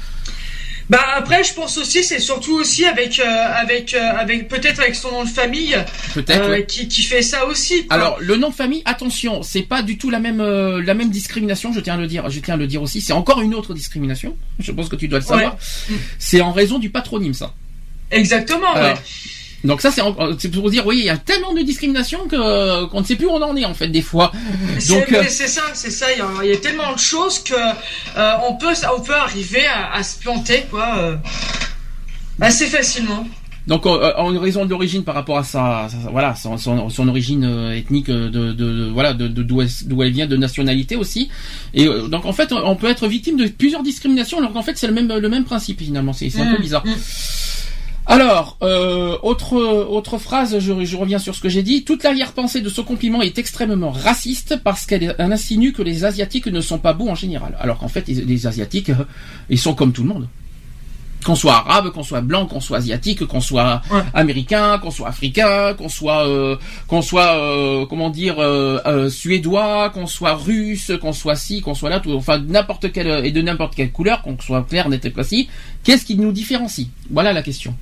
[0.91, 4.95] Bah après, je pense aussi, c'est surtout aussi avec euh, avec euh, avec peut-être avec
[4.95, 5.77] son nom de famille,
[6.13, 7.87] peut-être euh, qui, qui fait ça aussi.
[7.89, 11.73] Alors le nom de famille, attention, c'est pas du tout la même la même discrimination.
[11.73, 13.01] Je tiens à le dire, je tiens à le dire aussi.
[13.01, 14.37] C'est encore une autre discrimination.
[14.59, 15.57] Je pense que tu dois le savoir.
[16.19, 17.55] C'est en raison du patronyme, ça.
[18.11, 18.75] Exactement.
[18.75, 18.95] ouais.
[19.65, 23.05] Donc ça c'est pour dire oui il y a tellement de discrimination que qu'on ne
[23.05, 24.31] sait plus où on en est en fait des fois.
[24.89, 28.57] Donc euh, c'est ça c'est ça il y, a, tellement de choses que euh, on
[28.57, 31.17] peut on peut arriver à, se planter quoi euh,
[32.41, 33.27] assez facilement.
[33.67, 38.91] Donc en raison d'origine par rapport à sa, voilà son, son, origine ethnique de, de,
[38.93, 39.63] voilà de d'où
[40.03, 41.31] elle vient de nationalité aussi
[41.73, 44.87] et donc en fait on peut être victime de plusieurs discriminations alors qu'en fait c'est
[44.87, 46.87] le même le même principe finalement c'est un peu mmh, bizarre.
[46.87, 46.91] Mmh.
[48.07, 51.85] Alors, euh, autre autre phrase, je, je reviens sur ce que j'ai dit.
[51.85, 56.61] Toute l'arrière-pensée de ce compliment est extrêmement raciste parce qu'elle insinue que les asiatiques ne
[56.61, 57.57] sont pas beaux en général.
[57.61, 59.07] Alors qu'en fait, les, asiatiques, euh,
[59.49, 60.29] ils sont comme tout le monde.
[61.25, 63.81] Qu'on soit arabe, qu'on soit blanc, qu'on soit asiatique, qu'on soit
[64.13, 66.57] américain, qu'on soit africain, qu'on soit euh,
[66.87, 68.37] qu'on soit euh, comment dire
[69.09, 73.33] suédois, qu'on soit russe, qu'on soit ci, qu'on soit là, tout, enfin n'importe quelle et
[73.33, 75.49] de n'importe quelle couleur, qu'on soit clair, net et précis.
[75.83, 76.89] Qu'est-ce qui nous différencie?
[77.11, 77.75] Voilà la question.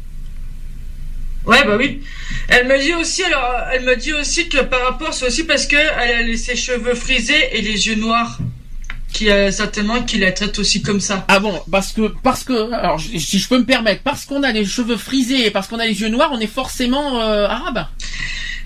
[1.46, 2.02] Ouais, bah oui.
[2.48, 5.66] Elle me dit aussi, alors, elle me dit aussi que par rapport, c'est aussi parce
[5.66, 8.38] que elle a ses cheveux frisés et les yeux noirs.
[9.12, 11.26] Qui a certainement qui la traite aussi comme ça.
[11.28, 14.52] Ah bon, parce que parce que alors si je peux me permettre, parce qu'on a
[14.52, 17.84] les cheveux frisés et parce qu'on a les yeux noirs, on est forcément euh, arabe.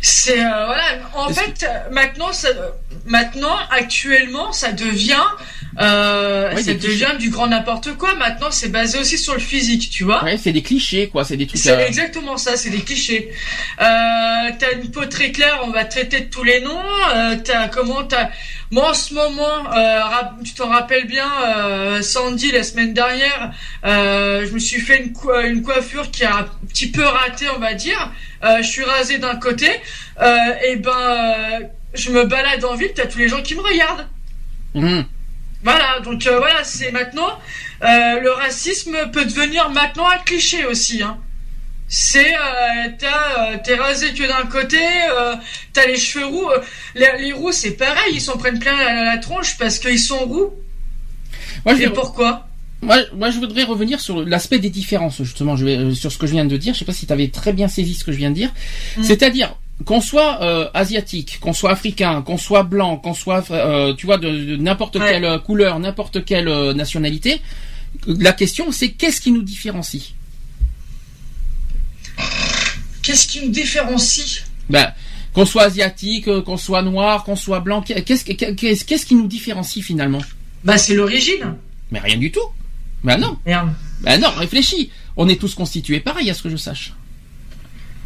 [0.00, 0.84] C'est euh, voilà.
[1.14, 2.50] En fait, maintenant, ça,
[3.06, 5.14] maintenant, actuellement, ça devient,
[5.80, 8.14] euh, ça devient du grand n'importe quoi.
[8.14, 10.24] Maintenant, c'est basé aussi sur le physique, tu vois.
[10.24, 11.24] Ouais, c'est des clichés, quoi.
[11.24, 11.60] C'est des trucs.
[11.60, 12.56] C'est euh, exactement ça.
[12.56, 13.30] C'est des clichés.
[13.80, 16.82] Euh, t'as une peau très claire, on va traiter de tous les noms.
[17.14, 18.30] Euh, t'as comment t'as
[18.72, 20.00] moi en ce moment, euh,
[20.44, 23.52] tu t'en rappelles bien, euh, Sandy la semaine dernière,
[23.84, 25.14] je me suis fait une,
[25.44, 28.10] une coiffure qui a un petit peu raté, on va dire.
[28.42, 29.70] je suis rasé d'un côté,
[30.68, 34.06] et ben je me balade en ville, t'as tous les gens qui me regardent.
[34.74, 35.02] Mmh.
[35.62, 37.38] Voilà, donc voilà, c'est maintenant
[37.80, 41.02] le racisme peut devenir maintenant un cliché aussi.
[41.02, 41.18] Hein
[41.88, 45.34] c'est euh, euh, t'es rasé que d'un côté, euh,
[45.72, 46.48] t'as les cheveux roux.
[46.48, 46.60] Euh,
[46.94, 50.52] les, roux c'est pareil, ils s'en prennent plein la, la tronche parce qu'ils sont roux.
[51.64, 52.48] Moi, je Et pourquoi?
[52.82, 56.26] Moi, moi, je voudrais revenir sur l'aspect des différences, justement, je vais, sur ce que
[56.26, 56.74] je viens de dire.
[56.74, 58.52] Je sais pas si tu avais très bien saisi ce que je viens de dire.
[58.96, 59.02] Mm.
[59.02, 63.42] C'est-à-dire, qu'on soit asiatique, qu'on soit africain, qu'on soit blanc, qu'on soit,
[63.96, 67.40] tu vois, de, n'importe quelle couleur, n'importe quelle nationalité,
[68.06, 70.14] la question c'est qu'est-ce qui nous différencie?
[73.02, 74.44] Qu'est-ce qui nous différencie?
[74.68, 74.92] Ben,
[75.32, 79.84] qu'on soit asiatique, euh, qu'on soit noir, qu'on soit blanc, qu'est-ce qu'est-ce qui nous différencie
[79.84, 80.22] finalement?
[80.64, 81.56] Bah c'est l'origine.
[81.90, 82.48] Mais rien du tout.
[83.04, 83.38] Ben non.
[83.46, 83.72] Merde.
[84.00, 84.90] Ben non, réfléchis.
[85.16, 86.94] On est tous constitués pareil à ce que je sache.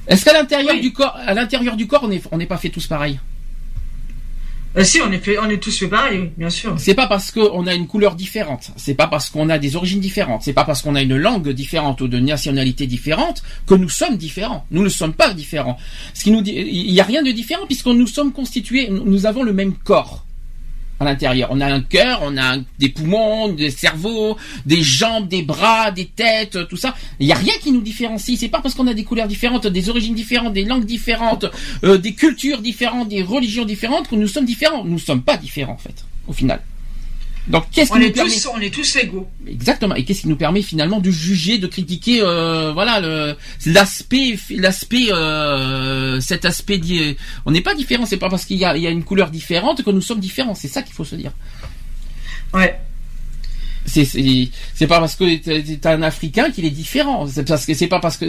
[0.07, 3.19] Est-ce qu'à l'intérieur du corps, à l'intérieur du corps, on n'est pas fait tous pareils
[4.77, 6.77] euh, si, on est, fait, on est tous fait pareil, bien sûr.
[6.79, 9.99] C'est pas parce qu'on a une couleur différente, c'est pas parce qu'on a des origines
[9.99, 13.89] différentes, c'est pas parce qu'on a une langue différente ou de nationalité différente que nous
[13.89, 14.67] sommes différents.
[14.71, 15.77] Nous ne sommes pas différents.
[16.15, 19.27] Ce qui nous dit, il n'y a rien de différent puisque nous sommes constitués, nous
[19.27, 20.25] avons le même corps
[21.01, 21.49] à l'intérieur.
[21.51, 24.37] On a un cœur, on a des poumons, des cerveaux,
[24.67, 26.95] des jambes, des bras, des têtes, tout ça.
[27.19, 28.39] Il n'y a rien qui nous différencie.
[28.39, 31.47] C'est pas parce qu'on a des couleurs différentes, des origines différentes, des langues différentes,
[31.85, 34.85] euh, des cultures différentes, des religions différentes que nous sommes différents.
[34.85, 36.61] Nous ne sommes pas différents en fait, au final.
[37.51, 39.29] Donc qu'est-ce qui nous permet tous, On est tous égaux.
[39.47, 39.97] Exactement.
[39.97, 43.35] Et qu'est-ce qui nous permet finalement de juger, de critiquer, euh, voilà,
[43.67, 46.81] l'aspect, l'aspect, euh, cet aspect.
[47.45, 48.07] On n'est pas différent.
[48.07, 50.55] C'est pas parce qu'il y a, une couleur différente que nous sommes différents.
[50.55, 51.33] C'est ça qu'il faut se dire.
[52.55, 52.79] Ouais.
[53.87, 57.27] C'est c'est pas parce que es un Africain qu'il est différent.
[57.27, 58.27] C'est parce que c'est pas parce que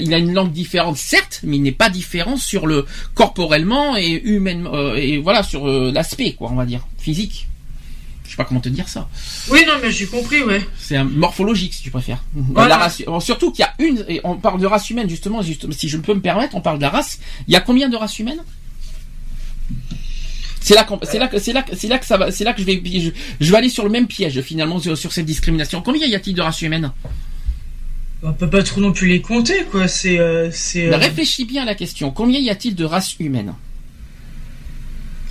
[0.00, 4.22] il a une langue différente certes, mais il n'est pas différent sur le corporellement et
[4.24, 7.48] humainement euh, et voilà sur l'aspect quoi on va dire physique
[8.32, 9.08] sais pas comment te dire ça.
[9.50, 10.66] Oui, non, mais j'ai compris, ouais.
[10.78, 12.24] C'est morphologique, si tu préfères.
[12.54, 15.88] La race, surtout qu'il y a une, et on parle de race humaine, justement, si
[15.88, 17.18] je peux me permettre, on parle de la race.
[17.46, 18.42] Il y a combien de races humaines?
[20.60, 22.66] C'est là, c'est là, c'est là, c'est là que ça va, c'est là que je
[22.66, 22.80] vais,
[23.40, 25.82] je, vais aller sur le même piège finalement sur, cette discrimination.
[25.82, 26.92] Combien y a-t-il de races humaines?
[28.22, 29.88] On peut pas trop non plus les compter, quoi.
[29.88, 30.86] C'est, euh, c'est.
[30.86, 32.12] Euh, réfléchis bien à la question.
[32.12, 33.54] Combien y a-t-il de races humaines?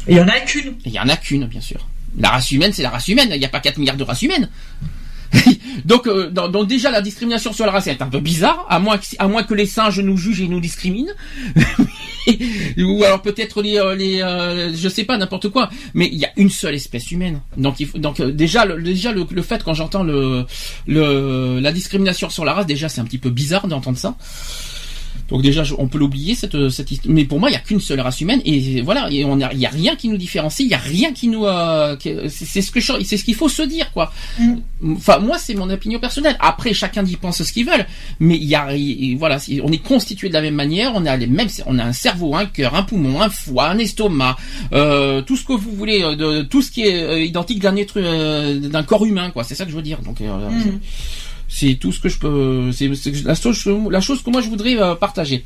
[0.07, 0.75] Il y en a qu'une.
[0.85, 1.87] Il y en a qu'une, bien sûr.
[2.17, 3.29] La race humaine, c'est la race humaine.
[3.31, 4.49] Il n'y a pas 4 milliards de races humaines.
[5.85, 8.97] donc, euh, donc déjà la discrimination sur la race est un peu bizarre, à moins
[8.97, 11.13] que, à moins que les singes nous jugent et nous discriminent,
[12.77, 16.25] ou alors peut-être les, euh, les euh, je sais pas n'importe quoi, mais il y
[16.25, 17.41] a une seule espèce humaine.
[17.57, 20.45] Donc, donc déjà, le, déjà le, le fait quand j'entends le,
[20.87, 24.15] le la discrimination sur la race, déjà c'est un petit peu bizarre d'entendre ça.
[25.31, 28.01] Donc déjà, on peut l'oublier cette, cette mais pour moi, il y a qu'une seule
[28.01, 30.75] race humaine et voilà, et on il y a rien qui nous différencie, il y
[30.75, 31.95] a rien qui nous, euh,
[32.29, 34.11] c'est ce que c'est ce qu'il faut se dire quoi.
[34.39, 34.55] Mm.
[34.95, 36.35] Enfin, moi, c'est mon opinion personnelle.
[36.39, 37.71] Après, chacun y pense ce qu'il veut,
[38.19, 38.67] mais il y a,
[39.17, 41.93] voilà, on est constitué de la même manière, on a les mêmes, on a un
[41.93, 44.37] cerveau, un cœur, un poumon, un foie, un estomac,
[44.73, 47.75] euh, tout ce que vous voulez, euh, de, tout ce qui est euh, identique d'un
[47.75, 47.99] être,
[48.57, 49.43] d'un corps humain quoi.
[49.43, 49.99] C'est ça que je veux dire.
[50.01, 50.79] Donc mm.
[51.53, 52.71] C'est tout ce que je peux.
[52.71, 52.87] C'est
[53.25, 55.43] la, la, chose que moi je voudrais euh, partager.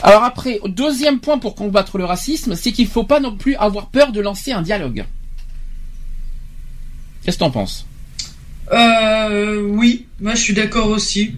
[0.00, 3.56] Alors après, deuxième point pour combattre le racisme, c'est qu'il ne faut pas non plus
[3.56, 5.04] avoir peur de lancer un dialogue.
[7.24, 7.84] Qu'est-ce que t'en penses?
[8.72, 11.34] Euh, Oui, moi je suis d'accord aussi.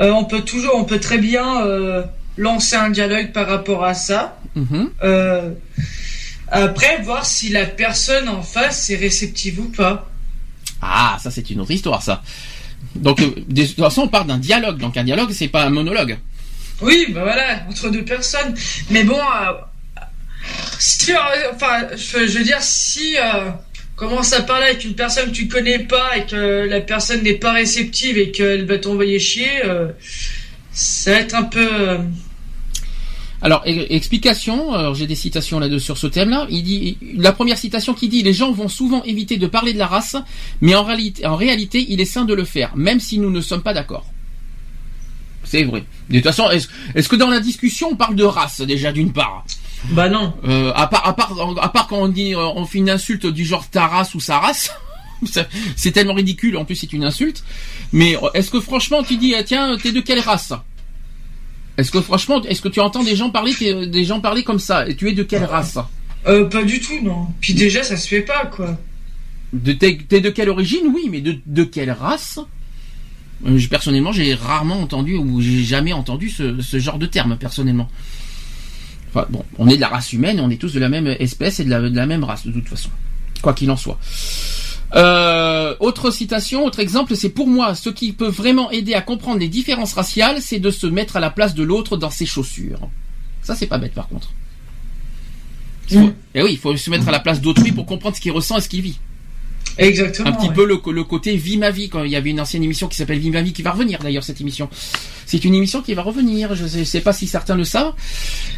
[0.00, 2.04] Euh, on peut toujours, on peut très bien euh,
[2.36, 4.38] lancer un dialogue par rapport à ça.
[4.56, 5.54] Mm-hmm.
[6.50, 10.08] après, voir si la personne en face est réceptive ou pas.
[10.80, 12.22] Ah, ça c'est une autre histoire, ça.
[12.94, 14.78] Donc, euh, de toute façon, on parle d'un dialogue.
[14.78, 16.18] Donc, un dialogue, c'est pas un monologue.
[16.80, 18.54] Oui, bah voilà, entre deux personnes.
[18.90, 19.52] Mais bon, euh,
[20.78, 21.12] si,
[21.52, 23.50] enfin, je, veux dire, si euh,
[23.96, 27.34] commence à parler avec une personne que tu connais pas et que la personne n'est
[27.34, 29.88] pas réceptive et qu'elle va t'envoyer chier, euh,
[30.72, 31.68] ça va être un peu.
[33.40, 36.46] Alors, explication, j'ai des citations là-dessus sur ce thème-là.
[36.50, 39.78] Il dit, la première citation qui dit, les gens vont souvent éviter de parler de
[39.78, 40.16] la race,
[40.60, 43.40] mais en réalité, en réalité, il est sain de le faire, même si nous ne
[43.40, 44.06] sommes pas d'accord.
[45.44, 45.84] C'est vrai.
[46.10, 49.44] De toute façon, est-ce que dans la discussion, on parle de race, déjà, d'une part?
[49.90, 50.34] Bah non.
[50.46, 53.26] Euh, à, part, à, part, à part quand on dit, euh, on fait une insulte
[53.26, 54.70] du genre ta race ou sa race,
[55.76, 57.44] c'est tellement ridicule, en plus c'est une insulte.
[57.92, 60.52] Mais euh, est-ce que franchement, tu dis, tiens, t'es de quelle race?
[61.78, 63.54] Est-ce que franchement, est-ce que tu entends des gens parler,
[63.86, 64.86] des gens parler comme ça?
[64.88, 65.78] Et tu es de quelle race?
[66.26, 67.28] euh, Pas du tout, non.
[67.40, 68.76] Puis déjà, ça se fait pas, quoi.
[69.52, 72.40] De t'es de quelle origine, oui, mais de, de quelle race?
[73.46, 77.88] Euh, Personnellement, j'ai rarement entendu ou j'ai jamais entendu ce, ce, genre de terme, personnellement.
[79.10, 81.60] Enfin, bon, on est de la race humaine, on est tous de la même espèce
[81.60, 82.90] et de la, de la même race, de toute façon.
[83.40, 83.98] Quoi qu'il en soit.
[84.94, 89.38] Euh, autre citation, autre exemple, c'est pour moi ce qui peut vraiment aider à comprendre
[89.38, 92.88] les différences raciales, c'est de se mettre à la place de l'autre dans ses chaussures.
[93.42, 94.32] Ça, c'est pas bête par contre.
[95.90, 96.14] Et mm.
[96.34, 98.58] eh oui, il faut se mettre à la place d'autrui pour comprendre ce qu'il ressent
[98.58, 98.98] et ce qu'il vit.
[99.78, 100.28] Exactement.
[100.28, 102.64] Un petit peu le, le, côté vie ma vie quand il y avait une ancienne
[102.64, 104.68] émission qui s'appelle Vie ma vie qui va revenir d'ailleurs cette émission.
[105.28, 106.54] C'est une émission qui va revenir.
[106.54, 107.92] Je sais, sais pas si certains le savent.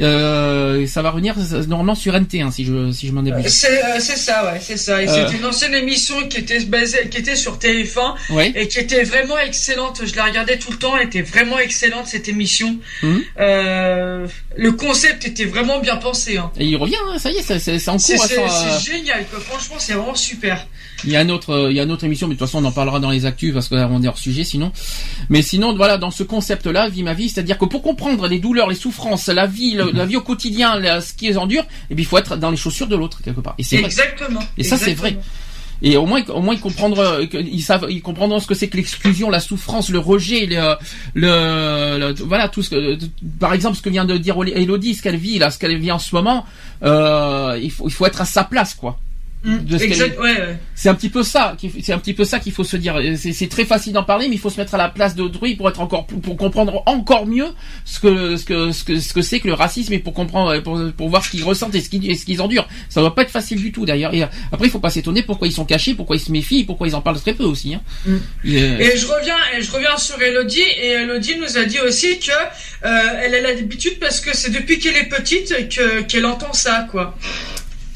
[0.01, 1.34] Euh, ça va revenir
[1.66, 3.51] normalement sur NT1 si je si je m'en débrouille.
[3.51, 5.02] C'est euh, c'est ça ouais c'est ça.
[5.02, 5.26] Et euh.
[5.28, 8.14] c'est une ancienne émission qui était basée qui était sur TF1
[8.55, 10.02] et qui était vraiment excellente.
[10.05, 10.97] Je la regardais tout le temps.
[10.97, 12.78] Elle était vraiment excellente cette émission.
[13.02, 13.20] Hum.
[13.40, 16.36] Euh, le concept était vraiment bien pensé.
[16.36, 16.52] Hein.
[16.56, 16.94] Et il revient.
[17.09, 18.01] Hein, ça y est, c'est en cours.
[18.01, 19.26] C'est génial.
[19.28, 19.40] Quoi.
[19.40, 20.66] Franchement, c'est vraiment super.
[21.05, 22.64] Il y a une autre, il y a une autre émission, mais de toute façon
[22.64, 24.72] on en parlera dans les actus parce qu'on est hors sujet sinon.
[25.28, 28.68] Mais sinon, voilà, dans ce concept-là, vie ma vie, c'est-à-dire que pour comprendre les douleurs,
[28.68, 32.06] les souffrances, la vie, la vie au quotidien, ce qui endure, et eh bien, il
[32.06, 33.55] faut être dans les chaussures de l'autre quelque part.
[33.59, 34.40] Et c'est exactement.
[34.59, 35.18] Et ça c'est vrai.
[35.82, 38.77] Et au moins, au moins ils comprendront, ils savent, ils comprendront ce que c'est que
[38.77, 40.77] l'exclusion, la souffrance, le rejet, le,
[41.14, 42.98] le, voilà tout ce que,
[43.39, 45.93] par exemple, ce que vient de dire Elodie, ce qu'elle vit là, ce qu'elle vit
[45.93, 46.44] en ce moment,
[46.82, 48.98] euh, il faut, il faut être à sa place, quoi.
[49.42, 49.58] Mm.
[50.74, 53.00] C'est un petit peu ça, c'est un petit peu ça qu'il faut se dire.
[53.16, 55.68] C'est très facile d'en parler, mais il faut se mettre à la place d'autrui pour
[55.68, 57.48] être encore pour comprendre encore mieux
[57.84, 60.58] ce que ce que ce que ce que c'est que le racisme et pour comprendre
[60.60, 62.68] pour, pour voir ce qu'ils ressentent et ce qu'ils ce qu'ils endurent.
[62.88, 64.12] Ça va pas être facile du tout d'ailleurs.
[64.14, 66.88] Et après, il faut pas s'étonner pourquoi ils sont cachés, pourquoi ils se méfient, pourquoi
[66.88, 67.74] ils en parlent très peu aussi.
[67.74, 67.80] Hein.
[68.04, 68.16] Mm.
[68.44, 72.30] Et, je reviens et je reviens sur Elodie et Elodie nous a dit aussi que
[72.84, 76.86] euh, elle a l'habitude parce que c'est depuis qu'elle est petite que qu'elle entend ça
[76.90, 77.16] quoi.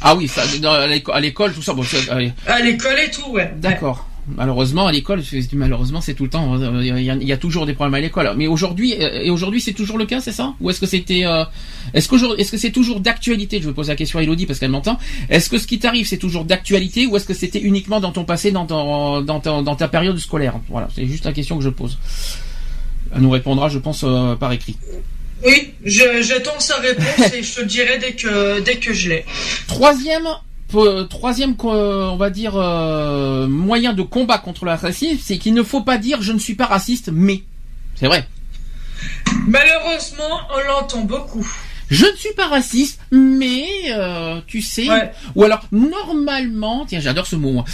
[0.06, 1.72] Ah oui, ça, à l'école, tout ça.
[1.72, 3.50] Bon, euh, à l'école et tout, ouais.
[3.56, 4.06] D'accord.
[4.28, 5.22] Malheureusement, à l'école,
[5.54, 6.60] malheureusement, c'est tout le temps.
[6.60, 8.30] Euh, il y, a, toujours des problèmes à l'école.
[8.36, 10.52] Mais aujourd'hui, euh, et aujourd'hui, c'est toujours le cas, c'est ça?
[10.60, 11.24] Ou est-ce que c'était,
[11.94, 13.62] est-ce que est-ce que c'est toujours d'actualité?
[13.62, 14.98] Je vais poser la question à Elodie parce qu'elle m'entend.
[15.30, 18.24] Est-ce que ce qui t'arrive, c'est toujours d'actualité, ou est-ce que c'était uniquement dans ton
[18.24, 20.60] passé, dans, ton, dans, ta, dans ta période scolaire?
[20.68, 21.98] Voilà, c'est juste la question que je pose.
[23.14, 24.04] Elle nous répondra, je pense,
[24.38, 24.76] par écrit.
[25.44, 29.24] Oui, j'attends sa réponse et je te dirai dès que, dès que je l'ai.
[29.66, 30.28] Troisième,
[31.08, 35.82] troisième, on va dire, euh, moyen de combat contre le racisme, c'est qu'il ne faut
[35.82, 37.42] pas dire je ne suis pas raciste, mais.
[37.94, 38.26] C'est vrai.
[39.46, 41.46] Malheureusement, on l'entend beaucoup
[41.90, 44.88] je ne suis pas raciste, mais euh, tu sais,
[45.34, 47.64] ou alors normalement, tiens, j'adore ce mot.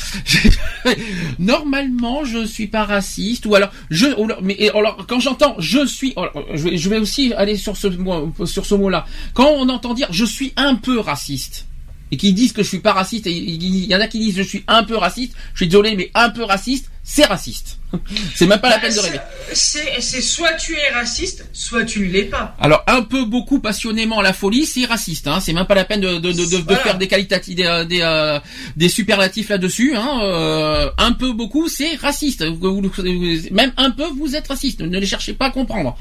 [1.39, 4.07] normalement, je suis pas raciste, ou alors je,
[4.43, 6.15] mais alors quand j'entends je suis,
[6.55, 9.07] je vais, aussi aller sur ce mot, sur ce mot-là.
[9.35, 11.67] Quand on entend dire je suis un peu raciste
[12.11, 14.37] et qu'ils disent que je suis pas raciste, et il y en a qui disent
[14.37, 17.79] je suis un peu raciste, je suis désolé, mais un peu raciste, c'est raciste.
[18.37, 19.19] c'est même pas la peine de rêver.
[19.53, 22.55] C'est soit tu es raciste, soit tu ne l'es pas.
[22.61, 25.27] Alors un peu, beaucoup, passionnément la folie, c'est raciste.
[25.27, 25.41] Hein.
[25.41, 28.39] C'est même pas la peine de, de, de, de faire des qualitatifs, des, des, euh,
[28.77, 29.97] des superlatifs là-dessus.
[29.97, 30.21] Hein.
[30.23, 32.43] Euh, un peu, beaucoup, c'est raciste.
[32.43, 34.81] Même un peu, vous êtes raciste.
[34.81, 35.97] Ne les cherchez pas à comprendre.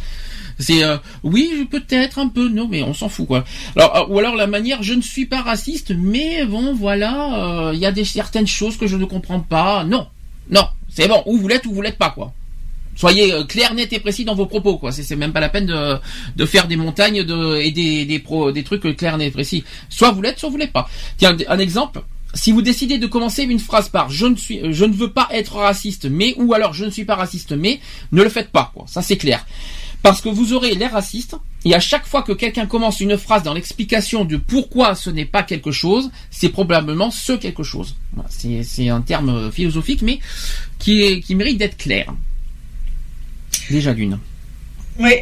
[0.60, 3.46] C'est euh, oui, peut-être un peu, non, mais on s'en fout quoi.
[3.76, 7.80] Alors euh, ou alors la manière, je ne suis pas raciste, mais bon, voilà, il
[7.80, 9.84] y a des certaines choses que je ne comprends pas.
[9.86, 10.08] Non,
[10.50, 12.34] non, c'est bon, ou vous l'êtes ou vous l'êtes pas, quoi.
[13.00, 14.92] Soyez euh, clair, net et précis dans vos propos, quoi.
[14.92, 15.98] C'est même pas la peine de,
[16.36, 18.22] de faire des montagnes de, et des, des,
[18.54, 19.64] des trucs clairs, net et précis.
[19.90, 20.90] Soit vous l'êtes, soit vous l'êtes pas.
[21.18, 22.02] Tiens, un exemple.
[22.34, 25.30] Si vous décidez de commencer une phrase par je ne suis, je ne veux pas
[25.32, 27.80] être raciste, mais ou alors je ne suis pas raciste, mais
[28.12, 28.84] ne le faites pas, quoi.
[28.86, 29.46] Ça c'est clair.
[30.02, 31.36] Parce que vous aurez l'air raciste,
[31.66, 35.26] et à chaque fois que quelqu'un commence une phrase dans l'explication de pourquoi ce n'est
[35.26, 37.96] pas quelque chose, c'est probablement ce quelque chose.
[38.30, 40.20] c'est un terme philosophique, mais
[40.78, 42.14] qui, mérite d'être clair.
[43.70, 44.20] Déjà d'une.
[45.00, 45.14] Oui.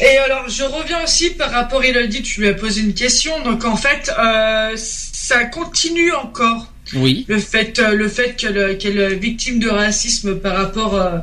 [0.00, 2.94] Et alors, je reviens aussi par rapport, il a dit, tu lui as posé une
[2.94, 7.24] question, donc en fait, euh, ça continue encore oui.
[7.28, 11.18] Le fait, euh, le fait qu'elle est victime de racisme par rapport, euh,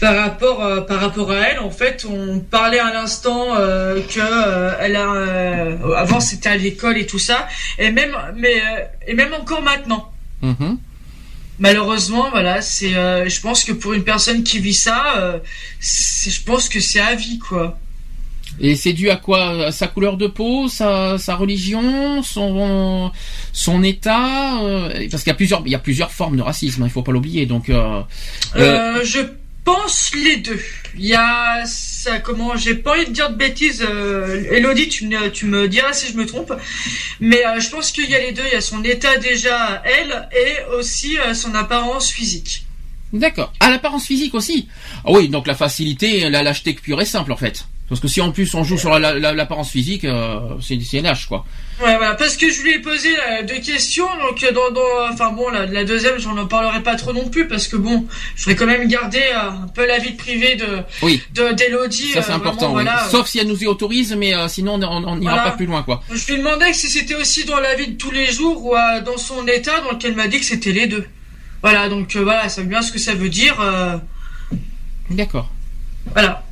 [0.00, 1.58] par rapport, euh, par rapport à elle.
[1.60, 7.18] En fait, on parlait à l'instant que elle a, avant c'était à l'école et tout
[7.18, 8.62] ça, et même, mais
[9.06, 10.12] et même encore maintenant.
[10.42, 10.76] Mm-hmm.
[11.58, 15.40] Malheureusement, voilà, c'est, je pense que pour une personne qui vit ça,
[15.80, 17.78] je pense que c'est à vie, quoi.
[18.60, 19.70] Et c'est dû à quoi?
[19.70, 23.12] Sa couleur de peau, sa, sa religion, son,
[23.52, 26.82] son état euh, Parce qu'il y a plusieurs, il y a plusieurs formes de racisme,
[26.82, 27.46] hein, il faut pas l'oublier.
[27.46, 28.00] Donc, euh,
[28.56, 29.20] euh, je
[29.64, 30.60] pense les deux.
[30.96, 33.86] Il y a ça, comment, j'ai pas envie de dire de bêtises.
[34.50, 36.54] Elodie, tu me, tu me diras si je me trompe.
[37.20, 38.44] Mais je pense qu'il y a les deux.
[38.46, 42.64] Il y a son état déjà elle et aussi son apparence physique.
[43.12, 43.52] D'accord.
[43.60, 44.68] À l'apparence physique aussi?
[45.04, 47.66] Ah oui, donc la facilité, la lâcheté pure et simple en fait.
[47.88, 51.44] Parce que si en plus on joue sur l'apparence physique, euh, c'est lâche quoi.
[51.80, 55.12] Ouais, voilà, parce que je lui ai posé euh, deux questions, donc euh, dans, dans
[55.12, 58.06] enfin bon, la, la deuxième, j'en en parlerai pas trop non plus, parce que bon,
[58.34, 60.66] je voudrais quand même garder un peu la vie privée de
[61.02, 61.22] oui.
[61.32, 62.10] d'Elodie.
[62.12, 65.52] Ça c'est important, voilà, sauf si elle nous y autorise, mais sinon on n'ira pas
[65.52, 66.02] plus loin quoi.
[66.10, 69.18] Je lui demandais si c'était aussi dans la vie de tous les jours ou dans
[69.18, 71.06] son état, donc elle m'a dit que c'était les deux.
[71.62, 73.56] Voilà, donc voilà, ça veut bien ce que ça veut dire.
[75.10, 75.50] D'accord.
[76.12, 76.42] Voilà.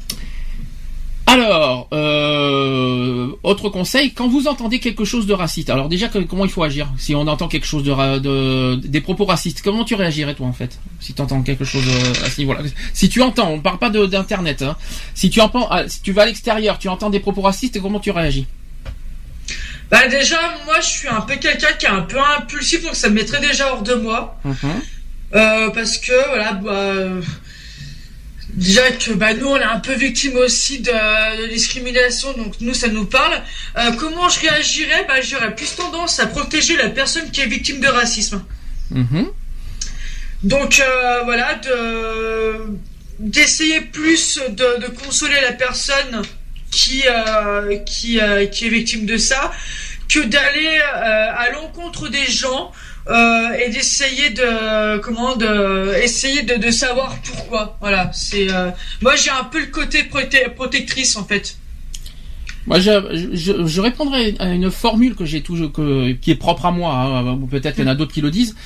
[1.34, 6.50] Alors, euh, autre conseil, quand vous entendez quelque chose de raciste, alors déjà comment il
[6.50, 10.46] faut agir Si on entend quelque chose de, des propos racistes, comment tu réagirais toi
[10.46, 12.60] en fait Si tu entends quelque chose euh, à ce niveau-là,
[12.92, 14.76] si tu entends, on parle pas d'internet, hein,
[15.16, 17.98] si tu entends, ah, si tu vas à l'extérieur, tu entends des propos racistes, comment
[17.98, 18.46] tu réagis?
[19.90, 23.08] Bah déjà, moi je suis un peu quelqu'un qui est un peu impulsif, donc ça
[23.08, 24.54] me mettrait déjà hors de moi, mhm.
[25.34, 26.52] euh, parce que voilà.
[26.52, 27.26] Bah,
[28.54, 32.86] Déjà que bah, nous, on est un peu victime aussi de, discrimination, donc nous, ça
[32.86, 33.42] nous parle.
[33.76, 35.04] Euh, comment je réagirais?
[35.08, 38.44] Bah, J'aurais plus tendance à protéger la personne qui est victime de racisme.
[38.92, 39.26] Mm-hmm.
[40.44, 42.78] Donc euh, voilà, de
[43.18, 46.22] d'essayer plus de, consoler la personne
[46.70, 48.20] qui euh, qui,
[48.52, 49.52] qui est victime de ça
[50.12, 52.72] que d'aller à l'encontre des gens
[53.06, 57.76] euh, et d'essayer de comment de essayer de, de savoir pourquoi.
[57.80, 58.70] Voilà, c'est euh,
[59.02, 60.04] moi j'ai un peu le côté
[60.56, 61.56] protectrice en fait.
[62.66, 66.64] Moi, je, je, je, répondrai à une formule que j'ai toujours, que, qui est propre
[66.64, 66.94] à moi.
[66.94, 68.56] Hein, peut-être qu'il y en a d'autres qui le disent.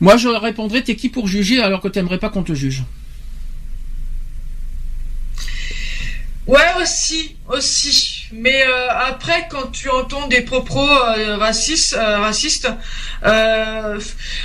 [0.00, 2.84] Moi, je répondrai t'es qui pour juger alors que t'aimerais pas qu'on te juge?
[6.46, 8.17] Ouais, aussi, aussi.
[8.32, 12.68] Mais euh, après, quand tu entends des propos euh, racistes, euh, racistes,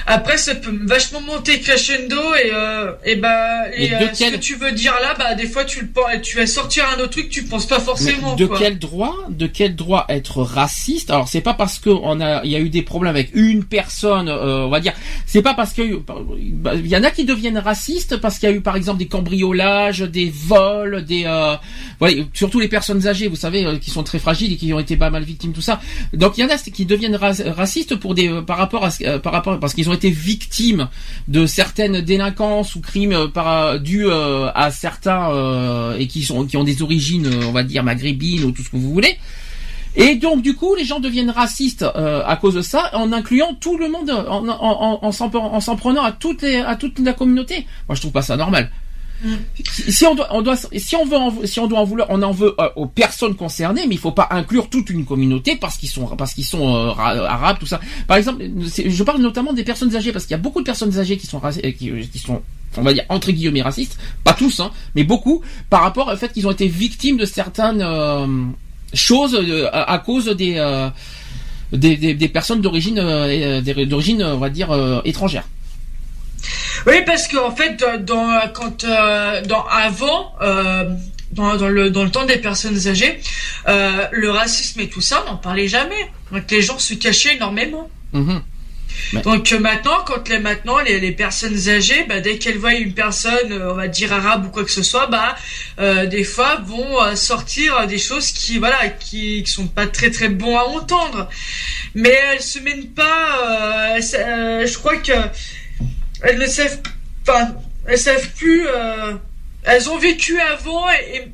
[0.08, 2.52] après ça peut vachement monter crescendo et
[3.06, 6.38] et bah et, ce que tu veux dire là, bah des fois tu le tu
[6.38, 8.36] vas sortir un autre truc, tu penses pas forcément.
[8.36, 11.12] de quel droit, de quel droit être raciste?
[11.12, 13.64] Alors c'est pas parce que on a il y a eu des problèmes avec une
[13.66, 14.94] personne, on va dire,
[15.26, 16.00] c'est pas parce qu'il
[16.36, 19.08] il y en a qui deviennent racistes parce qu'il y a eu par exemple des
[19.08, 21.24] cambriolages, des vols, des
[22.00, 24.80] voilà, surtout les personnes âgées, vous savez euh, qui sont très fragiles et qui ont
[24.80, 25.82] été pas mal victimes tout ça.
[26.14, 29.20] Donc il y en a qui deviennent racistes pour des euh, par rapport à euh,
[29.20, 30.88] par rapport parce qu'ils ont été victimes
[31.28, 33.32] de certaines délinquances ou crimes
[33.82, 38.52] dus à certains et qui sont qui ont des origines on va dire maghrébines ou
[38.52, 39.18] tout ce que vous voulez.
[39.96, 43.78] Et donc du coup, les gens deviennent racistes à cause de ça, en incluant tout
[43.78, 47.68] le monde, en, en, en, s'en prenant à toutes les, à toute la communauté.
[47.88, 48.72] Moi, je trouve pas ça normal.
[49.66, 52.54] Si on doit, si on veut, en, si on doit en vouloir, on en veut
[52.60, 56.08] euh, aux personnes concernées, mais il faut pas inclure toute une communauté parce qu'ils sont,
[56.18, 57.80] parce qu'ils sont euh, arabes, tout ça.
[58.08, 60.98] Par exemple, je parle notamment des personnes âgées parce qu'il y a beaucoup de personnes
[61.00, 62.42] âgées qui sont, euh, qui, qui sont
[62.76, 66.34] on va dire entre guillemets racistes, pas tous, hein, mais beaucoup, par rapport au fait
[66.34, 67.86] qu'ils ont été victimes de certaines
[68.94, 69.40] choses
[69.72, 70.90] à, cause des,
[71.72, 72.96] des, des, des, personnes d'origine,
[73.86, 75.46] d'origine, on va dire étrangère.
[76.86, 80.34] Oui, parce qu'en fait, dans, quand euh, dans avant.
[80.42, 80.90] Euh,
[81.32, 83.20] dans, dans, le, dans le temps des personnes âgées,
[83.68, 86.12] euh, le racisme et tout ça, on n'en parlait jamais.
[86.32, 87.90] Donc les gens se cachaient énormément.
[88.12, 88.44] Mhm.
[89.24, 93.52] Donc maintenant, quand les maintenant les, les personnes âgées, bah, dès qu'elles voient une personne,
[93.52, 95.36] on va dire arabe ou quoi que ce soit, bah
[96.06, 100.56] des fois vont sortir des choses qui voilà qui, qui sont pas très très bons
[100.56, 101.28] à entendre.
[101.96, 104.00] Mais elles se mènent pas.
[104.00, 105.14] je crois que
[106.24, 106.80] elles ne savent
[107.26, 107.50] pas,
[107.88, 108.66] elles savent plus.
[108.68, 109.14] Euh,
[109.64, 111.28] elles ont vécu avant et,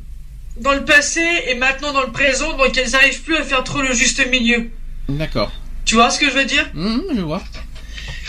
[0.58, 3.82] dans le passé et maintenant dans le présent, donc elles n'arrivent plus à faire trop
[3.82, 4.70] le juste milieu.
[5.08, 5.52] D'accord.
[5.86, 6.70] Tu vois ce que je veux dire?
[6.74, 7.42] Mmh, Je vois.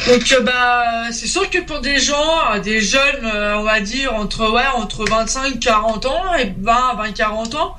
[0.06, 4.14] Donc euh, bah c'est sûr que pour des gens, des jeunes, euh, on va dire
[4.14, 7.76] entre ouais entre 25 40 ans et 20 20 40 ans,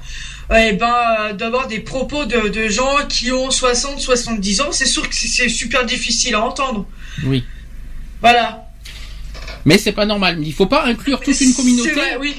[0.56, 5.08] et ben d'avoir des propos de, de gens qui ont 60 70 ans, c'est sûr
[5.10, 6.86] que c'est super difficile à entendre.
[7.24, 7.44] Oui.
[8.22, 8.68] Voilà.
[9.66, 10.40] Mais c'est pas normal.
[10.42, 11.92] Il faut pas inclure toute une communauté.
[11.92, 12.36] Vrai, oui.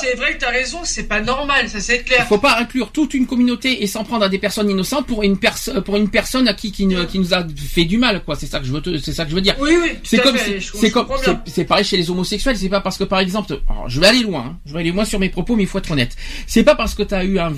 [0.00, 2.20] c'est vrai que tu as raison, c'est pas normal, ça c'est clair.
[2.24, 5.22] Il faut pas inclure toute une communauté et s'en prendre à des personnes innocentes pour
[5.22, 8.36] une personne pour une personne à qui qui, qui nous a fait du mal quoi,
[8.36, 9.56] c'est ça que je veux c'est ça que je veux dire.
[9.60, 10.36] Oui oui, c'est comme
[10.74, 11.06] c'est comme
[11.46, 14.44] c'est pareil chez les homosexuels, c'est pas parce que par exemple, je vais aller loin,
[14.46, 14.58] hein.
[14.66, 16.16] je vais aller loin sur mes propos mais il faut être honnête.
[16.46, 17.52] C'est pas parce que tu as eu un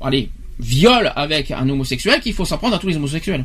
[0.00, 3.44] allez, viol avec un homosexuel qu'il faut s'en prendre à tous les homosexuels.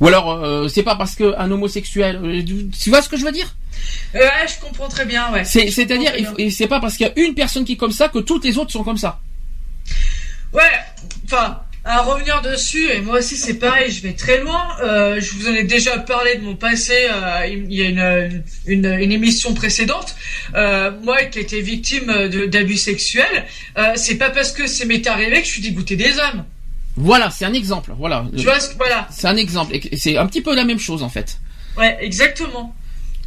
[0.00, 2.42] Ou alors, euh, c'est pas parce qu'un homosexuel, euh,
[2.82, 3.54] tu vois ce que je veux dire?
[4.14, 5.44] Ouais, je comprends très bien, ouais.
[5.44, 6.12] C'est-à-dire,
[6.50, 8.58] c'est pas parce qu'il y a une personne qui est comme ça que toutes les
[8.58, 9.20] autres sont comme ça.
[10.52, 10.62] Ouais,
[11.24, 14.68] enfin, à revenir dessus, et moi aussi c'est pareil, je vais très loin.
[14.82, 16.94] Euh, je vous en ai déjà parlé de mon passé.
[17.10, 20.14] Euh, il y a une, une, une émission précédente.
[20.54, 23.44] Euh, moi qui ai été victime d'abus sexuels,
[23.76, 26.44] euh, c'est pas parce que c'est m'est arrivé que je suis dégoûté des hommes.
[26.96, 27.92] Voilà, c'est un exemple.
[27.98, 28.24] Voilà.
[28.36, 29.08] Tu vois, voilà.
[29.10, 29.76] C'est un exemple.
[29.96, 31.38] C'est un petit peu la même chose en fait.
[31.76, 32.74] Ouais, exactement.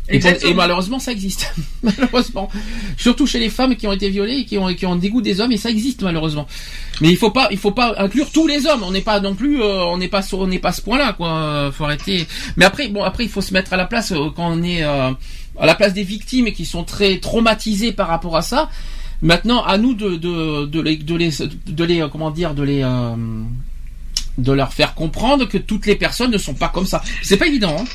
[0.09, 1.53] Et, malheureusement, ça existe.
[1.83, 2.49] malheureusement,
[2.97, 5.41] surtout chez les femmes qui ont été violées et qui ont qui ont dégoût des
[5.41, 6.47] hommes, et ça existe malheureusement.
[7.01, 8.83] Mais il faut pas, il faut pas inclure tous les hommes.
[8.83, 11.13] On n'est pas non plus, euh, on n'est pas, on n'est pas à ce point-là,
[11.13, 11.71] quoi.
[11.73, 12.25] Faut arrêter.
[12.55, 14.83] Mais après, bon, après, il faut se mettre à la place euh, quand on est
[14.83, 15.11] euh,
[15.59, 18.69] à la place des victimes et qui sont très traumatisées par rapport à ça.
[19.21, 21.31] Maintenant, à nous de de de les de les,
[21.67, 22.83] de les comment dire de les
[24.37, 27.01] de leur faire comprendre que toutes les personnes ne sont pas comme ça.
[27.23, 27.85] C'est pas évident, hein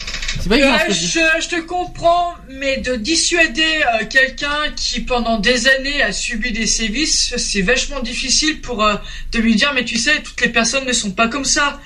[0.41, 0.77] C'est pas évident.
[0.89, 0.95] je,
[1.41, 6.67] je, te comprends, mais de dissuader euh, quelqu'un qui pendant des années a subi des
[6.67, 8.97] sévices, c'est vachement difficile pour euh,
[9.31, 11.81] de lui dire mais tu sais toutes les personnes ne sont pas comme ça.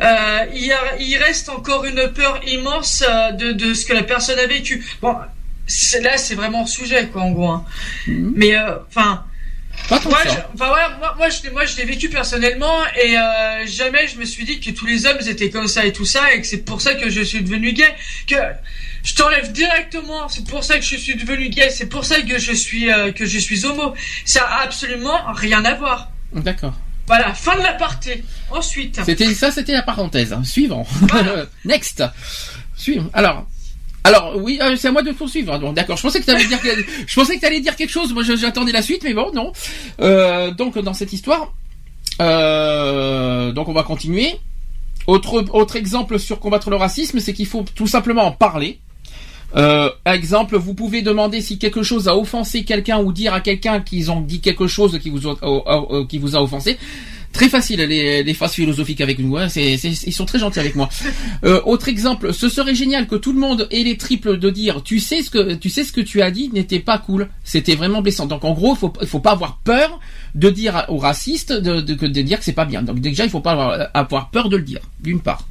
[0.00, 4.38] Euh, il, il, reste encore une peur immense euh, de, de ce que la personne
[4.38, 4.84] a vécu.
[5.00, 5.16] Bon,
[6.02, 7.48] là c'est vraiment sujet quoi en gros.
[7.48, 7.64] Hein.
[8.06, 8.32] Mhm.
[8.36, 8.56] Mais
[8.88, 9.24] enfin
[9.90, 10.00] moi,
[10.54, 14.44] voilà, moi, moi, je, moi, je l'ai vécu personnellement et euh, jamais je me suis
[14.44, 16.80] dit que tous les hommes étaient comme ça et tout ça et que c'est pour
[16.80, 17.94] ça que je suis devenu gay.
[18.26, 18.36] Que
[19.02, 20.28] je t'enlève directement.
[20.28, 21.70] C'est pour ça que je suis devenu gay.
[21.70, 23.94] C'est pour ça que je suis euh, que je suis homo.
[24.24, 26.10] Ça a absolument rien à voir.
[26.32, 26.74] D'accord.
[27.06, 28.22] Voilà, fin de la partie.
[28.50, 29.00] Ensuite.
[29.04, 30.32] C'était ça, c'était la parenthèse.
[30.32, 30.44] Hein.
[30.44, 30.86] Suivant.
[31.64, 32.04] Next.
[32.76, 33.10] Suivant.
[33.12, 33.46] Alors,
[34.04, 35.58] alors oui, euh, c'est à moi de poursuivre.
[35.72, 35.96] D'accord.
[35.96, 36.58] Je pensais que tu allais dire,
[37.06, 38.12] je pensais que allais dire quelque chose.
[38.12, 39.52] Moi, j'attendais la suite, mais bon, non.
[40.00, 41.52] Euh, donc dans cette histoire,
[42.20, 44.38] euh, donc on va continuer.
[45.06, 48.80] Autre autre exemple sur combattre le racisme, c'est qu'il faut tout simplement en parler.
[49.54, 53.80] Euh, exemple, vous pouvez demander si quelque chose a offensé quelqu'un ou dire à quelqu'un
[53.80, 55.26] qu'ils ont dit quelque chose qui vous
[56.36, 56.78] a offensé.
[57.32, 59.36] Très facile les, les phases philosophiques avec nous.
[59.36, 59.48] Hein.
[59.56, 60.88] Ils sont très gentils avec moi.
[61.44, 64.82] Euh, autre exemple, ce serait génial que tout le monde ait les triples de dire
[64.82, 67.28] tu sais ce que tu sais ce que tu as dit n'était pas cool.
[67.42, 68.26] C'était vraiment blessant.
[68.26, 69.98] Donc en gros, il faut faut pas avoir peur
[70.34, 72.82] de dire aux racistes de, de, de dire que c'est pas bien.
[72.82, 74.80] Donc déjà, il faut pas avoir, avoir peur de le dire.
[75.00, 75.46] D'une part.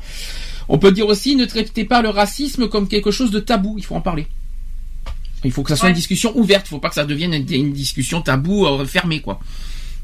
[0.69, 3.75] On peut dire aussi ne traitez pas le racisme comme quelque chose de tabou.
[3.77, 4.27] Il faut en parler.
[5.43, 6.67] Il faut que ça soit une discussion ouverte.
[6.67, 9.39] Il faut pas que ça devienne une, une discussion tabou euh, fermée quoi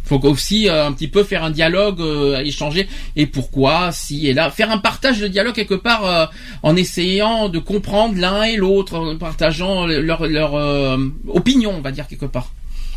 [0.07, 4.33] faut aussi euh, un petit peu faire un dialogue, euh, échanger et pourquoi, si et
[4.33, 6.25] là, faire un partage de dialogue quelque part euh,
[6.63, 10.53] en essayant de comprendre l'un et l'autre, en partageant leur leur
[11.27, 12.51] opinion, on va dire quelque part.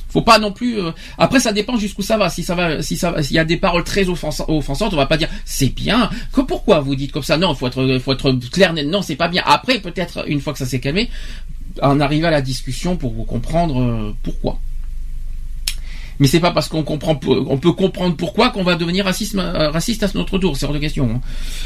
[0.09, 0.79] Faut pas non plus.
[1.19, 2.29] Après, ça dépend jusqu'où ça va.
[2.31, 5.17] Si ça va, si ça, s'il y a des paroles très offensantes, on va pas
[5.17, 6.11] dire c'est bien.
[6.33, 7.37] Que pourquoi vous dites comme ça?
[7.37, 8.75] Non, faut être, faut être clair.
[8.75, 9.45] Non, c'est pas bien.
[9.47, 11.11] Après, peut-être une fois que ça s'est calmé,
[11.81, 14.59] en arriver à la discussion pour comprendre pourquoi
[16.21, 19.71] mais c'est pas parce qu'on comprend, on peut comprendre pourquoi qu'on va devenir raciste, euh,
[19.71, 20.55] raciste à notre tour.
[20.55, 21.11] C'est hors de question.
[21.11, 21.21] Hein.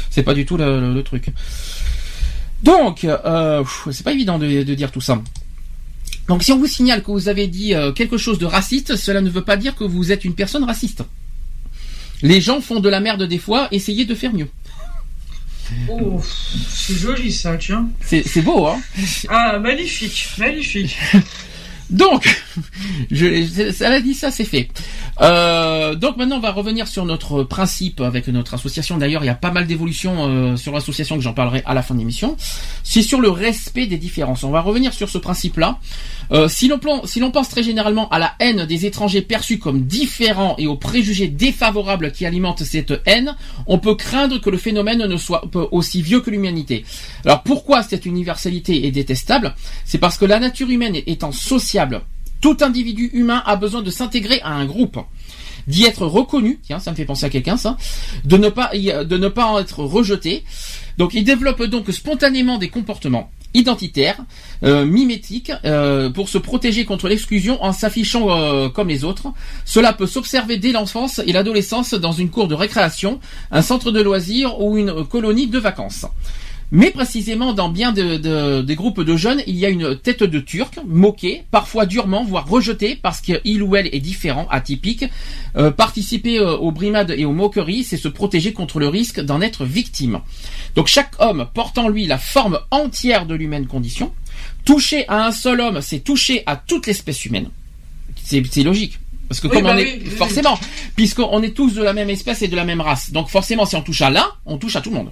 [0.09, 1.27] C'est pas du tout le, truc.
[2.63, 5.21] Donc, euh, c'est pas évident de, dire tout ça.
[6.29, 9.19] Donc, si on vous signale que vous avez dit euh, quelque chose de raciste, cela
[9.19, 11.03] ne veut pas dire que vous êtes une personne raciste.
[12.21, 14.47] Les gens font de la merde des fois, essayez de faire mieux.
[15.89, 16.21] Oh,
[16.69, 17.89] c'est joli ça, tiens.
[18.01, 18.79] C'est beau, hein
[19.27, 20.97] Ah, magnifique, magnifique.
[21.89, 22.43] Donc,
[23.11, 24.69] je, ça a dit ça, c'est fait.
[25.21, 28.97] Euh, donc maintenant, on va revenir sur notre principe avec notre association.
[28.97, 31.81] D'ailleurs, il y a pas mal d'évolutions euh, sur l'association que j'en parlerai à la
[31.81, 32.35] fin de l'émission.
[32.83, 34.43] C'est sur le respect des différences.
[34.43, 35.79] On va revenir sur ce principe-là.
[36.31, 36.79] Euh, si l'on
[37.31, 42.11] pense très généralement à la haine des étrangers perçus comme différents et aux préjugés défavorables
[42.11, 43.35] qui alimentent cette haine,
[43.67, 46.83] on peut craindre que le phénomène ne soit aussi vieux que l'humanité.
[47.23, 49.55] Alors pourquoi cette universalité est détestable?
[49.85, 52.01] C'est parce que la nature humaine étant sociable,
[52.41, 54.99] tout individu humain a besoin de s'intégrer à un groupe
[55.67, 57.77] d'y être reconnu, tiens, ça me fait penser à quelqu'un ça,
[58.23, 60.43] de ne pas de ne pas en être rejeté.
[60.97, 64.17] Donc il développe donc spontanément des comportements identitaire,
[64.63, 69.27] euh, mimétique, euh, pour se protéger contre l'exclusion en s'affichant euh, comme les autres.
[69.63, 73.19] Cela peut s'observer dès l'enfance et l'adolescence dans une cour de récréation,
[73.51, 76.05] un centre de loisirs ou une colonie de vacances.
[76.75, 80.39] Mais précisément dans bien de, des groupes de jeunes, il y a une tête de
[80.41, 85.05] turc, moquée, parfois durement, voire rejetée parce qu'il ou elle est différent, atypique.
[85.55, 89.39] Euh, participer euh, aux brimades et aux moqueries, c'est se protéger contre le risque d'en
[89.39, 90.19] être victime.
[90.75, 94.11] Donc chaque homme porte en lui la forme entière de l'humaine condition.
[94.65, 97.51] Toucher à un seul homme, c'est toucher à toute l'espèce humaine.
[98.21, 98.99] C'est logique.
[99.29, 100.59] Parce que comme bah on est forcément,
[100.97, 103.77] puisqu'on est tous de la même espèce et de la même race, donc forcément si
[103.77, 105.11] on touche à l'un, on touche à tout le monde.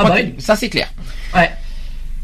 [0.00, 0.92] Ah bah ça c'est clair.
[1.34, 1.50] Ouais.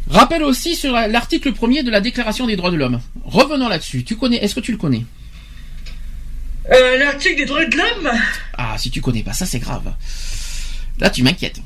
[0.08, 3.00] Rappel aussi sur l'article premier de la Déclaration des droits de l'homme.
[3.24, 4.04] Revenons là-dessus.
[4.04, 5.04] Tu connais Est-ce que tu le connais?
[6.72, 8.10] Euh, L'article des droits de l'homme?
[8.56, 9.92] Ah, si tu connais pas, ça c'est grave.
[10.98, 11.60] Là, tu m'inquiètes.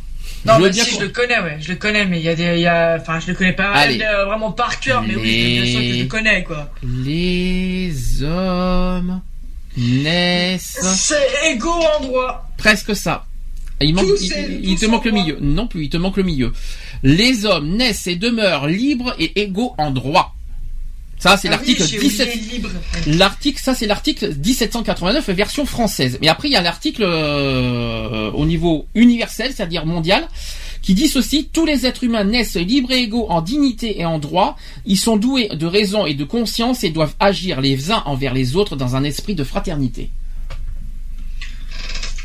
[0.46, 2.54] Non, mais si, je le connais, ouais, je le connais, mais il y a des,
[2.54, 5.70] il y a, enfin, je le connais pas euh, vraiment par cœur, mais oui, bien
[5.70, 6.70] sûr que je le connais, quoi.
[6.82, 9.20] Les hommes
[9.76, 10.78] naissent.
[10.80, 12.50] C'est égaux en droit.
[12.56, 13.26] Presque ça.
[13.82, 14.06] Il, manque,
[14.62, 15.38] il, te manque le milieu.
[15.40, 16.52] Non plus, il te manque le milieu.
[17.02, 20.34] Les hommes naissent et demeurent libres et égaux en droit.
[21.18, 22.28] Ça, c'est ah l'article 17.
[23.06, 26.18] L'article, ça, c'est l'article 1789 version française.
[26.22, 30.28] Mais après, il y a l'article euh, au niveau universel, c'est-à-dire mondial,
[30.80, 34.18] qui dit ceci tous les êtres humains naissent libres et égaux en dignité et en
[34.18, 34.56] droit.
[34.86, 38.56] Ils sont doués de raison et de conscience et doivent agir les uns envers les
[38.56, 40.10] autres dans un esprit de fraternité.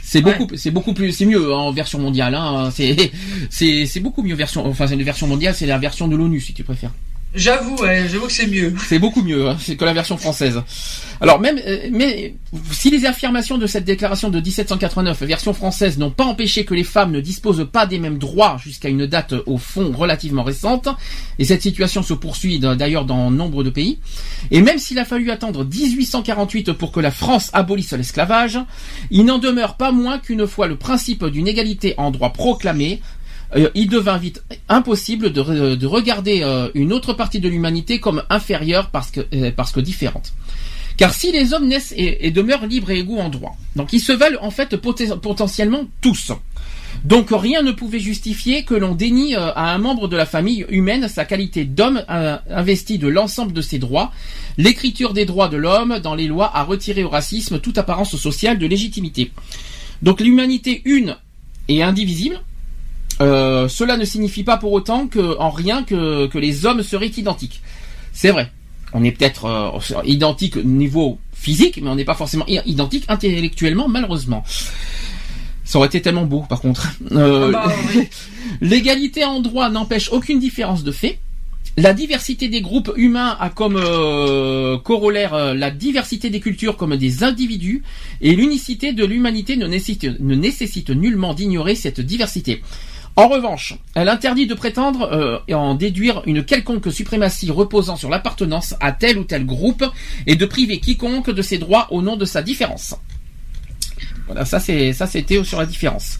[0.05, 2.35] C'est beaucoup, c'est beaucoup plus, c'est mieux hein, en version mondiale.
[2.35, 3.11] Hein, c'est,
[3.49, 4.65] c'est, c'est beaucoup mieux version.
[4.65, 6.91] Enfin, c'est une version mondiale, c'est la version de l'ONU si tu préfères.
[7.35, 8.73] J'avoue, j'avoue que c'est mieux.
[8.87, 10.61] C'est beaucoup mieux hein, que la version française.
[11.21, 12.35] Alors même, euh, mais
[12.71, 16.83] si les affirmations de cette déclaration de 1789, version française, n'ont pas empêché que les
[16.83, 20.87] femmes ne disposent pas des mêmes droits jusqu'à une date au fond relativement récente,
[21.39, 23.99] et cette situation se poursuit d'ailleurs dans nombre de pays,
[24.51, 28.59] et même s'il a fallu attendre 1848 pour que la France abolisse l'esclavage,
[29.11, 33.01] il n'en demeure pas moins qu'une fois le principe d'une égalité en droit proclamé,
[33.55, 38.89] euh, il devint vite impossible de, regarder euh, une autre partie de l'humanité comme inférieure
[38.89, 40.33] parce que, euh, parce que différente.
[40.97, 44.13] Car si les hommes naissent et, demeurent libres et égaux en droit, donc ils se
[44.13, 46.31] veulent en fait potentiellement tous.
[47.03, 51.09] Donc rien ne pouvait justifier que l'on dénie à un membre de la famille humaine
[51.09, 54.13] sa qualité d'homme investi de l'ensemble de ses droits.
[54.57, 58.57] L'écriture des droits de l'homme dans les lois a retiré au racisme toute apparence sociale
[58.57, 59.31] de légitimité.
[60.01, 61.17] Donc l'humanité une
[61.67, 62.39] est indivisible,
[63.21, 67.07] euh, cela ne signifie pas pour autant que en rien que, que les hommes seraient
[67.07, 67.61] identiques.
[68.11, 68.51] C'est vrai.
[68.93, 73.87] On est peut-être euh, identique au niveau physique, mais on n'est pas forcément identique intellectuellement,
[73.87, 74.43] malheureusement.
[75.63, 76.87] Ça aurait été tellement beau, par contre.
[77.11, 78.01] Euh, ah bah,
[78.61, 81.19] L'égalité en droit n'empêche aucune différence de fait.
[81.77, 83.75] La diversité des groupes humains a comme
[84.83, 87.83] corollaire la diversité des cultures comme des individus,
[88.21, 92.61] et l'unicité de l'humanité ne nécessite, ne nécessite nullement d'ignorer cette diversité.
[93.17, 98.09] En revanche, elle interdit de prétendre euh, et en déduire une quelconque suprématie reposant sur
[98.09, 99.85] l'appartenance à tel ou tel groupe
[100.27, 102.95] et de priver quiconque de ses droits au nom de sa différence.
[104.25, 106.19] Voilà, ça c'est ça c'était sur la différence.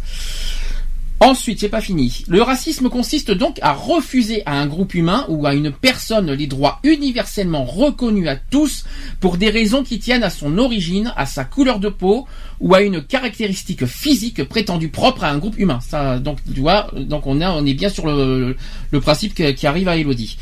[1.22, 2.26] Ensuite, c'est pas fini.
[2.28, 6.46] Le racisme consiste donc à refuser à un groupe humain ou à une personne les
[6.46, 8.84] droits universellement reconnus à tous
[9.22, 12.28] pour des raisons qui tiennent à son origine, à sa couleur de peau
[12.60, 15.80] ou à une caractéristique physique prétendue propre à un groupe humain.
[15.82, 18.56] Ça, donc, tu vois, donc on, on est bien sur le,
[19.02, 20.38] principe qui arrive à Elodie.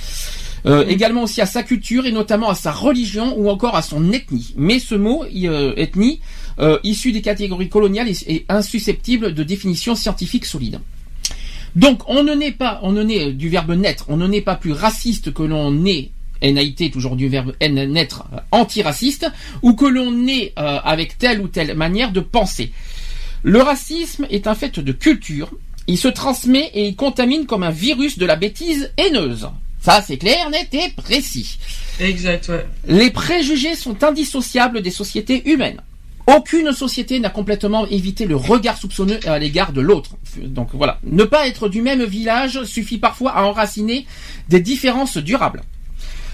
[0.65, 4.11] Euh, également aussi à sa culture et notamment à sa religion ou encore à son
[4.13, 4.53] ethnie.
[4.55, 6.21] Mais ce mot, euh, ethnie,
[6.59, 10.79] euh, issu des catégories coloniales est, insusceptible de définition scientifique solide.
[11.75, 14.55] Donc on ne naît pas, on ne naît du verbe naître, on ne naît pas
[14.55, 16.11] plus raciste que l'on naît
[16.41, 19.31] NAIT, toujours du verbe naître, antiraciste,
[19.61, 22.71] ou que l'on naît avec telle ou telle manière de penser.
[23.43, 25.51] Le racisme est un fait de culture,
[25.87, 29.49] il se transmet et il contamine comme un virus de la bêtise haineuse.
[29.81, 31.57] Ça, c'est clair, net et précis.
[31.99, 32.65] Exact, ouais.
[32.87, 35.81] Les préjugés sont indissociables des sociétés humaines.
[36.25, 40.11] Aucune société n'a complètement évité le regard soupçonneux à l'égard de l'autre.
[40.37, 40.99] Donc voilà.
[41.03, 44.05] Ne pas être du même village suffit parfois à enraciner
[44.47, 45.63] des différences durables.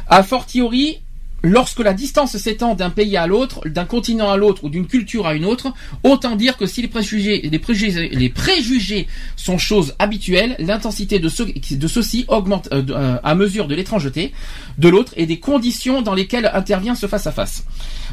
[0.07, 1.01] A fortiori,
[1.41, 5.25] Lorsque la distance s'étend d'un pays à l'autre, d'un continent à l'autre ou d'une culture
[5.25, 9.07] à une autre, autant dire que si les préjugés,
[9.37, 14.33] sont choses habituelles, l'intensité de, ceux-ci augmente euh, euh, à mesure de l'étrangeté
[14.77, 17.63] de l'autre et des conditions dans lesquelles intervient ce face-à-face.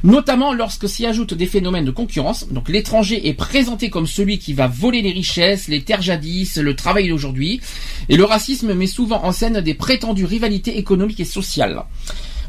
[0.05, 4.53] Notamment lorsque s'y ajoutent des phénomènes de concurrence, donc l'étranger est présenté comme celui qui
[4.53, 7.61] va voler les richesses, les terres jadis, le travail d'aujourd'hui,
[8.09, 11.83] et le racisme met souvent en scène des prétendues rivalités économiques et sociales.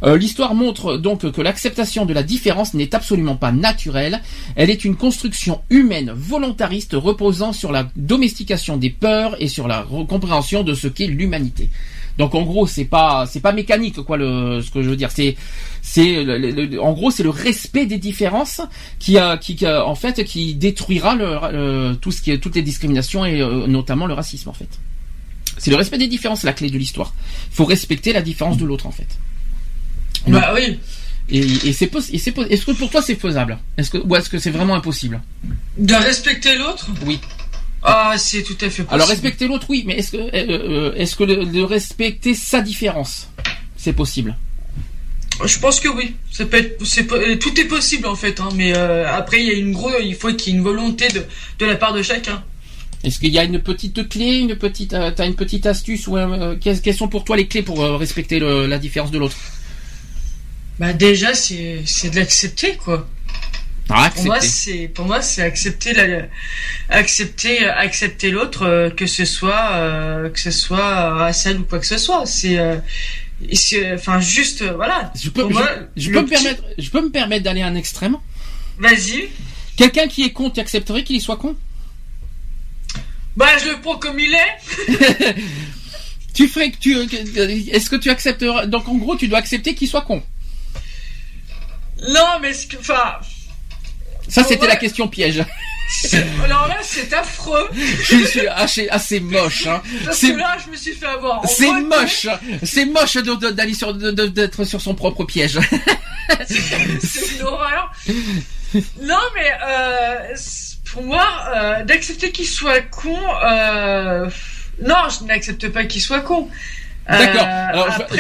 [0.04, 4.22] Euh, l'histoire montre donc que l'acceptation de la différence n'est absolument pas naturelle.
[4.56, 9.86] Elle est une construction humaine volontariste reposant sur la domestication des peurs et sur la
[10.08, 11.70] compréhension de ce qu'est l'humanité.
[12.18, 15.12] Donc en gros, c'est pas c'est pas mécanique quoi le ce que je veux dire.
[15.12, 15.36] C'est
[15.82, 16.26] c'est
[16.80, 18.62] en gros c'est le respect des différences
[19.00, 23.24] qui a qui, en fait qui détruira le, tout ce qui est toutes les discriminations
[23.24, 24.70] et euh, notamment le racisme en fait.
[25.60, 27.14] C'est le respect des différences la clé de l'histoire.
[27.52, 29.08] Il faut respecter la différence de l'autre en fait.
[30.26, 30.80] Bah oui.
[31.30, 33.58] Et, c'est est-ce que pour toi c'est faisable?
[33.78, 35.22] Est-ce que ou est-ce que c'est vraiment impossible?
[35.78, 36.88] De respecter l'autre?
[37.06, 37.20] Oui.
[37.84, 38.88] Ah, c'est tout à fait possible.
[38.90, 43.30] Alors respecter l'autre, oui, mais est-ce que, euh, est-ce que de respecter sa différence,
[43.76, 44.36] c'est possible?
[45.46, 46.16] Je pense que oui.
[46.32, 49.54] Ça peut être, tout est possible en fait, hein, mais euh, après il y a
[49.54, 51.24] une grosse, il faut qu'il y ait une volonté de,
[51.60, 52.44] de la part de chacun.
[53.04, 56.18] Est-ce qu'il y a une petite clé, une petite, euh, t'as une petite astuce ou
[56.18, 59.38] euh, quelles, sont pour toi les clés pour respecter la différence de l'autre?
[60.80, 63.08] Bah déjà c'est c'est de l'accepter quoi.
[63.90, 66.26] Ah, pour moi c'est pour moi c'est accepter la
[66.90, 72.26] accepter accepter l'autre que ce soit que ce soit racial ou quoi que ce soit
[72.26, 72.60] c'est
[73.94, 75.12] enfin juste euh, voilà.
[75.16, 75.48] Je peux,
[75.96, 78.18] je, peux me permettre, je peux me permettre d'aller à un extrême.
[78.80, 79.30] Vas-y.
[79.76, 81.56] Quelqu'un qui est con, tu accepterais qu'il soit con?
[83.36, 85.36] Bah je le prends comme il est.
[86.34, 86.96] tu ferais que tu,
[87.72, 90.24] est-ce que tu accepteras Donc en gros, tu dois accepter qu'il soit con.
[92.10, 93.18] Non, mais ce que, enfin.
[94.28, 95.44] Ça, c'était la question piège.
[96.44, 97.70] Alors là, c'est affreux.
[97.74, 99.68] Je suis assez, assez moche.
[99.68, 99.82] Hein.
[100.04, 101.48] Parce que là, je me suis fait avoir.
[101.48, 102.28] C'est moche.
[102.64, 105.60] C'est moche d'aller sur, d'être sur son propre piège.
[106.48, 107.92] C'est une horreur.
[109.02, 110.36] Non, mais euh,
[110.92, 111.26] pour moi,
[111.56, 113.18] euh, d'accepter qu'il soit con.
[113.46, 114.30] Euh,
[114.82, 116.50] non, je n'accepte pas qu'il soit con.
[117.10, 117.46] D'accord.
[117.46, 118.18] Alors, je,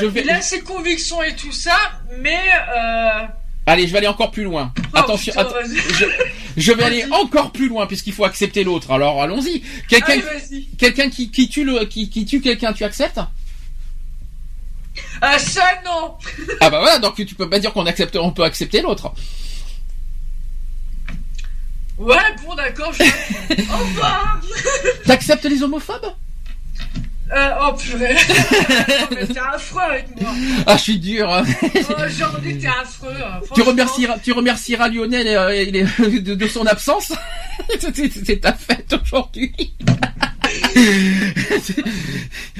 [0.00, 0.22] je, vais.
[0.22, 1.76] Il a ses convictions et tout ça,
[2.18, 2.38] mais.
[3.66, 4.72] Allez, je vais aller encore plus loin.
[4.78, 5.32] Oh, Attention,
[6.56, 8.90] je, vais aller encore plus loin puisqu'il faut accepter l'autre.
[8.90, 9.62] Alors allons-y.
[9.88, 10.16] Quelqu'un,
[10.78, 13.20] quelqu'un qui, qui, tue le, qui, qui tue quelqu'un, tu acceptes?
[15.22, 16.14] Ah ça non.
[16.60, 19.12] ah bah voilà, donc tu peux pas dire qu'on accepte, on peut accepter l'autre.
[21.96, 22.92] Ouais, bon d'accord.
[22.92, 23.04] Je...
[23.72, 24.40] enfin.
[25.04, 26.12] T'acceptes les homophobes?
[27.32, 28.16] Euh, oh purée
[29.10, 30.30] mais t'es affreux avec moi
[30.66, 31.44] Ah je suis dur hein.
[31.62, 33.40] Oh aujourd'hui t'es affreux hein.
[33.54, 37.12] Tu remercieras, tu remercieras Lionel euh, de, son absence
[38.24, 39.74] C'est ta fête aujourd'hui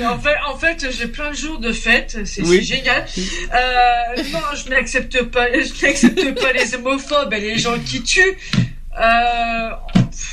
[0.05, 3.07] en fait, en fait j'ai plein de jours de fête, c'est génial.
[3.19, 8.37] Euh, non, je n'accepte pas, je n'accepte pas les homophobes et les gens qui tuent.
[9.01, 9.71] Euh,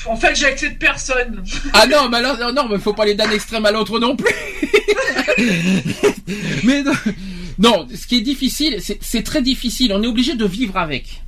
[0.06, 1.44] en fait, j'accepte personne.
[1.74, 4.34] Ah non, mais alors, non, mais faut pas aller d'un extrême à l'autre non plus.
[6.64, 6.84] mais
[7.60, 9.94] non, ce qui est difficile, c'est très difficile.
[9.94, 11.22] On est obligé de vivre avec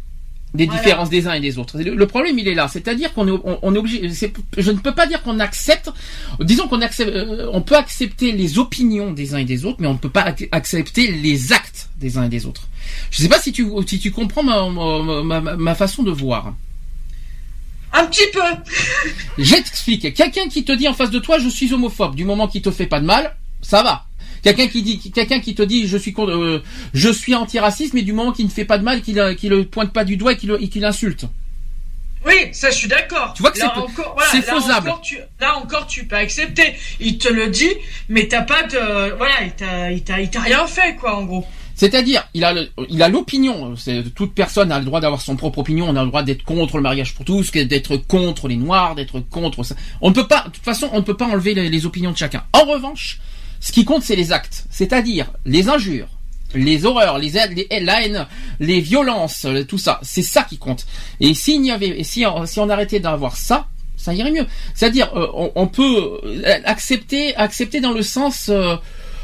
[0.53, 1.79] des différences des uns et des autres.
[1.79, 4.09] Le, problème, il est là, c'est-à-dire qu'on est, on, est obligé.
[4.57, 5.91] je ne peux pas dire qu'on accepte.
[6.39, 9.87] Disons qu'on accepte, euh, on peut accepter les opinions des uns et des autres, mais
[9.87, 12.67] on ne peut pas accepter les actes des uns et des autres.
[13.11, 16.55] Je ne sais pas si tu, si tu comprends ma, ma façon de voir.
[17.93, 18.41] Un petit peu.
[19.37, 20.13] J'explique.
[20.13, 22.71] Quelqu'un qui te dit en face de toi, je suis homophobe, du moment qu'il te
[22.71, 24.05] fait pas de mal, ça va.
[24.41, 26.59] Quelqu'un qui dit, quelqu'un qui te dit, je suis euh,
[26.93, 29.65] je suis antiraciste, mais du moment qu'il ne fait pas de mal, qu'il ne le
[29.65, 31.25] pointe pas du doigt et qu'il insulte.
[32.25, 33.33] Oui, ça je suis d'accord.
[33.33, 34.91] Tu vois que c'est faisable.
[35.39, 36.75] là encore, tu peux accepter.
[36.99, 37.71] Il te le dit,
[38.09, 41.45] mais t'as pas de, voilà, il t'a, il t'a rien fait quoi, en gros.
[41.79, 42.53] C'est-à-dire, il a,
[42.89, 43.73] il a l'opinion.
[44.13, 45.87] Toute personne a le droit d'avoir son propre opinion.
[45.87, 49.21] On a le droit d'être contre le mariage pour tous, d'être contre les noirs, d'être
[49.21, 49.75] contre ça.
[50.01, 52.17] On ne peut pas, de toute façon, on ne peut pas enlever les, opinions de
[52.17, 52.43] chacun.
[52.51, 53.21] En revanche,
[53.61, 54.65] ce qui compte, c'est les actes.
[54.69, 56.09] C'est-à-dire les injures,
[56.53, 58.25] les horreurs, les, les,
[58.59, 60.01] les violences, tout ça.
[60.03, 60.85] C'est ça qui compte.
[61.21, 64.47] Et s'il y avait, si, si on arrêtait d'avoir ça, ça irait mieux.
[64.75, 66.19] C'est-à-dire, euh, on, peut
[66.65, 68.75] accepter, accepter dans le sens euh,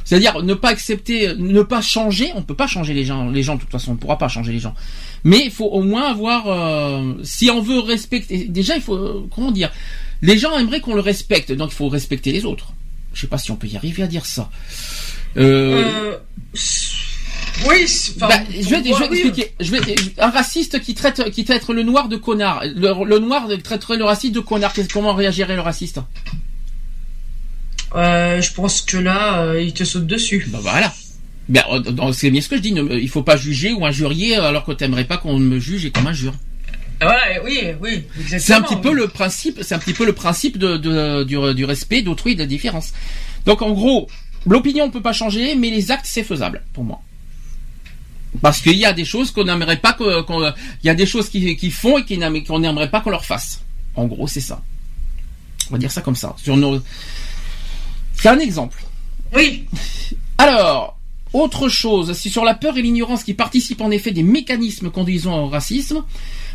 [0.06, 2.32] c'est-à-dire ne pas accepter, ne pas changer.
[2.36, 3.30] On peut pas changer les gens.
[3.30, 4.76] Les gens de toute façon, on pourra pas changer les gens.
[5.24, 6.48] Mais il faut au moins avoir.
[6.48, 9.72] Euh, si on veut respecter, déjà il faut euh, comment dire.
[10.22, 12.74] Les gens aimeraient qu'on le respecte, donc il faut respecter les autres.
[13.14, 14.50] Je sais pas si on peut y arriver à dire ça.
[15.38, 16.16] Euh...
[17.68, 17.86] Oui,
[18.18, 19.52] bah, je vais, je vais expliquer.
[19.60, 22.64] Je vais, un raciste qui traite, qui traite le noir de connard.
[22.66, 24.74] Le, le noir traiterait le raciste de connard.
[24.94, 26.00] Comment réagirait le raciste?
[27.96, 30.46] Euh, je pense que là, euh, il te saute dessus.
[30.50, 30.94] Bah voilà.
[31.48, 32.70] Ben, euh, c'est bien ce que je dis.
[32.74, 36.02] il faut pas juger ou injurier alors que t'aimerais pas qu'on me juge et qu'on
[36.02, 36.34] m'injure.
[37.02, 38.04] Ouais, oui, oui,
[38.40, 42.02] C'est un petit peu le principe, c'est un petit peu le principe de, du, respect
[42.02, 42.94] d'autrui et de la différence.
[43.46, 44.08] Donc en gros,
[44.46, 47.02] l'opinion ne peut pas changer, mais les actes c'est faisable pour moi.
[48.42, 50.54] Parce qu'il y a des choses qu'on n'aimerait pas qu'on,
[50.84, 53.62] il y a des choses qui, font et qu'on n'aimerait pas qu'on leur fasse.
[53.96, 54.62] En gros, c'est ça.
[55.70, 56.34] On va dire ça comme ça.
[56.38, 56.82] Sur nos,
[58.16, 58.84] c'est un exemple.
[59.34, 59.66] Oui.
[60.38, 60.98] Alors,
[61.34, 65.44] autre chose, si sur la peur et l'ignorance qui participent en effet des mécanismes conduisant
[65.44, 66.04] au racisme,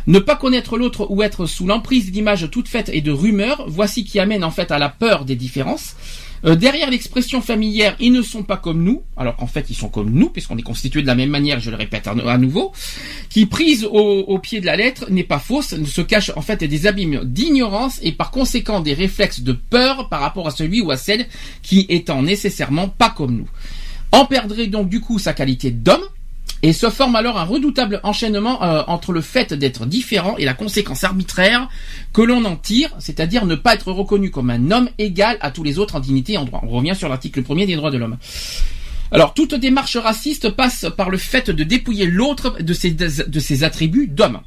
[0.07, 4.03] ne pas connaître l'autre ou être sous l'emprise d'images toutes faites et de rumeurs, voici
[4.03, 5.95] qui amène en fait à la peur des différences.
[6.45, 9.89] Euh, derrière l'expression familière, ils ne sont pas comme nous, alors qu'en fait ils sont
[9.89, 12.71] comme nous, puisqu'on est constitué de la même manière, je le répète à nouveau,
[13.29, 16.63] qui prise au, pied de la lettre n'est pas fausse, ne se cache en fait
[16.63, 20.91] des abîmes d'ignorance et par conséquent des réflexes de peur par rapport à celui ou
[20.91, 21.27] à celle
[21.61, 23.49] qui étant nécessairement pas comme nous.
[24.11, 26.03] En perdrait donc du coup sa qualité d'homme,
[26.63, 30.53] et se forme alors un redoutable enchaînement euh, entre le fait d'être différent et la
[30.53, 31.67] conséquence arbitraire
[32.13, 35.63] que l'on en tire, c'est-à-dire ne pas être reconnu comme un homme égal à tous
[35.63, 36.61] les autres en dignité et en droit.
[36.63, 38.17] On revient sur l'article premier des droits de l'homme.
[39.11, 44.39] Alors toute démarche raciste passe par le fait de dépouiller l'autre de ses, attributs d'homme.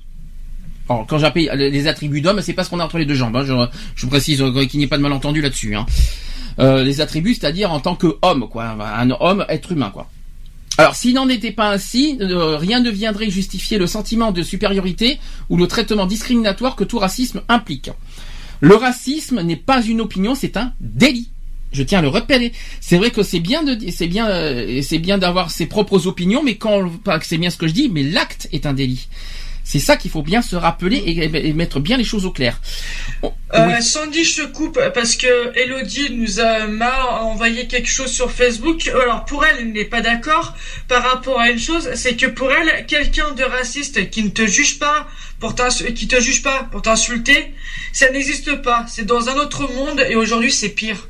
[0.89, 3.35] Alors, quand j'appelle les attributs d'homme, c'est pas ce qu'on a entre les deux jambes.
[3.37, 3.45] Hein.
[3.47, 3.55] Je,
[3.95, 5.75] je, précise euh, qu'il n'y ait pas de malentendu là-dessus.
[5.75, 5.87] Hein.
[6.59, 10.11] Euh, les attributs, c'est-à-dire en tant que homme, quoi, un homme, être humain, quoi.
[10.77, 15.19] Alors, s'il n'en était pas ainsi, euh, rien ne viendrait justifier le sentiment de supériorité
[15.49, 17.91] ou le traitement discriminatoire que tout racisme implique.
[18.61, 21.31] Le racisme n'est pas une opinion, c'est un délit.
[21.73, 22.53] Je tiens à le répéter.
[22.81, 26.43] C'est vrai que c'est bien de, c'est bien, euh, c'est bien d'avoir ses propres opinions,
[26.43, 26.91] mais quand,
[27.23, 29.09] c'est bien ce que je dis, mais l'acte est un délit.
[29.67, 32.61] C'est ça qu'il faut bien se rappeler et, mettre bien les choses au clair.
[33.55, 36.67] Euh, Sandy, je te coupe parce que Elodie nous a
[37.23, 38.87] envoyé quelque chose sur Facebook.
[38.89, 40.55] Alors pour elle, elle n'est pas d'accord
[40.87, 44.47] par rapport à une chose, c'est que pour elle, quelqu'un de raciste qui ne te
[44.47, 45.07] juge pas
[45.41, 45.55] pour
[45.95, 47.55] qui te juge pas pour t'insulter,
[47.93, 48.85] ça n'existe pas.
[48.87, 51.09] C'est dans un autre monde et aujourd'hui c'est pire.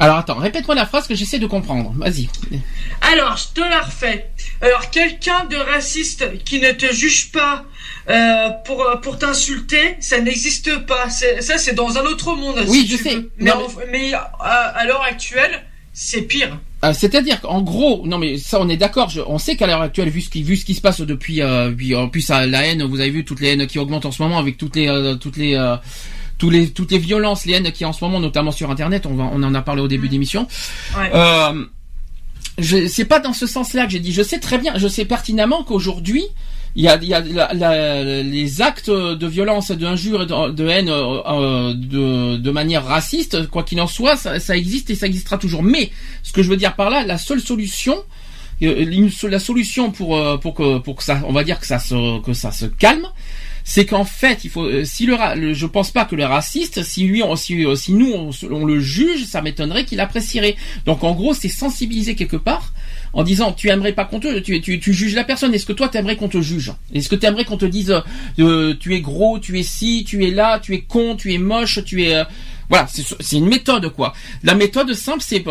[0.00, 1.92] Alors attends, répète-moi la phrase que j'essaie de comprendre.
[1.96, 2.28] Vas-y.
[3.00, 4.30] Alors, je te la refais.
[4.60, 7.64] Alors, quelqu'un de raciste qui ne te juge pas
[8.08, 11.08] euh, pour pour t'insulter, ça n'existe pas.
[11.10, 12.64] Ça, c'est dans un autre monde.
[12.66, 13.16] Oui, je sais.
[13.38, 13.52] Mais,
[13.90, 16.58] mais, à, l'heure actuelle, c'est pire.
[16.84, 20.10] Euh, c'est-à-dire qu'en gros, non mais ça on est d'accord, on sait qu'à l'heure actuelle,
[20.10, 23.00] vu ce qui vu ce qui se passe depuis, euh, en plus la haine, vous
[23.00, 25.56] avez vu toutes les haines qui augmentent en ce moment avec toutes les toutes les
[26.46, 29.42] les, toutes les violences, les haines qui en ce moment, notamment sur Internet, on, on
[29.42, 30.10] en a parlé au début mm.
[30.10, 30.46] d'émission.
[30.96, 31.10] Ouais.
[31.14, 31.64] Euh,
[32.60, 34.12] c'est pas dans ce sens-là que j'ai dit.
[34.12, 36.24] Je sais très bien, je sais pertinemment qu'aujourd'hui,
[36.74, 42.84] il y a, les actes de violence, d'injure, de, de haine euh, euh, de, manière
[42.84, 45.62] raciste, quoi qu'il en soit, ça, existe et ça existera toujours.
[45.62, 45.90] Mais
[46.22, 47.96] ce que je veux dire par là, la seule solution,
[48.62, 53.08] euh, la solution pour que ça, on va dire que ça se calme,
[53.68, 57.04] c'est qu'en fait, il faut, euh, si le, je pense pas que le raciste, si
[57.04, 58.10] lui, on, si, euh, si nous
[58.50, 60.56] on, le juge, ça m'étonnerait qu'il apprécierait.
[60.86, 62.72] Donc en gros, c'est sensibiliser quelque part
[63.12, 65.52] en disant, tu aimerais pas qu'on te, tu, tu, tu juges la personne.
[65.52, 66.72] Est-ce que toi t'aimerais qu'on te juge?
[66.94, 67.94] Est-ce que tu aimerais qu'on te dise,
[68.38, 71.38] euh, tu es gros, tu es ci, tu es là, tu es con, tu es
[71.38, 72.24] moche, tu es
[72.70, 74.14] voilà, c'est une méthode quoi.
[74.44, 75.42] La méthode simple, c'est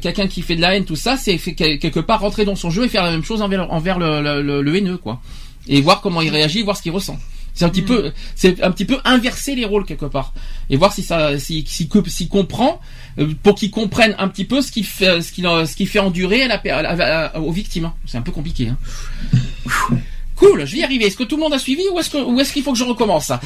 [0.00, 2.86] quelqu'un qui fait de la haine, tout ça, c'est quelque part rentrer dans son jeu
[2.86, 5.20] et faire la même chose envers, envers le, le, le haineux quoi
[5.68, 7.18] et voir comment il réagit, voir ce qu'il ressent.
[7.54, 7.86] C'est un petit mm.
[7.86, 10.34] peu, c'est un petit peu inverser les rôles quelque part
[10.68, 12.80] et voir si ça, si, si, si comprend
[13.18, 15.98] euh, pour qu'il comprenne un petit peu ce qu'il fait, ce qu'il, ce qu'il fait
[15.98, 17.90] endurer à la, aux victimes.
[18.04, 18.68] C'est un peu compliqué.
[18.68, 18.76] Hein.
[20.36, 21.06] Cool, je vais y arriver.
[21.06, 22.78] Est-ce que tout le monde a suivi ou est-ce que, ou est-ce qu'il faut que
[22.78, 23.40] je recommence ça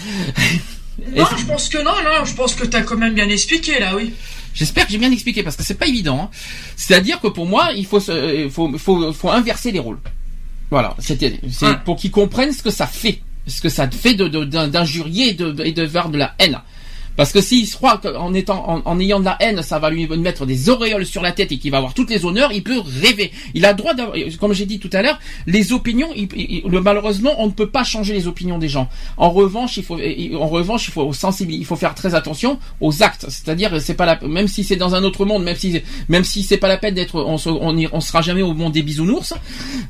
[1.16, 3.78] Non, je pense que non, non, je pense que tu as quand même bien expliqué
[3.78, 4.12] là, oui.
[4.54, 6.22] J'espère que j'ai bien expliqué parce que c'est pas évident.
[6.24, 6.30] Hein.
[6.74, 10.00] C'est-à-dire que pour moi, il faut, faut, faut, faut inverser les rôles.
[10.70, 14.28] Voilà, c'était c'est pour qu'ils comprennent ce que ça fait, ce que ça fait de
[14.66, 16.58] d'injurier et de, et de faire de la haine.
[17.20, 20.08] Parce que s'il se croit qu'en étant, en, ayant de la haine, ça va lui
[20.08, 22.80] mettre des auréoles sur la tête et qu'il va avoir toutes les honneurs, il peut
[23.02, 23.30] rêver.
[23.52, 26.08] Il a le droit d'avoir, comme j'ai dit tout à l'heure, les opinions,
[26.64, 28.88] malheureusement, on ne peut pas changer les opinions des gens.
[29.18, 33.02] En revanche, il faut, en revanche, il faut sensibiliser, il faut faire très attention aux
[33.02, 33.26] actes.
[33.28, 35.78] C'est-à-dire, c'est pas la, même si c'est dans un autre monde, même si,
[36.08, 38.82] même si c'est pas la peine d'être, on, on, on, sera jamais au monde des
[38.82, 39.34] bisounours.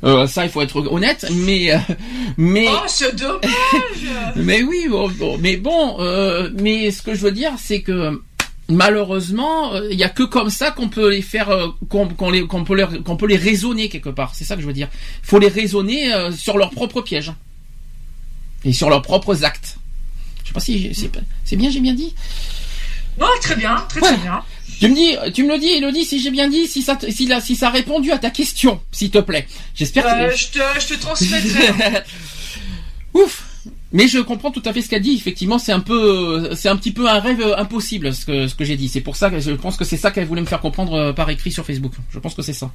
[0.03, 1.25] Euh, ça, il faut être honnête.
[1.31, 1.77] Mais, euh,
[2.35, 2.67] mais.
[2.67, 3.39] Oh, c'est dommage.
[4.35, 4.89] mais oui,
[5.39, 8.19] mais bon, euh, mais ce que je je veux dire, c'est que
[8.67, 12.63] malheureusement, il n'y a que comme ça qu'on peut les faire, euh, qu'on les, qu'on
[12.63, 14.33] peut, les, qu'on peut les raisonner quelque part.
[14.33, 14.87] C'est ça que je veux dire.
[15.23, 17.31] Il faut les raisonner euh, sur leurs propres pièges
[18.65, 19.77] et sur leurs propres actes.
[20.43, 20.91] Je sais pas si
[21.45, 22.15] c'est bien, j'ai bien dit?
[23.19, 24.41] Non, très bien, très très bien.
[24.79, 27.29] Tu me dis, tu me le dis, Elodie, si j'ai bien dit, si ça, si,
[27.41, 29.47] si ça a répondu à ta question, s'il te plaît.
[29.75, 30.09] J'espère que.
[30.09, 32.01] Euh, je te, je te transmettrai.
[33.13, 33.43] Ouf.
[33.93, 35.13] Mais je comprends tout à fait ce qu'elle dit.
[35.13, 38.63] Effectivement, c'est un peu, c'est un petit peu un rêve impossible ce que ce que
[38.63, 38.87] j'ai dit.
[38.87, 41.13] C'est pour ça que je pense que c'est ça qu'elle voulait me faire comprendre euh,
[41.13, 41.93] par écrit sur Facebook.
[42.09, 42.71] Je pense que c'est ça.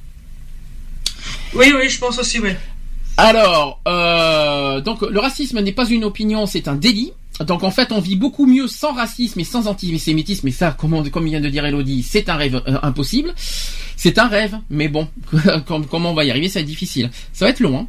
[1.53, 2.51] Oui, oui, je pense aussi, oui.
[3.17, 7.13] Alors, euh, donc le racisme n'est pas une opinion, c'est un délit.
[7.45, 10.47] Donc en fait, on vit beaucoup mieux sans racisme et sans antisémitisme.
[10.47, 13.33] Et ça, comme, comme vient de dire Elodie, c'est un rêve euh, impossible.
[13.97, 15.09] C'est un rêve, mais bon,
[15.89, 17.09] comment on va y arriver, ça va être difficile.
[17.33, 17.79] Ça va être long.
[17.79, 17.87] Hein.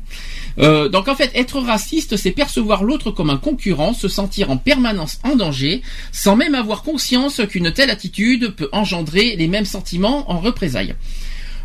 [0.59, 4.57] Euh, donc en fait, être raciste, c'est percevoir l'autre comme un concurrent, se sentir en
[4.57, 10.31] permanence en danger, sans même avoir conscience qu'une telle attitude peut engendrer les mêmes sentiments
[10.31, 10.95] en représailles.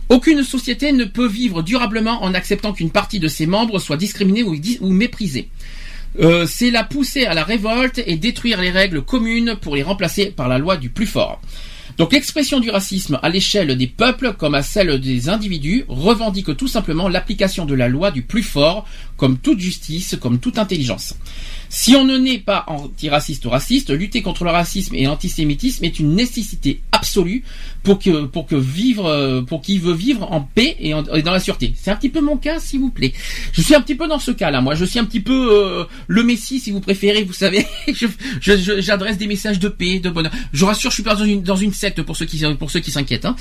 [0.09, 4.43] Aucune société ne peut vivre durablement en acceptant qu'une partie de ses membres soit discriminée
[4.43, 5.47] ou, méprisée.
[6.19, 10.25] Euh, c'est la pousser à la révolte et détruire les règles communes pour les remplacer
[10.27, 11.41] par la loi du plus fort.
[11.97, 16.67] Donc l'expression du racisme à l'échelle des peuples comme à celle des individus revendique tout
[16.67, 18.87] simplement l'application de la loi du plus fort
[19.17, 21.15] comme toute justice, comme toute intelligence.
[21.75, 25.97] Si on ne naît pas antiraciste ou raciste, lutter contre le racisme et l'antisémitisme est
[25.97, 27.43] une nécessité absolue
[27.81, 31.73] pour que pour que vivre pour qui veut vivre en paix et, dans la sûreté.
[31.75, 33.11] C'est un petit peu mon cas, s'il vous plaît.
[33.53, 34.61] Je suis un petit peu dans ce cas-là.
[34.61, 37.23] Moi, je suis un petit peu euh, le Messie, si vous préférez.
[37.23, 37.65] Vous savez,
[38.39, 40.31] j'adresse des messages de paix, de bonheur.
[40.53, 42.81] Je rassure, je suis pas dans une dans une secte pour ceux qui pour ceux
[42.81, 43.25] qui s'inquiètent.
[43.25, 43.35] Hein.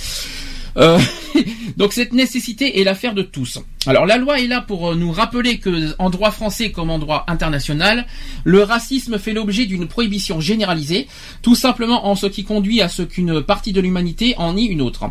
[0.76, 0.98] Euh,
[1.76, 3.58] donc cette nécessité est l'affaire de tous.
[3.86, 6.98] Alors la loi est là pour euh, nous rappeler que en droit français comme en
[6.98, 8.06] droit international,
[8.44, 11.08] le racisme fait l'objet d'une prohibition généralisée,
[11.42, 14.80] tout simplement en ce qui conduit à ce qu'une partie de l'humanité en nie une
[14.82, 15.04] autre.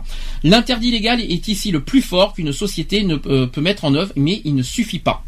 [0.44, 4.14] L'interdit légal est ici le plus fort qu'une société ne euh, peut mettre en œuvre,
[4.16, 5.24] mais il ne suffit pas.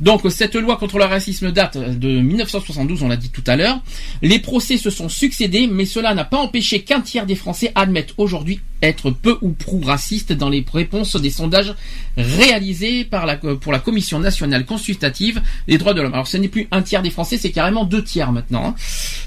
[0.00, 3.80] Donc cette loi contre le racisme date de 1972, on l'a dit tout à l'heure.
[4.22, 8.14] Les procès se sont succédés, mais cela n'a pas empêché qu'un tiers des Français admettent
[8.16, 11.74] aujourd'hui être peu ou prou racistes dans les réponses des sondages
[12.16, 16.14] réalisés par la, pour la Commission nationale consultative des droits de l'homme.
[16.14, 18.66] Alors ce n'est plus un tiers des Français, c'est carrément deux tiers maintenant.
[18.68, 18.74] Hein.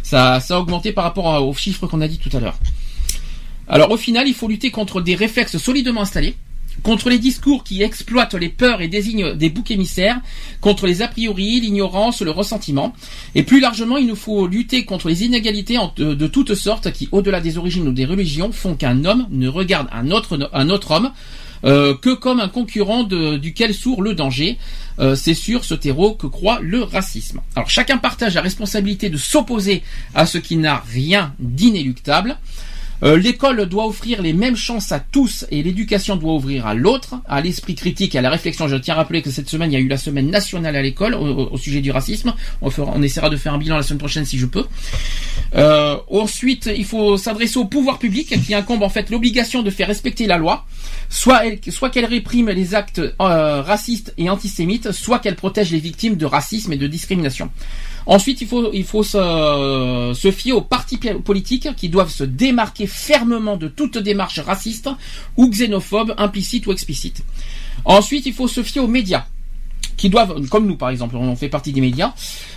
[0.03, 2.59] Ça, ça a augmenté par rapport aux chiffres qu'on a dit tout à l'heure.
[3.67, 6.35] Alors au final, il faut lutter contre des réflexes solidement installés
[6.87, 10.21] contre les discours qui exploitent les peurs et désignent des boucs émissaires,
[10.61, 12.93] contre les a priori, l'ignorance, le ressentiment.
[13.35, 17.41] Et plus largement, il nous faut lutter contre les inégalités de, toutes sortes qui, au-delà
[17.41, 21.11] des origines ou des religions, font qu'un homme ne regarde un autre, homme
[21.65, 24.57] euh, que comme un concurrent duquel sourd le danger.
[24.99, 27.41] Euh, c'est sur ce terreau que croit le racisme.
[27.57, 29.83] Alors chacun partage la responsabilité de s'opposer
[30.15, 32.37] à ce qui n'a rien d'inéluctable.
[33.03, 37.15] Euh, l'école doit offrir les mêmes chances à tous et l'éducation doit ouvrir à l'autre,
[37.27, 38.67] à l'esprit critique et à la réflexion.
[38.67, 40.81] Je tiens à rappeler que cette semaine, il y a eu la semaine nationale à
[40.81, 42.33] l'école au, sujet du racisme.
[42.61, 44.65] On, essaiera de faire un bilan la semaine prochaine si je peux.
[45.55, 49.87] Euh, ensuite, il faut s'adresser au pouvoir public qui incombe en fait l'obligation de faire
[49.87, 50.65] respecter la loi,
[51.09, 56.15] soit soit qu'elle réprime les actes euh, racistes et antisémites, soit qu'elle protège les victimes
[56.15, 57.49] de racisme et de discrimination.
[58.07, 63.97] Ensuite, il faut, se, fier aux partis politiques qui doivent se démarquer fermement de toute
[63.97, 64.89] démarche raciste
[65.35, 67.23] ou xénophobe, implicite ou explicite.
[67.83, 69.25] Ensuite, il faut se fier aux médias
[69.97, 72.13] qui doivent, comme nous par exemple, on fait partie des médias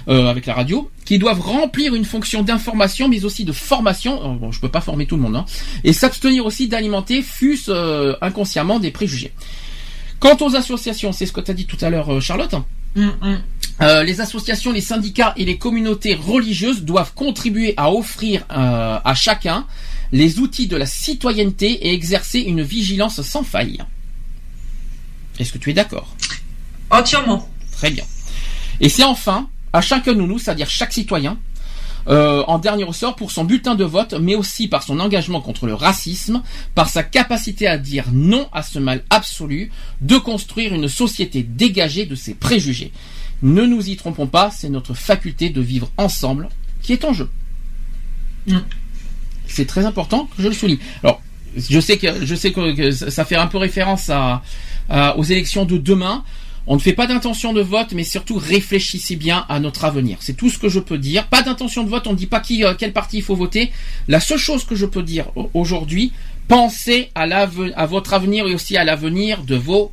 [0.09, 4.21] euh, avec la radio, qui doivent remplir une fonction d'information, mais aussi de formation.
[4.23, 5.47] Euh, bon, je peux pas former tout le monde, hein,
[5.83, 9.33] et s'abstenir aussi d'alimenter, fût-ce euh, inconsciemment, des préjugés.
[10.21, 12.55] Quant aux associations, c'est ce que tu as dit tout à l'heure, Charlotte.
[12.95, 13.39] Mm, mm.
[13.83, 19.15] Euh, les associations, les syndicats et les communautés religieuses doivent contribuer à offrir euh, à
[19.15, 19.67] chacun
[20.13, 23.79] les outils de la citoyenneté et exercer une vigilance sans faille.
[25.39, 26.15] Est-ce que tu es d'accord?
[26.91, 27.49] Entièrement.
[27.73, 28.05] Très bien.
[28.81, 31.39] Et c'est enfin à chacun de nous, c'est-à-dire chaque citoyen,
[32.09, 35.67] euh, en dernier ressort pour son bulletin de vote, mais aussi par son engagement contre
[35.67, 36.43] le racisme,
[36.75, 39.71] par sa capacité à dire non à ce mal absolu,
[40.01, 42.93] de construire une société dégagée de ses préjugés.
[43.43, 46.49] Ne nous y trompons pas, c'est notre faculté de vivre ensemble
[46.83, 47.29] qui est en jeu.
[48.47, 48.59] Mm.
[49.47, 50.79] C'est très important que je le souligne.
[51.03, 51.23] Alors,
[51.57, 54.43] je sais que je sais que, ça fait un peu référence à,
[55.17, 56.25] aux élections de demain.
[56.67, 60.19] On ne fait pas d'intention de vote, mais surtout réfléchissez bien à notre avenir.
[60.21, 61.27] C'est tout ce que je peux dire.
[61.27, 63.73] Pas d'intention de vote, on ne dit pas qui, euh, quel parti il faut voter.
[64.07, 66.13] La seule chose que je peux dire aujourd'hui,
[66.47, 69.91] pensez à, à votre avenir et aussi à l'avenir de vos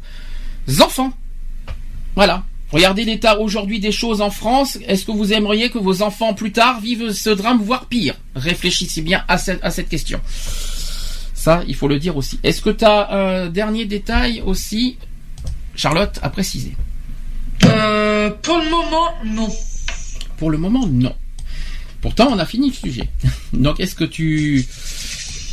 [0.81, 1.13] enfants.
[2.15, 2.43] Voilà.
[2.71, 4.77] Regardez l'état aujourd'hui des choses en France.
[4.87, 8.15] Est-ce que vous aimeriez que vos enfants plus tard vivent ce drame, voire pire?
[8.35, 10.19] Réfléchissez bien à cette, question.
[11.33, 12.39] Ça, il faut le dire aussi.
[12.43, 14.97] Est-ce que tu as un dernier détail aussi,
[15.75, 16.75] Charlotte, à préciser?
[17.65, 19.49] Euh, Pour le moment, non.
[20.35, 21.15] Pour le moment, non.
[22.01, 23.09] Pourtant, on a fini le sujet.
[23.53, 24.65] Donc, est-ce que tu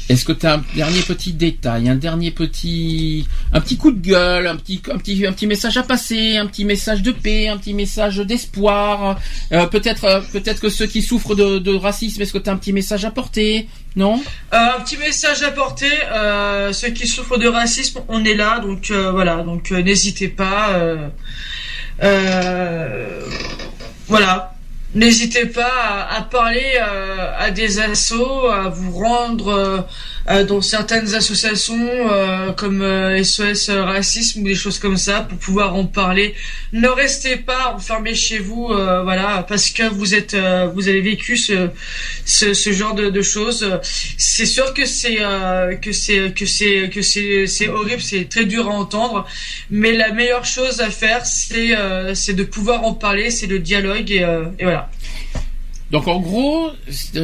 [0.09, 4.01] est-ce que tu as un dernier petit détail, un dernier petit, un petit coup de
[4.01, 7.49] gueule, un petit, un petit, un petit message à passer, un petit message de paix,
[7.49, 9.19] un petit message d'espoir,
[9.53, 12.57] euh, peut-être, euh, peut-être que ceux qui souffrent de, racisme, est-ce que tu as un
[12.57, 13.67] petit message à porter,
[13.97, 14.23] non?
[14.53, 15.91] Euh, Un petit message à porter,
[16.73, 20.81] ceux qui souffrent de racisme, on est là, donc voilà, donc n'hésitez pas,
[24.07, 24.54] voilà,
[24.95, 29.81] N'hésitez pas à, parler euh, à, des assos, à vous rendre, euh,
[30.49, 32.83] dans certaines associations euh, comme
[33.23, 36.35] SOS Racisme ou des choses comme ça pour pouvoir en parler.
[36.73, 40.37] Ne restez pas enfermés chez vous, voilà, parce que vous êtes,
[40.75, 41.69] vous avez vécu ce,
[42.25, 43.69] ce, ce genre de, de choses.
[44.17, 45.19] C'est sûr que c'est
[45.83, 49.27] que c'est que c'est que c'est c'est horrible, c'est très dur à entendre,
[49.71, 51.77] mais la meilleure chose à faire, c'est
[52.15, 54.27] c'est de pouvoir en parler, c'est le dialogue et,
[54.59, 54.91] et voilà.
[55.91, 56.71] Donc en gros,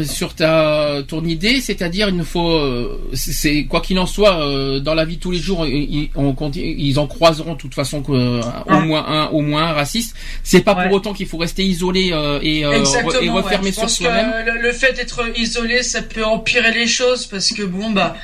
[0.05, 4.81] sur ta ton idée, c'est-à-dire il nous faut, euh, c'est quoi qu'il en soit, euh,
[4.81, 8.03] dans la vie de tous les jours, ils, on, ils en croiseront de toute façon
[8.03, 10.15] que, euh, au moins un, au moins un raciste.
[10.43, 12.13] C'est pas pour autant qu'il faut rester isolé
[12.43, 14.31] et, et refermé sur soi-même.
[14.47, 18.15] Le, le, fait d'être isolé, ça peut empirer les choses parce que bon bah,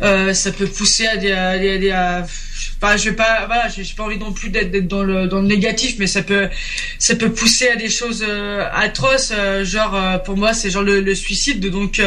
[0.00, 2.26] ça peut pousser à des, à des, à
[2.80, 5.48] Enfin, je vais pas, voilà, j'ai pas envie non plus d'être dans le dans le
[5.48, 6.48] négatif, mais ça peut
[6.98, 9.32] ça peut pousser à des choses euh, atroces.
[9.36, 11.68] Euh, genre, euh, pour moi, c'est genre le, le suicide.
[11.70, 12.00] Donc,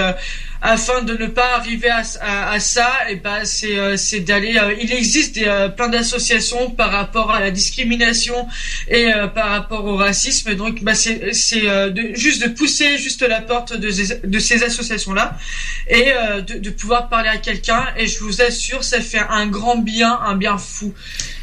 [0.61, 4.57] afin de ne pas arriver à, à, ça, et ben c'est euh, c'est d'aller.
[4.57, 8.47] Euh, il existe des, euh, plein d'associations par rapport à la discrimination
[8.87, 10.53] et par rapport au racisme.
[10.55, 13.89] Donc bah c'est c'est de, juste de pousser juste la porte de,
[14.27, 15.37] de ces associations là
[15.87, 16.11] et
[16.47, 17.85] de, de pouvoir parler à quelqu'un.
[17.97, 20.93] Et je vous assure, ça fait un grand bien, un bien fou.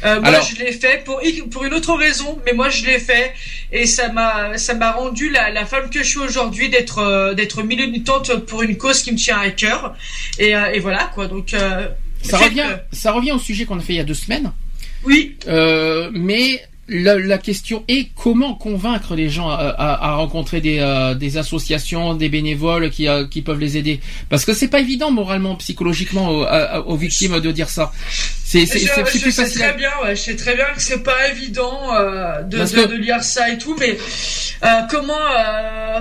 [0.03, 1.21] moi, je l'ai fait pour
[1.51, 3.33] pour une autre raison, mais moi je l'ai fait
[3.71, 7.63] et ça m'a ça m'a rendu la, la femme que je suis aujourd'hui d'être d'être
[7.63, 9.95] militante pour une cause qui me tient à cœur.
[10.37, 11.27] Et, euh, et voilà quoi.
[11.27, 11.87] Donc euh,
[12.21, 14.51] ça revient, ça revient au sujet qu'on a fait il y a deux semaines.
[15.05, 15.37] Oui.
[15.47, 22.29] Euh, mais la, question est comment convaincre les gens à, rencontrer des, des, associations, des
[22.29, 23.99] bénévoles qui, qui peuvent les aider?
[24.27, 27.93] Parce que c'est pas évident moralement, psychologiquement aux, victimes de dire ça.
[28.43, 29.61] C'est plus facile.
[29.61, 31.93] Très bien, ouais, je sais très bien que c'est pas évident
[32.43, 33.95] de, de, de, lire ça et tout, mais
[34.89, 35.13] comment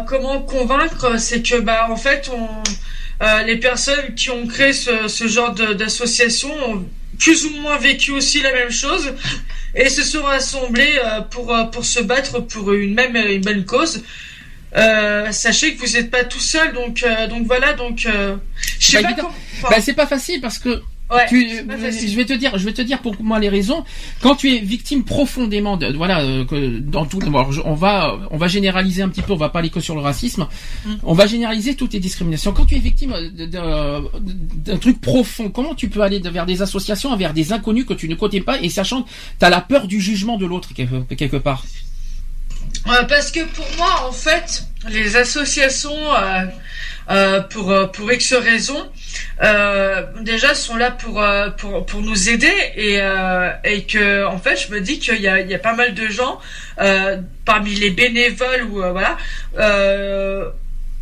[0.06, 2.48] comment convaincre, c'est que bah en fait on
[3.22, 6.84] euh, les personnes qui ont créé ce, ce genre d'association ont
[7.18, 9.12] plus ou moins vécu aussi la même chose
[9.74, 13.64] et se sont rassemblés euh, pour euh, pour se battre pour une même une bonne
[13.64, 14.04] cause.
[15.32, 18.06] sachez que vous n'êtes pas tout seul, donc donc voilà, donc
[18.78, 19.30] je sais bah, pas.
[19.70, 23.14] Bah, c'est pas facile parce que je vais te dire, je vais te dire pour
[23.22, 23.84] moi les raisons.
[24.20, 27.20] Quand tu es victime profondément, de, voilà, euh, que dans tout,
[27.64, 30.00] on va, on va généraliser un petit peu, on va pas aller que sur le
[30.00, 30.46] racisme.
[30.84, 30.94] Mm.
[31.04, 32.52] On va généraliser toutes les discriminations.
[32.52, 37.32] Quand tu es victime d'un truc profond, comment tu peux aller vers des associations, vers
[37.32, 39.08] des inconnus que tu ne connais pas et sachant que
[39.38, 41.64] tu as la peur du jugement de l'autre quelque part?
[43.08, 46.14] parce que pour moi, en fait, les associations.
[46.14, 46.46] Euh,
[47.10, 48.90] euh, pour euh, pour X raisons,
[49.42, 52.98] euh, déjà sont là pour euh, pour pour nous aider et
[53.64, 55.94] et que en fait je me dis qu'il y a il y a pas mal
[55.94, 56.38] de gens
[57.44, 59.16] parmi les bénévoles ou voilà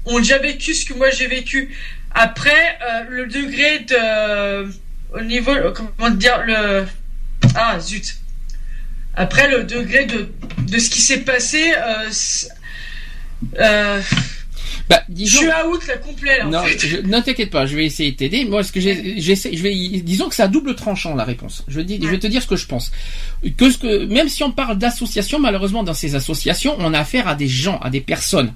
[0.08, 1.74] ont déjà vécu ce que moi j'ai vécu.
[2.14, 2.78] Après
[3.08, 4.68] le degré de
[5.12, 6.86] au niveau comment dire le
[7.54, 8.16] ah zut
[9.14, 10.28] après le degré de
[10.60, 11.74] de ce qui s'est passé
[13.58, 14.00] euh,
[14.88, 16.44] bah, disons, je suis out la complet là.
[16.44, 18.44] Non, ne t'inquiète pas, je vais essayer de t'aider.
[18.44, 21.64] Moi, ce que j'ai, j'essaie, je vais, disons que c'est à double tranchant la réponse.
[21.66, 22.92] Je vais, je vais te dire ce que je pense.
[23.56, 27.26] Que ce que, même si on parle d'associations, malheureusement dans ces associations, on a affaire
[27.28, 28.52] à des gens, à des personnes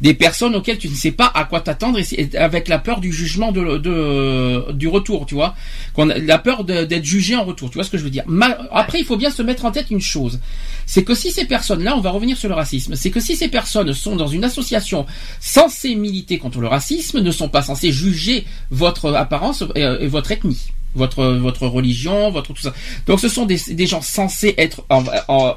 [0.00, 1.98] des personnes auxquelles tu ne sais pas à quoi t'attendre
[2.34, 5.54] avec la peur du jugement du retour, tu vois,
[5.96, 8.24] la peur d'être jugé en retour, tu vois ce que je veux dire.
[8.72, 10.40] après, il faut bien se mettre en tête une chose,
[10.86, 13.48] c'est que si ces personnes-là, on va revenir sur le racisme, c'est que si ces
[13.48, 15.06] personnes sont dans une association
[15.40, 20.72] censée militer contre le racisme, ne sont pas censées juger votre apparence et votre ethnie
[20.96, 22.72] votre votre religion, votre tout ça.
[23.06, 24.84] Donc ce sont des, des gens censés être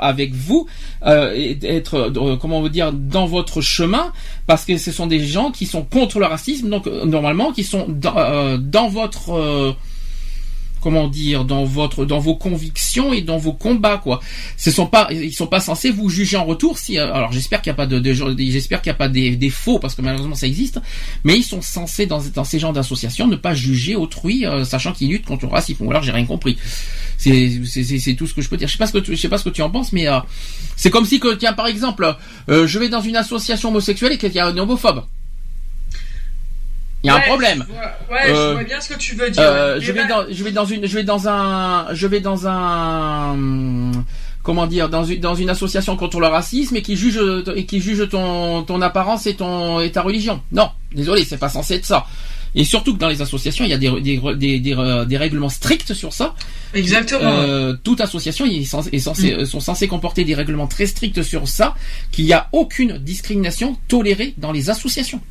[0.01, 0.67] avec vous,
[1.05, 4.11] euh, être euh, comment vous dire dans votre chemin,
[4.47, 7.63] parce que ce sont des gens qui sont contre le racisme, donc euh, normalement qui
[7.63, 9.75] sont dans, euh, dans votre
[10.81, 14.19] comment dire dans votre dans vos convictions et dans vos combats quoi.
[14.57, 17.61] Ce sont pas ils sont pas censés vous juger en retour si euh, alors j'espère
[17.61, 19.95] qu'il n'y a pas de, de j'espère qu'il y a pas des, des, faux parce
[19.95, 20.79] que malheureusement ça existe
[21.23, 24.93] mais ils sont censés dans, dans ces genres d'associations ne pas juger autrui euh, sachant
[24.93, 26.57] qu'ils luttent contre le racisme ou alors j'ai rien compris.
[27.17, 28.67] C'est c'est tout ce que je peux dire.
[28.67, 30.07] Je sais pas ce que tu, je sais pas ce que tu en penses mais
[30.07, 30.19] euh,
[30.75, 32.15] c'est comme si que tiens par exemple
[32.47, 35.03] je vais dans une association homosexuelle et qu'il y a un homophobe.
[37.03, 37.65] Il y a un problème.
[38.11, 39.41] ouais, je euh, vois bien ce que tu veux dire.
[39.41, 42.45] Euh, je vais dans, je vais dans une, je vais dans un, je vais dans
[42.45, 43.91] un,
[44.43, 47.19] comment dire, dans une, dans une association contre le racisme et qui juge,
[47.55, 50.41] et qui juge ton, ton apparence et ton, et ta religion.
[50.51, 52.05] Non, désolé, c'est pas censé être ça.
[52.55, 55.93] Et surtout que dans les associations, il y a des, des, des, des, règlements stricts
[55.93, 56.33] sur ça.
[56.73, 57.31] Exactement.
[57.31, 59.45] Euh, toute association est censée, est censée, mm.
[59.45, 61.75] sont censés comporter des règlements très stricts sur ça,
[62.11, 65.21] qu'il n'y a aucune discrimination tolérée dans les associations.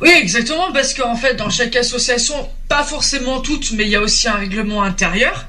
[0.00, 4.00] Oui, exactement, parce qu'en fait, dans chaque association, pas forcément toutes, mais il y a
[4.00, 5.46] aussi un règlement intérieur.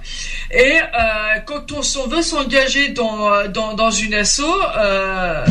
[0.51, 5.45] Et euh, quand on, veut s'engager dans, dans, dans une asso, euh,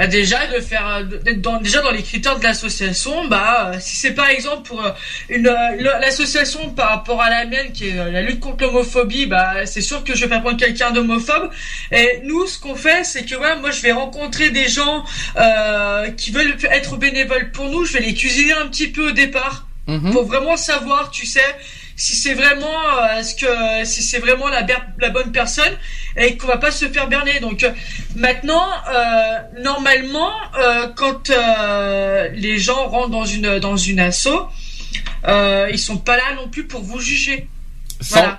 [0.00, 4.14] bah, déjà de faire d'être dans, déjà dans les critères de l'association bah si c'est
[4.14, 4.92] par exemple pour euh,
[5.28, 9.26] une euh, l'association par rapport à la mienne qui est euh, la lutte contre l'homophobie
[9.26, 11.50] bah c'est sûr que je vais pas prendre quelqu'un d'homophobe.
[11.92, 15.04] Et nous ce qu'on fait c'est que ouais moi je vais rencontrer des gens
[15.36, 17.84] euh, qui veulent être bénévoles pour nous.
[17.84, 19.66] Je vais les cuisiner un petit peu au départ.
[19.86, 20.12] Mhm.
[20.12, 21.40] pour vraiment savoir tu sais
[22.00, 24.66] si c'est vraiment euh, ce que si c'est vraiment la,
[24.98, 25.72] la bonne personne
[26.16, 27.40] et qu'on va pas se faire berner.
[27.40, 27.70] Donc euh,
[28.16, 30.32] maintenant, euh, normalement,
[30.96, 31.30] quand
[32.34, 34.30] les gens rentrent dans une dans une asso,
[35.26, 37.48] ils sont pas là non plus pour vous juger.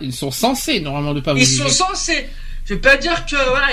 [0.02, 1.64] Ils sont censés normalement de pas vous ils juger.
[1.64, 2.28] Ils sont censés.
[2.66, 3.68] Je veux pas dire que voilà,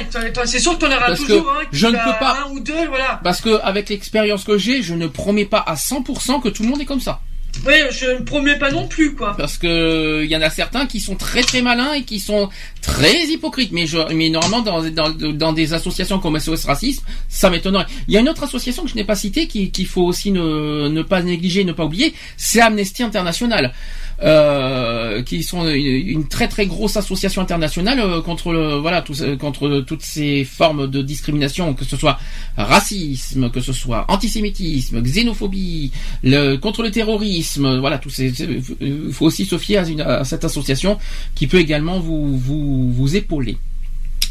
[0.45, 3.21] c'est sûr que en auras toujours un, je ne peux pas un ou deux, voilà.
[3.23, 6.69] Parce que avec l'expérience que j'ai, je ne promets pas à 100% que tout le
[6.69, 7.21] monde est comme ça.
[7.67, 9.37] Oui, je ne promets pas non plus, quoi.
[9.37, 12.49] Parce que il y en a certains qui sont très très malins et qui sont
[12.83, 13.73] très hypocrites.
[13.73, 17.87] Mais, je, mais normalement, dans, dans, dans des associations comme SOS Racisme, ça m'étonnerait.
[18.07, 20.89] Il y a une autre association que je n'ai pas citée, qu'il faut aussi ne,
[20.89, 23.73] ne pas négliger, ne pas oublier, c'est Amnesty International.
[24.21, 29.05] Euh, qui sont une, très très grosse association internationale euh, contre le, voilà
[29.39, 32.19] contre toutes ces formes de discrimination, que ce soit
[32.57, 35.93] racisme, que ce soit antisémitisme, xénophobie,
[36.25, 38.33] le, contre le terrorisme, voilà tout ces,
[38.81, 40.99] il faut aussi se fier à, une, à cette association
[41.37, 43.57] qui peut également vous vous, vous épauler.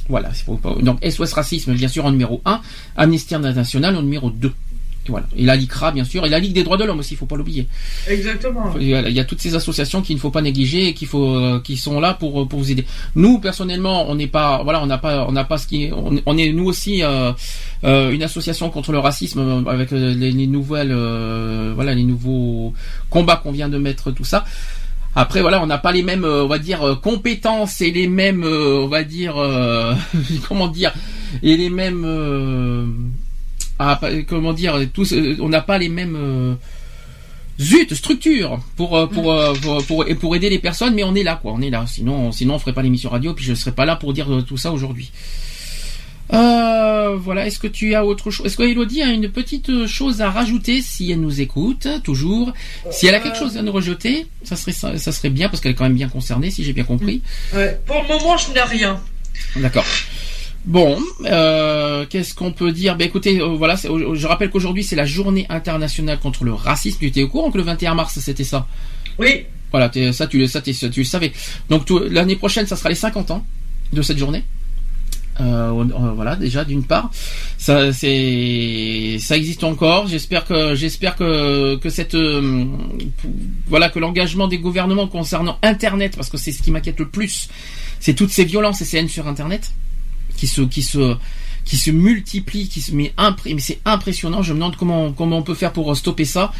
[0.10, 0.32] Voilà,
[0.82, 2.62] donc SOS Racisme, bien sûr, en numéro 1,
[2.98, 4.52] Amnesty International en numéro 2.
[5.10, 5.26] Voilà.
[5.36, 7.26] Et la LICRA, bien sûr, et la Ligue des droits de l'homme aussi, il faut
[7.26, 7.68] pas l'oublier.
[8.08, 8.74] Exactement.
[8.80, 11.62] Il y, a, toutes ces associations qu'il ne faut pas négliger et qu'il faut, euh,
[11.64, 12.86] qui sont là pour pour vous aider.
[13.16, 16.38] Nous, personnellement, on n'est pas, voilà, on n'a pas, on n'a pas ce qui, on,
[16.38, 17.32] est nous aussi euh,
[17.84, 20.94] euh, une association contre le racisme avec les, nouvelles,
[21.74, 22.74] voilà, les nouveaux
[23.10, 24.46] combats qu'on vient de mettre, tout ça.
[25.16, 28.88] Après voilà, on n'a pas les mêmes, on va dire, compétences et les mêmes, on
[28.88, 29.36] va dire,
[30.48, 30.94] comment dire,
[31.42, 33.18] et les mêmes
[34.28, 36.54] comment dire, tous, euh, on n'a pas les mêmes euh,
[37.60, 39.34] zut structures pour euh, pour,
[39.88, 41.86] pour, pour aider les personnes, mais on est là quoi, on est là.
[41.88, 44.58] Sinon sinon on ferait pas l'émission radio, puis je serais pas là pour dire tout
[44.58, 45.12] ça aujourd'hui.
[46.30, 50.30] voilà, est-ce que tu as autre chose Est-ce que Elodie a une petite chose à
[50.30, 52.54] rajouter si elle nous écoute toujours?
[52.92, 55.72] Si elle a quelque chose à nous rejeter, ça serait ça, serait bien parce qu'elle
[55.72, 57.22] est quand même bien concernée, si j'ai bien compris.
[57.86, 59.00] Pour le moment, je n'ai rien.
[59.56, 59.86] D'accord.
[60.68, 62.98] Bon, euh, qu'est-ce qu'on peut dire?
[62.98, 66.98] Ben écoutez, euh, voilà, je rappelle qu'aujourd'hui c'est la journée internationale contre le racisme.
[67.00, 68.68] Tu étais au courant que le 21 mars c'était ça?
[69.18, 69.46] Oui.
[69.72, 71.32] Voilà, ça tu, ça, tu le savais.
[71.70, 73.46] Donc l'année prochaine, ça sera les 50 ans
[73.94, 74.44] de cette journée.
[75.40, 75.72] Euh,
[76.16, 77.12] voilà déjà d'une part
[77.60, 82.18] ça c'est ça existe encore j'espère que j'espère que que cette
[83.68, 87.50] voilà que l'engagement des gouvernements concernant internet parce que c'est ce qui m'inquiète le plus
[88.00, 89.72] c'est toutes ces violences et ces haines sur internet
[90.38, 91.16] qui se qui se
[91.66, 93.14] qui se multiplient, qui se mais,
[93.46, 94.42] mais c'est impressionnant.
[94.42, 96.54] Je me demande comment comment on peut faire pour stopper ça.